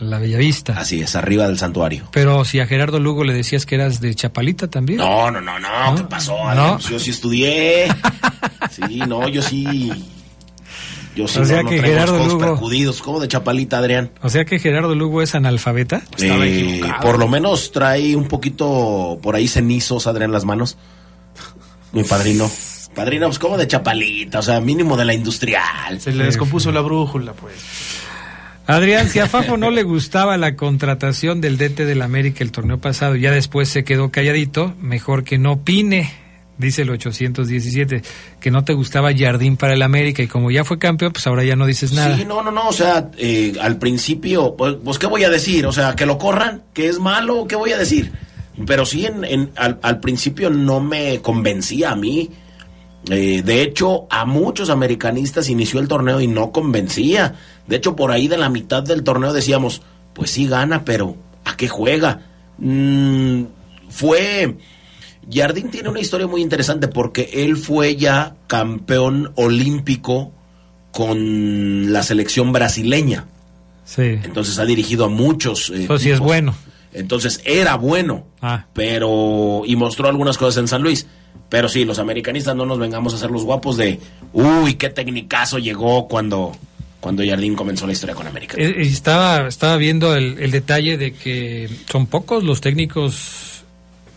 La 0.00 0.18
Bellavista. 0.18 0.74
Así 0.78 1.00
es, 1.00 1.16
arriba 1.16 1.46
del 1.48 1.58
santuario. 1.58 2.08
Pero 2.12 2.44
si 2.44 2.60
a 2.60 2.66
Gerardo 2.66 3.00
Lugo 3.00 3.24
le 3.24 3.34
decías 3.34 3.66
que 3.66 3.74
eras 3.74 4.00
de 4.00 4.14
Chapalita 4.14 4.68
también. 4.68 4.98
No, 4.98 5.30
no, 5.30 5.40
no, 5.40 5.58
no, 5.58 5.94
¿qué 5.96 6.04
pasó? 6.04 6.36
Yo 6.88 6.98
sí 6.98 7.10
estudié. 7.10 7.88
sí, 8.70 9.00
no, 9.08 9.28
yo 9.28 9.42
sí. 9.42 9.90
Yo 11.16 11.26
sí 11.26 11.40
o 11.40 11.44
sea 11.44 11.64
que 11.64 11.80
Gerardo 11.80 12.24
Lugo. 12.24 12.38
Percudidos. 12.38 13.02
¿Cómo 13.02 13.18
de 13.18 13.26
Chapalita, 13.26 13.78
Adrián? 13.78 14.10
O 14.22 14.28
sea 14.28 14.44
que 14.44 14.60
Gerardo 14.60 14.94
Lugo 14.94 15.20
es 15.20 15.34
analfabeta. 15.34 16.02
Eh, 16.20 16.80
por 17.02 17.18
lo 17.18 17.26
menos 17.26 17.72
trae 17.72 18.14
un 18.14 18.28
poquito 18.28 19.18
por 19.20 19.34
ahí 19.34 19.48
cenizos, 19.48 20.06
Adrián, 20.06 20.30
las 20.30 20.44
manos. 20.44 20.78
Mi 21.92 22.04
padrino. 22.04 22.48
Padrino, 22.94 23.26
pues 23.26 23.38
como 23.38 23.56
de 23.56 23.66
Chapalita, 23.66 24.38
o 24.38 24.42
sea, 24.42 24.60
mínimo 24.60 24.96
de 24.96 25.04
la 25.04 25.14
industrial. 25.14 26.00
Se 26.00 26.12
le 26.12 26.24
descompuso 26.24 26.70
la 26.70 26.80
brújula, 26.80 27.32
pues. 27.32 27.54
Adrián, 28.68 29.08
si 29.08 29.18
a 29.18 29.26
Fafo 29.26 29.56
no 29.56 29.70
le 29.70 29.82
gustaba 29.82 30.36
la 30.36 30.54
contratación 30.54 31.40
del 31.40 31.56
DT 31.56 31.86
del 31.86 32.02
América 32.02 32.44
el 32.44 32.52
torneo 32.52 32.78
pasado 32.78 33.16
ya 33.16 33.32
después 33.32 33.70
se 33.70 33.82
quedó 33.82 34.10
calladito, 34.10 34.74
mejor 34.78 35.24
que 35.24 35.38
no 35.38 35.52
opine, 35.52 36.12
dice 36.58 36.82
el 36.82 36.90
817, 36.90 38.02
que 38.38 38.50
no 38.50 38.64
te 38.64 38.74
gustaba 38.74 39.16
Jardín 39.16 39.56
para 39.56 39.72
el 39.72 39.80
América 39.80 40.22
y 40.22 40.26
como 40.26 40.50
ya 40.50 40.64
fue 40.64 40.78
campeón, 40.78 41.14
pues 41.14 41.26
ahora 41.26 41.44
ya 41.44 41.56
no 41.56 41.64
dices 41.64 41.94
nada. 41.94 42.14
Sí, 42.14 42.26
no, 42.26 42.42
no, 42.42 42.50
no, 42.50 42.68
o 42.68 42.72
sea, 42.74 43.10
eh, 43.16 43.54
al 43.58 43.78
principio, 43.78 44.54
pues, 44.54 44.76
pues, 44.84 44.98
¿qué 44.98 45.06
voy 45.06 45.24
a 45.24 45.30
decir? 45.30 45.64
O 45.64 45.72
sea, 45.72 45.96
que 45.96 46.04
lo 46.04 46.18
corran, 46.18 46.64
que 46.74 46.88
es 46.88 46.98
malo, 46.98 47.46
¿qué 47.48 47.56
voy 47.56 47.72
a 47.72 47.78
decir? 47.78 48.12
Pero 48.66 48.84
sí, 48.84 49.06
en, 49.06 49.50
al, 49.56 49.78
al 49.80 49.98
principio 50.00 50.50
no 50.50 50.80
me 50.80 51.22
convencía 51.22 51.92
a 51.92 51.96
mí. 51.96 52.28
Eh, 53.10 53.42
de 53.42 53.62
hecho, 53.62 54.06
a 54.10 54.24
muchos 54.24 54.70
americanistas 54.70 55.48
inició 55.48 55.80
el 55.80 55.88
torneo 55.88 56.20
y 56.20 56.26
no 56.26 56.52
convencía. 56.52 57.36
De 57.66 57.76
hecho, 57.76 57.96
por 57.96 58.10
ahí 58.10 58.28
de 58.28 58.38
la 58.38 58.48
mitad 58.48 58.82
del 58.82 59.02
torneo 59.02 59.32
decíamos, 59.32 59.82
pues 60.12 60.30
sí 60.30 60.46
gana, 60.46 60.84
pero 60.84 61.16
¿a 61.44 61.56
qué 61.56 61.68
juega? 61.68 62.22
Mm, 62.58 63.44
fue... 63.88 64.56
Jardín 65.30 65.70
tiene 65.70 65.90
una 65.90 66.00
historia 66.00 66.26
muy 66.26 66.40
interesante 66.40 66.88
porque 66.88 67.28
él 67.34 67.58
fue 67.58 67.96
ya 67.96 68.36
campeón 68.46 69.32
olímpico 69.34 70.32
con 70.90 71.92
la 71.92 72.02
selección 72.02 72.50
brasileña. 72.50 73.26
Sí. 73.84 74.02
Entonces 74.02 74.58
ha 74.58 74.64
dirigido 74.64 75.04
a 75.04 75.08
muchos. 75.08 75.70
Eh, 75.70 75.86
sí 75.98 76.10
es 76.10 76.18
bueno. 76.18 76.54
Entonces 76.92 77.42
era 77.44 77.76
bueno, 77.76 78.26
ah. 78.40 78.66
pero 78.72 79.62
y 79.66 79.76
mostró 79.76 80.08
algunas 80.08 80.38
cosas 80.38 80.58
en 80.58 80.68
San 80.68 80.82
Luis 80.82 81.06
Pero 81.48 81.68
sí, 81.68 81.84
los 81.84 81.98
americanistas 81.98 82.54
no 82.54 82.66
nos 82.66 82.78
vengamos 82.78 83.12
a 83.12 83.16
hacer 83.16 83.30
los 83.30 83.44
guapos 83.44 83.76
de, 83.76 83.98
uy, 84.32 84.74
qué 84.74 84.90
tecnicazo 84.90 85.58
llegó 85.58 86.06
cuando, 86.08 86.52
cuando 87.00 87.22
Jardín 87.26 87.54
comenzó 87.54 87.86
la 87.86 87.92
historia 87.92 88.14
con 88.14 88.26
América. 88.26 88.56
Eh, 88.58 88.74
estaba, 88.78 89.48
estaba 89.48 89.76
viendo 89.76 90.14
el, 90.14 90.38
el 90.38 90.50
detalle 90.50 90.98
de 90.98 91.12
que 91.12 91.70
son 91.90 92.06
pocos 92.06 92.44
los 92.44 92.60
técnicos 92.60 93.64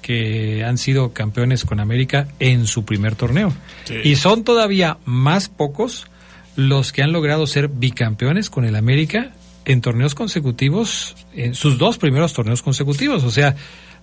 que 0.02 0.64
han 0.66 0.78
sido 0.78 1.14
campeones 1.14 1.64
con 1.64 1.80
América 1.80 2.28
en 2.40 2.66
su 2.68 2.84
primer 2.84 3.16
torneo. 3.16 3.54
Sí. 3.86 3.96
Y 4.04 4.16
son 4.16 4.44
todavía 4.44 4.98
más 5.06 5.48
pocos 5.48 6.08
los 6.56 6.92
que 6.92 7.04
han 7.04 7.12
logrado 7.12 7.48
ser 7.48 7.70
bicampeones 7.70 8.50
con 8.50 8.66
el 8.66 8.76
América 8.76 9.32
en 9.66 9.82
torneos 9.82 10.16
consecutivos, 10.16 11.16
en 11.34 11.56
sus 11.56 11.78
dos 11.78 11.98
primeros 11.98 12.34
torneos 12.34 12.62
consecutivos. 12.62 13.24
O 13.24 13.32
sea, 13.32 13.56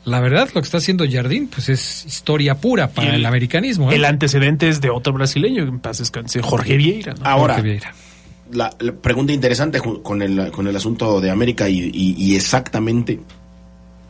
la 0.05 0.21
verdad 0.21 0.49
lo 0.55 0.61
que 0.61 0.65
está 0.67 0.79
haciendo 0.79 1.05
Jardín 1.11 1.49
pues 1.49 1.69
es 1.69 2.05
historia 2.07 2.57
pura 2.57 2.89
para 2.91 3.15
el, 3.15 3.27
americanismo. 3.27 3.91
¿eh? 3.93 3.97
El 3.97 4.05
antecedente 4.05 4.69
es 4.69 4.81
de 4.81 4.91
otro 4.91 5.13
brasileño, 5.13 5.63
en 5.65 5.81
paz 5.81 5.99
descanse, 5.99 6.41
Jorge 6.43 6.77
Vieira. 6.77 7.15
¿no? 7.15 7.27
Ahora, 7.27 7.55
Jorge 7.55 7.69
Vieira. 7.71 7.95
la, 8.53 8.71
la 8.81 8.93
pregunta 8.93 9.33
interesante 9.33 9.81
con 9.81 10.23
el, 10.23 10.51
con 10.51 10.67
el 10.67 10.75
asunto 10.77 11.21
de 11.21 11.31
América 11.31 11.69
y, 11.69 11.91
y- 11.93 12.15
y 12.17 12.37
exactamente 12.37 13.21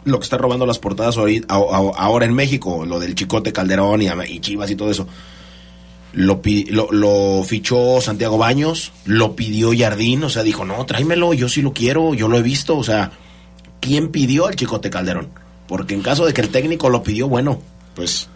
lo 0.05 0.19
que 0.21 0.25
está 0.25 0.39
robando 0.39 0.65
las 0.67 0.79
portadas 0.79 1.17
a- 1.19 1.23
a- 1.55 1.93
ahora 1.97 2.25
en 2.27 2.33
México, 2.35 2.87
lo 2.87 3.01
del 3.01 3.15
Chicote 3.15 3.53
Calderón 3.53 4.01
y, 4.03 4.07
y 4.29 4.41
Chivas 4.41 4.71
y 4.71 4.77
todo 4.77 4.91
eso. 4.91 5.07
Lo, 6.15 6.41
lo, 6.71 6.91
lo 6.91 7.43
fichó 7.45 8.01
Santiago 8.01 8.39
Baños, 8.39 8.93
lo 9.05 9.37
pidió 9.37 9.73
Jardín, 9.77 10.23
o 10.25 10.31
sea, 10.31 10.43
dijo, 10.43 10.65
no, 10.65 10.87
tráemelo, 10.87 11.35
yo 11.35 11.49
sí 11.51 11.61
lo 11.61 11.73
quiero, 11.75 12.15
yo 12.15 12.29
lo 12.29 12.39
he 12.39 12.43
visto, 12.43 12.79
o 12.79 12.83
sea, 12.85 13.11
¿quién 13.81 14.09
pidió 14.09 14.47
al 14.47 14.57
Chicote 14.57 14.89
Calderón? 14.89 15.29
Porque 15.69 15.95
en 15.95 16.03
caso 16.03 16.27
de 16.27 16.33
que 16.33 16.41
el 16.41 16.49
técnico 16.49 16.89
lo 16.91 17.03
pidió, 17.05 17.29
bueno, 17.29 17.61
pues 17.95 18.29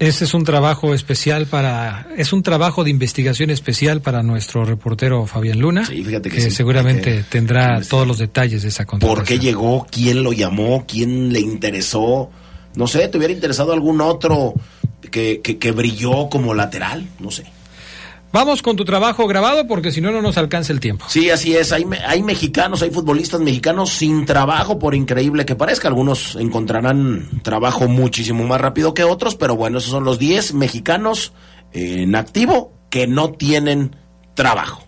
Ese 0.00 0.24
es 0.24 0.34
un 0.34 0.44
trabajo 0.44 0.92
especial 0.94 1.46
para, 1.46 2.08
es 2.16 2.32
un 2.32 2.42
trabajo 2.42 2.84
de 2.84 2.90
investigación 2.90 3.50
especial 3.50 4.00
para 4.00 4.22
nuestro 4.22 4.64
reportero 4.64 5.26
Fabián 5.26 5.60
Luna, 5.60 5.84
Sí, 5.86 6.02
fíjate 6.02 6.30
que 6.30 6.36
que, 6.36 6.42
sí, 6.42 6.50
seguramente 6.50 7.02
que- 7.18 7.22
tendrá 7.24 7.80
todos 7.82 8.06
los 8.06 8.18
detalles 8.18 8.62
de 8.62 8.68
esa 8.68 8.86
contratación. 8.86 9.18
por 9.18 9.26
qué 9.28 9.38
llegó, 9.38 9.86
quién 9.90 10.22
lo 10.22 10.32
llamó, 10.32 10.84
quién 10.88 11.32
le 11.32 11.40
interesó. 11.40 12.30
No 12.74 12.86
sé, 12.86 13.08
¿te 13.08 13.18
hubiera 13.18 13.32
interesado 13.34 13.72
algún 13.72 14.00
otro 14.00 14.54
que, 15.10 15.40
que, 15.42 15.58
que 15.58 15.72
brilló 15.72 16.28
como 16.30 16.54
lateral? 16.54 17.06
No 17.18 17.30
sé. 17.30 17.44
Vamos 18.32 18.62
con 18.62 18.76
tu 18.76 18.84
trabajo 18.84 19.26
grabado 19.26 19.66
porque 19.66 19.90
si 19.90 20.00
no, 20.00 20.12
no 20.12 20.22
nos 20.22 20.38
alcanza 20.38 20.72
el 20.72 20.78
tiempo. 20.78 21.04
Sí, 21.08 21.30
así 21.30 21.56
es. 21.56 21.72
Hay, 21.72 21.84
hay 22.06 22.22
mexicanos, 22.22 22.80
hay 22.82 22.90
futbolistas 22.90 23.40
mexicanos 23.40 23.90
sin 23.90 24.24
trabajo, 24.24 24.78
por 24.78 24.94
increíble 24.94 25.44
que 25.44 25.56
parezca. 25.56 25.88
Algunos 25.88 26.36
encontrarán 26.36 27.28
trabajo 27.42 27.88
muchísimo 27.88 28.44
más 28.44 28.60
rápido 28.60 28.94
que 28.94 29.02
otros, 29.02 29.34
pero 29.34 29.56
bueno, 29.56 29.78
esos 29.78 29.90
son 29.90 30.04
los 30.04 30.20
10 30.20 30.54
mexicanos 30.54 31.32
eh, 31.72 32.02
en 32.02 32.14
activo 32.14 32.72
que 32.88 33.08
no 33.08 33.32
tienen 33.32 33.96
trabajo. 34.34 34.84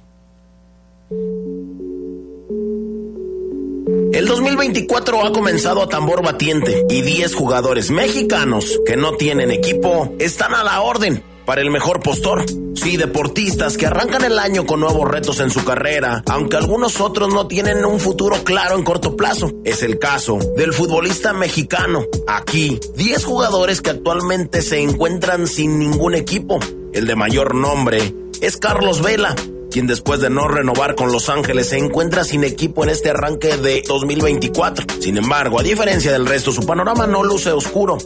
El 4.12 4.26
2024 4.26 5.26
ha 5.26 5.32
comenzado 5.32 5.82
a 5.82 5.88
tambor 5.88 6.22
batiente 6.22 6.84
y 6.88 7.02
10 7.02 7.34
jugadores 7.34 7.90
mexicanos 7.90 8.78
que 8.86 8.96
no 8.96 9.12
tienen 9.16 9.50
equipo 9.50 10.14
están 10.20 10.54
a 10.54 10.62
la 10.62 10.80
orden 10.80 11.31
para 11.44 11.60
el 11.60 11.70
mejor 11.70 12.00
postor. 12.00 12.44
Sí, 12.74 12.96
deportistas 12.96 13.76
que 13.76 13.86
arrancan 13.86 14.24
el 14.24 14.38
año 14.38 14.66
con 14.66 14.80
nuevos 14.80 15.08
retos 15.08 15.40
en 15.40 15.50
su 15.50 15.64
carrera, 15.64 16.22
aunque 16.28 16.56
algunos 16.56 17.00
otros 17.00 17.32
no 17.32 17.46
tienen 17.46 17.84
un 17.84 18.00
futuro 18.00 18.42
claro 18.44 18.76
en 18.76 18.84
corto 18.84 19.16
plazo. 19.16 19.50
Es 19.64 19.82
el 19.82 19.98
caso 19.98 20.38
del 20.56 20.72
futbolista 20.72 21.32
mexicano. 21.32 22.04
Aquí, 22.26 22.80
10 22.96 23.24
jugadores 23.24 23.80
que 23.80 23.90
actualmente 23.90 24.62
se 24.62 24.80
encuentran 24.80 25.46
sin 25.46 25.78
ningún 25.78 26.14
equipo. 26.14 26.58
El 26.92 27.06
de 27.06 27.14
mayor 27.14 27.54
nombre 27.54 28.14
es 28.40 28.56
Carlos 28.56 29.02
Vela, 29.02 29.34
quien 29.70 29.86
después 29.86 30.20
de 30.20 30.28
no 30.28 30.48
renovar 30.48 30.94
con 30.94 31.12
Los 31.12 31.28
Ángeles 31.28 31.68
se 31.68 31.78
encuentra 31.78 32.24
sin 32.24 32.44
equipo 32.44 32.84
en 32.84 32.90
este 32.90 33.10
arranque 33.10 33.56
de 33.56 33.82
2024. 33.86 34.86
Sin 35.00 35.16
embargo, 35.16 35.58
a 35.58 35.62
diferencia 35.62 36.12
del 36.12 36.26
resto, 36.26 36.52
su 36.52 36.66
panorama 36.66 37.06
no 37.06 37.22
luce 37.22 37.52
oscuro, 37.52 37.96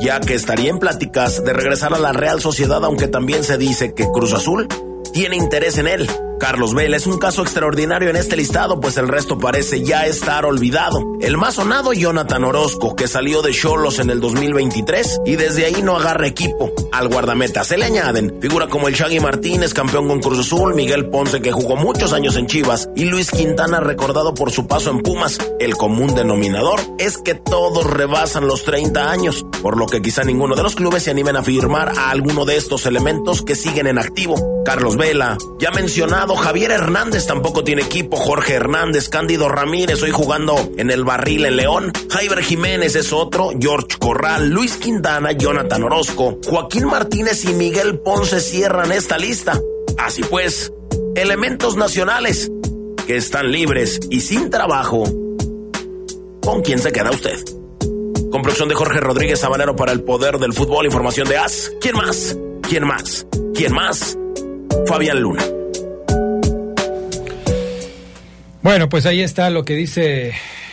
ya 0.00 0.20
que 0.20 0.34
estaría 0.34 0.70
en 0.70 0.78
pláticas 0.78 1.44
de 1.44 1.52
regresar 1.52 1.94
a 1.94 1.98
la 1.98 2.12
Real 2.12 2.40
Sociedad, 2.40 2.84
aunque 2.84 3.08
también 3.08 3.44
se 3.44 3.58
dice 3.58 3.94
que 3.94 4.06
Cruz 4.10 4.32
Azul 4.32 4.68
tiene 5.12 5.36
interés 5.36 5.78
en 5.78 5.88
él. 5.88 6.08
Carlos 6.38 6.74
Vela 6.74 6.96
es 6.96 7.06
un 7.06 7.18
caso 7.18 7.42
extraordinario 7.42 8.10
en 8.10 8.16
este 8.16 8.36
listado, 8.36 8.80
pues 8.80 8.96
el 8.96 9.08
resto 9.08 9.38
parece 9.38 9.82
ya 9.82 10.06
estar 10.06 10.44
olvidado. 10.44 11.00
El 11.20 11.36
más 11.36 11.54
sonado, 11.54 11.92
Jonathan 11.92 12.44
Orozco, 12.44 12.94
que 12.94 13.08
salió 13.08 13.42
de 13.42 13.52
Cholos 13.52 13.98
en 13.98 14.10
el 14.10 14.20
2023 14.20 15.20
y 15.24 15.36
desde 15.36 15.64
ahí 15.64 15.82
no 15.82 15.96
agarra 15.96 16.26
equipo. 16.26 16.70
Al 16.92 17.08
guardameta 17.08 17.64
se 17.64 17.78
le 17.78 17.86
añaden 17.86 18.38
figura 18.40 18.68
como 18.68 18.88
el 18.88 18.94
Shaggy 18.94 19.20
Martínez, 19.20 19.72
campeón 19.72 20.08
con 20.08 20.20
Cruz 20.20 20.40
Azul, 20.40 20.74
Miguel 20.74 21.08
Ponce, 21.08 21.40
que 21.40 21.52
jugó 21.52 21.76
muchos 21.76 22.12
años 22.12 22.36
en 22.36 22.46
Chivas, 22.46 22.88
y 22.94 23.06
Luis 23.06 23.30
Quintana, 23.30 23.80
recordado 23.80 24.34
por 24.34 24.50
su 24.50 24.66
paso 24.66 24.90
en 24.90 25.00
Pumas. 25.00 25.38
El 25.58 25.76
común 25.76 26.14
denominador 26.14 26.80
es 26.98 27.18
que 27.18 27.34
todos 27.34 27.86
rebasan 27.86 28.46
los 28.46 28.64
30 28.64 29.10
años, 29.10 29.44
por 29.62 29.76
lo 29.76 29.86
que 29.86 30.02
quizá 30.02 30.22
ninguno 30.24 30.54
de 30.54 30.62
los 30.62 30.74
clubes 30.74 31.02
se 31.02 31.10
animen 31.10 31.36
a 31.36 31.42
firmar 31.42 31.92
a 31.96 32.10
alguno 32.10 32.44
de 32.44 32.56
estos 32.56 32.86
elementos 32.86 33.42
que 33.42 33.54
siguen 33.54 33.86
en 33.86 33.98
activo. 33.98 34.62
Carlos 34.64 34.96
Vela, 34.96 35.38
ya 35.60 35.70
mencionado, 35.70 36.25
Javier 36.34 36.72
Hernández 36.72 37.26
tampoco 37.26 37.62
tiene 37.62 37.82
equipo, 37.82 38.16
Jorge 38.16 38.54
Hernández, 38.54 39.08
Cándido 39.08 39.48
Ramírez, 39.48 40.02
hoy 40.02 40.10
jugando 40.10 40.56
en 40.76 40.90
el 40.90 41.04
barril 41.04 41.44
en 41.44 41.56
León, 41.56 41.92
Jaiber 42.10 42.42
Jiménez 42.42 42.96
es 42.96 43.12
otro, 43.12 43.50
George 43.60 43.98
Corral, 43.98 44.48
Luis 44.48 44.76
Quintana, 44.76 45.32
Jonathan 45.32 45.84
Orozco, 45.84 46.38
Joaquín 46.44 46.86
Martínez 46.86 47.44
y 47.44 47.54
Miguel 47.54 48.00
Ponce 48.00 48.40
cierran 48.40 48.90
esta 48.92 49.18
lista. 49.18 49.60
Así 49.98 50.22
pues, 50.22 50.72
elementos 51.14 51.76
nacionales 51.76 52.50
que 53.06 53.16
están 53.16 53.52
libres 53.52 54.00
y 54.10 54.20
sin 54.20 54.50
trabajo. 54.50 55.04
¿Con 56.42 56.62
quién 56.62 56.78
se 56.78 56.92
queda 56.92 57.10
usted? 57.10 57.38
Con 58.30 58.42
de 58.68 58.74
Jorge 58.74 59.00
Rodríguez 59.00 59.40
Sabanero 59.40 59.76
para 59.76 59.92
el 59.92 60.02
poder 60.02 60.38
del 60.38 60.52
fútbol, 60.52 60.84
información 60.86 61.28
de 61.28 61.38
AS. 61.38 61.72
¿Quién 61.80 61.96
más? 61.96 62.36
¿Quién 62.68 62.84
más? 62.86 63.26
¿Quién 63.54 63.72
más? 63.72 64.18
Fabián 64.86 65.20
Luna. 65.20 65.55
Bueno, 68.66 68.88
pues 68.88 69.06
ahí 69.06 69.20
está 69.20 69.48
lo 69.48 69.64
que 69.64 69.74
dice 69.74 70.32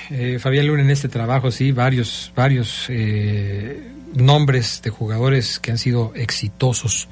eh, 0.09 0.39
Fabián 0.39 0.65
Luna 0.65 0.81
en 0.81 0.89
este 0.89 1.09
trabajo, 1.09 1.51
sí, 1.51 1.71
varios, 1.71 2.31
varios 2.35 2.87
eh, 2.89 3.87
nombres 4.15 4.81
de 4.83 4.89
jugadores 4.89 5.59
que 5.59 5.69
han 5.69 5.77
sido 5.77 6.11
exitosos 6.15 7.07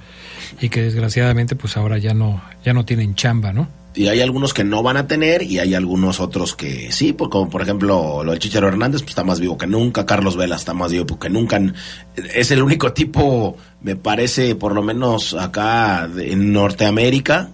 y 0.59 0.69
que 0.69 0.81
desgraciadamente 0.81 1.55
pues 1.55 1.77
ahora 1.77 1.99
ya 1.99 2.15
no, 2.15 2.41
ya 2.65 2.73
no 2.73 2.83
tienen 2.83 3.13
chamba, 3.13 3.53
¿no? 3.53 3.69
Y 3.93 4.07
hay 4.07 4.21
algunos 4.21 4.55
que 4.55 4.63
no 4.63 4.81
van 4.81 4.97
a 4.97 5.05
tener 5.05 5.43
y 5.43 5.59
hay 5.59 5.75
algunos 5.75 6.19
otros 6.19 6.55
que 6.55 6.91
sí, 6.91 7.13
pues 7.13 7.29
como 7.29 7.47
por 7.51 7.61
ejemplo 7.61 8.23
lo 8.23 8.31
del 8.31 8.39
Chicharo 8.39 8.67
Hernández, 8.67 9.01
pues 9.01 9.11
está 9.11 9.23
más 9.23 9.39
vivo 9.39 9.59
que 9.59 9.67
nunca, 9.67 10.07
Carlos 10.07 10.35
Vela 10.35 10.55
está 10.55 10.73
más 10.73 10.91
vivo 10.91 11.19
que 11.19 11.29
nunca. 11.29 11.61
Es 12.33 12.49
el 12.49 12.63
único 12.63 12.91
tipo, 12.91 13.55
me 13.83 13.95
parece, 13.95 14.55
por 14.55 14.73
lo 14.73 14.81
menos 14.81 15.35
acá 15.35 16.07
de- 16.07 16.31
en 16.31 16.51
Norteamérica, 16.51 17.51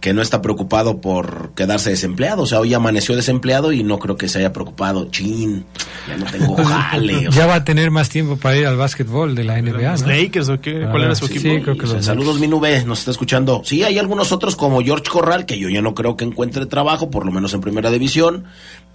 que 0.00 0.14
no 0.14 0.22
está 0.22 0.40
preocupado 0.40 1.00
por 1.02 1.52
quedarse 1.54 1.90
desempleado. 1.90 2.42
O 2.44 2.46
sea, 2.46 2.60
hoy 2.60 2.72
amaneció 2.72 3.14
desempleado 3.16 3.70
y 3.72 3.82
no 3.82 3.98
creo 3.98 4.16
que 4.16 4.28
se 4.28 4.38
haya 4.38 4.52
preocupado. 4.52 5.10
Chin, 5.10 5.66
ya 6.08 6.16
no 6.16 6.24
tengo 6.24 6.56
jale. 6.64 7.28
o 7.28 7.32
sea, 7.32 7.42
Ya 7.42 7.46
va 7.46 7.56
a 7.56 7.64
tener 7.64 7.90
más 7.90 8.08
tiempo 8.08 8.36
para 8.36 8.56
ir 8.56 8.66
al 8.66 8.76
básquetbol 8.76 9.34
de 9.34 9.44
la 9.44 9.60
NBA, 9.60 9.92
¿Los 9.92 10.02
¿no? 10.02 10.08
Lakers 10.08 10.48
o 10.48 10.60
qué? 10.60 10.86
¿Cuál 10.90 11.02
Ah, 11.02 11.06
era 11.06 11.14
su 11.14 11.26
sí, 11.26 11.34
equipo? 11.34 11.54
sí, 11.54 11.60
creo 11.62 11.76
que 11.76 11.84
O 11.84 11.86
sea, 11.86 11.96
los 11.96 12.04
saludos, 12.06 12.40
mi 12.40 12.48
nube, 12.48 12.82
nos 12.86 13.00
está 13.00 13.10
escuchando. 13.10 13.60
Sí, 13.64 13.82
hay 13.82 13.98
algunos 13.98 14.32
otros 14.32 14.56
como 14.56 14.80
George 14.82 15.10
Corral, 15.10 15.44
que 15.44 15.58
yo 15.58 15.68
ya 15.68 15.82
no 15.82 15.94
creo 15.94 16.16
que 16.16 16.24
encuentre 16.24 16.64
trabajo, 16.66 17.10
por 17.10 17.26
lo 17.26 17.32
menos 17.32 17.52
en 17.52 17.60
primera 17.60 17.90
división. 17.90 18.44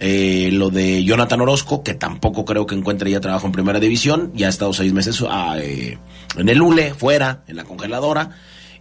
Eh, 0.00 0.50
lo 0.52 0.70
de 0.70 1.04
Jonathan 1.04 1.40
Orozco, 1.40 1.82
que 1.84 1.94
tampoco 1.94 2.44
creo 2.44 2.66
que 2.66 2.74
encuentre 2.74 3.10
ya 3.12 3.20
trabajo 3.20 3.46
en 3.46 3.52
primera 3.52 3.78
división. 3.78 4.32
Ya 4.34 4.48
ha 4.48 4.50
estado 4.50 4.72
seis 4.72 4.92
meses 4.92 5.22
ah, 5.28 5.56
eh, 5.60 5.98
en 6.36 6.48
el 6.48 6.60
ULE, 6.60 6.94
fuera, 6.94 7.42
en 7.46 7.56
la 7.56 7.64
congeladora. 7.64 8.30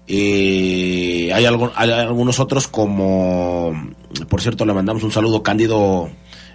Eh, 0.07 1.31
hay, 1.33 1.45
algunos 1.45 2.39
otros 2.39 2.67
como, 2.67 3.73
por 4.29 4.41
cierto, 4.41 4.65
le 4.65 4.73
mandamos 4.73 5.03
un 5.03 5.11
saludo 5.11 5.41
Cándido 5.41 6.09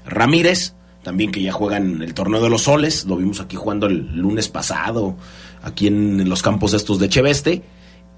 Ramírez, 0.07 0.75
también 1.03 1.33
que 1.33 1.43
ya 1.43 1.53
juega 1.53 1.79
en 1.79 2.03
el 2.03 2.15
torneo 2.15 2.41
de 2.43 2.51
los 2.51 2.63
soles, 2.63 3.07
lo 3.07 3.17
vimos 3.17 3.41
aquí 3.41 3.57
jugando 3.57 3.87
el 3.87 4.15
lunes 4.17 4.49
pasado, 4.49 5.17
aquí 5.63 5.89
en, 5.89 6.29
los 6.29 6.43
campos 6.43 6.75
estos 6.75 6.99
de 6.99 7.09
Cheveste. 7.09 7.63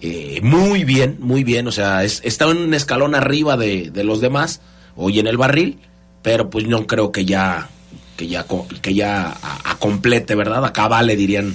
Eh, 0.01 0.41
muy 0.43 0.85
bien, 0.85 1.17
muy 1.21 1.45
bien, 1.45 1.67
o 1.69 1.73
sea, 1.73 2.03
es- 2.05 2.21
está 2.25 2.51
en 2.51 2.57
un 2.59 2.75
escalón 2.75 3.15
arriba 3.15 3.57
de, 3.57 3.91
los 4.05 4.21
demás, 4.21 4.61
hoy 4.97 5.21
en 5.21 5.29
el 5.29 5.37
barril, 5.37 5.79
pero 6.23 6.51
pues 6.51 6.67
no 6.67 6.87
creo 6.87 7.13
que 7.13 7.25
ya, 7.25 7.69
que 8.17 8.27
ya, 8.27 8.45
que 8.83 8.95
ya 8.95 9.29
a, 9.29 9.71
a 9.71 9.79
complete, 9.79 10.35
¿verdad? 10.35 10.65
Acá 10.65 10.89
vale, 10.89 11.17
dirían 11.17 11.55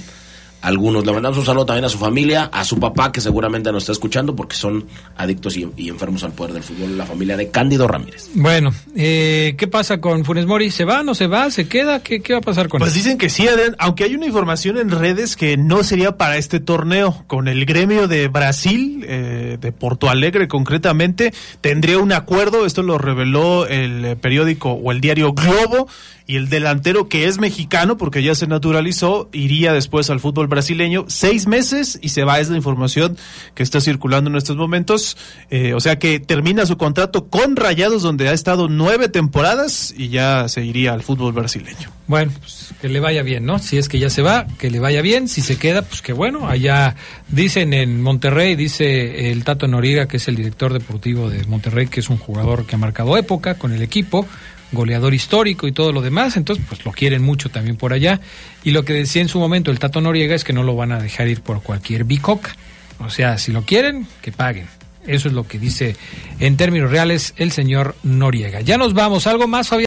algunos. 0.60 1.04
Le 1.06 1.12
mandamos 1.12 1.38
un 1.38 1.44
saludo 1.44 1.66
también 1.66 1.84
a 1.84 1.88
su 1.88 1.98
familia, 1.98 2.44
a 2.52 2.64
su 2.64 2.78
papá 2.78 3.12
que 3.12 3.20
seguramente 3.20 3.70
nos 3.72 3.84
está 3.84 3.92
escuchando 3.92 4.34
porque 4.34 4.56
son 4.56 4.86
adictos 5.16 5.56
y, 5.56 5.68
y 5.76 5.88
enfermos 5.88 6.24
al 6.24 6.32
poder 6.32 6.52
del 6.54 6.62
fútbol, 6.62 6.96
la 6.98 7.06
familia 7.06 7.36
de 7.36 7.50
Cándido 7.50 7.86
Ramírez. 7.86 8.30
Bueno, 8.34 8.70
eh, 8.96 9.54
¿qué 9.56 9.66
pasa 9.68 10.00
con 10.00 10.24
Funes 10.24 10.46
Mori? 10.46 10.70
¿Se 10.70 10.84
va, 10.84 11.02
no 11.02 11.14
se 11.14 11.26
va, 11.26 11.50
se 11.50 11.68
queda? 11.68 12.02
¿Qué, 12.02 12.20
qué 12.20 12.32
va 12.32 12.38
a 12.40 12.42
pasar 12.42 12.68
con 12.68 12.80
Pues 12.80 12.92
él? 12.92 12.98
dicen 12.98 13.18
que 13.18 13.28
sí, 13.28 13.46
Adrián, 13.46 13.76
aunque 13.78 14.04
hay 14.04 14.14
una 14.14 14.26
información 14.26 14.78
en 14.78 14.90
redes 14.90 15.36
que 15.36 15.56
no 15.56 15.84
sería 15.84 16.16
para 16.16 16.36
este 16.36 16.60
torneo. 16.60 17.24
Con 17.26 17.48
el 17.48 17.64
gremio 17.64 18.08
de 18.08 18.28
Brasil, 18.28 19.04
eh, 19.06 19.58
de 19.60 19.72
Porto 19.72 20.10
Alegre 20.10 20.48
concretamente, 20.48 21.32
tendría 21.60 21.98
un 21.98 22.12
acuerdo, 22.12 22.66
esto 22.66 22.82
lo 22.82 22.98
reveló 22.98 23.66
el 23.66 24.16
periódico 24.16 24.72
o 24.72 24.92
el 24.92 25.00
diario 25.00 25.32
Globo, 25.32 25.88
y 26.28 26.36
el 26.36 26.50
delantero 26.50 27.08
que 27.08 27.24
es 27.24 27.38
mexicano, 27.38 27.96
porque 27.96 28.22
ya 28.22 28.34
se 28.34 28.46
naturalizó, 28.46 29.30
iría 29.32 29.72
después 29.72 30.10
al 30.10 30.20
fútbol 30.20 30.46
brasileño, 30.46 31.06
seis 31.08 31.46
meses 31.46 31.98
y 32.02 32.10
se 32.10 32.22
va, 32.22 32.38
es 32.38 32.50
la 32.50 32.58
información 32.58 33.16
que 33.54 33.62
está 33.62 33.80
circulando 33.80 34.28
en 34.28 34.36
estos 34.36 34.54
momentos. 34.54 35.16
Eh, 35.48 35.72
o 35.72 35.80
sea 35.80 35.98
que 35.98 36.20
termina 36.20 36.66
su 36.66 36.76
contrato 36.76 37.28
con 37.28 37.56
Rayados, 37.56 38.02
donde 38.02 38.28
ha 38.28 38.34
estado 38.34 38.68
nueve 38.68 39.08
temporadas 39.08 39.94
y 39.96 40.10
ya 40.10 40.46
se 40.48 40.62
iría 40.66 40.92
al 40.92 41.02
fútbol 41.02 41.32
brasileño. 41.32 41.90
Bueno, 42.08 42.30
pues 42.38 42.74
que 42.78 42.90
le 42.90 43.00
vaya 43.00 43.22
bien, 43.22 43.46
¿no? 43.46 43.58
Si 43.58 43.78
es 43.78 43.88
que 43.88 43.98
ya 43.98 44.10
se 44.10 44.20
va, 44.20 44.46
que 44.58 44.70
le 44.70 44.80
vaya 44.80 45.00
bien. 45.00 45.28
Si 45.28 45.40
se 45.40 45.56
queda, 45.56 45.80
pues 45.80 46.02
que 46.02 46.12
bueno. 46.12 46.46
Allá 46.46 46.94
dicen 47.28 47.72
en 47.72 48.02
Monterrey, 48.02 48.54
dice 48.54 49.30
el 49.30 49.44
Tato 49.44 49.66
Noriega, 49.66 50.08
que 50.08 50.18
es 50.18 50.28
el 50.28 50.36
director 50.36 50.74
deportivo 50.74 51.30
de 51.30 51.44
Monterrey, 51.44 51.86
que 51.86 52.00
es 52.00 52.10
un 52.10 52.18
jugador 52.18 52.66
que 52.66 52.74
ha 52.74 52.78
marcado 52.78 53.16
época 53.16 53.54
con 53.54 53.72
el 53.72 53.82
equipo, 53.82 54.26
goleador 54.72 55.14
histórico 55.14 55.66
y 55.66 55.72
todo 55.72 55.92
lo 55.92 56.02
demás. 56.02 56.36
Entonces, 56.36 56.64
pues 56.68 56.84
lo 56.84 56.92
quieren 56.92 57.22
mucho 57.22 57.48
también 57.48 57.76
por 57.76 57.92
allá. 57.92 58.20
Y 58.64 58.72
lo 58.72 58.84
que 58.84 58.92
decía 58.92 59.22
en 59.22 59.28
su 59.28 59.38
momento 59.38 59.70
el 59.70 59.78
Tato 59.78 60.00
Noriega 60.00 60.34
es 60.34 60.44
que 60.44 60.52
no 60.52 60.62
lo 60.62 60.76
van 60.76 60.92
a 60.92 61.00
dejar 61.00 61.28
ir 61.28 61.40
por 61.40 61.62
cualquier 61.62 62.04
bicoca. 62.04 62.56
O 63.00 63.10
sea, 63.10 63.38
si 63.38 63.52
lo 63.52 63.62
quieren, 63.62 64.06
que 64.22 64.32
paguen. 64.32 64.66
Eso 65.06 65.28
es 65.28 65.34
lo 65.34 65.46
que 65.46 65.58
dice 65.58 65.96
en 66.38 66.56
términos 66.56 66.90
reales 66.90 67.32
el 67.36 67.50
señor 67.50 67.96
Noriega. 68.02 68.60
Ya 68.60 68.76
nos 68.76 68.92
vamos. 68.92 69.26
¿Algo 69.26 69.46
más, 69.46 69.68
Fabián? 69.68 69.86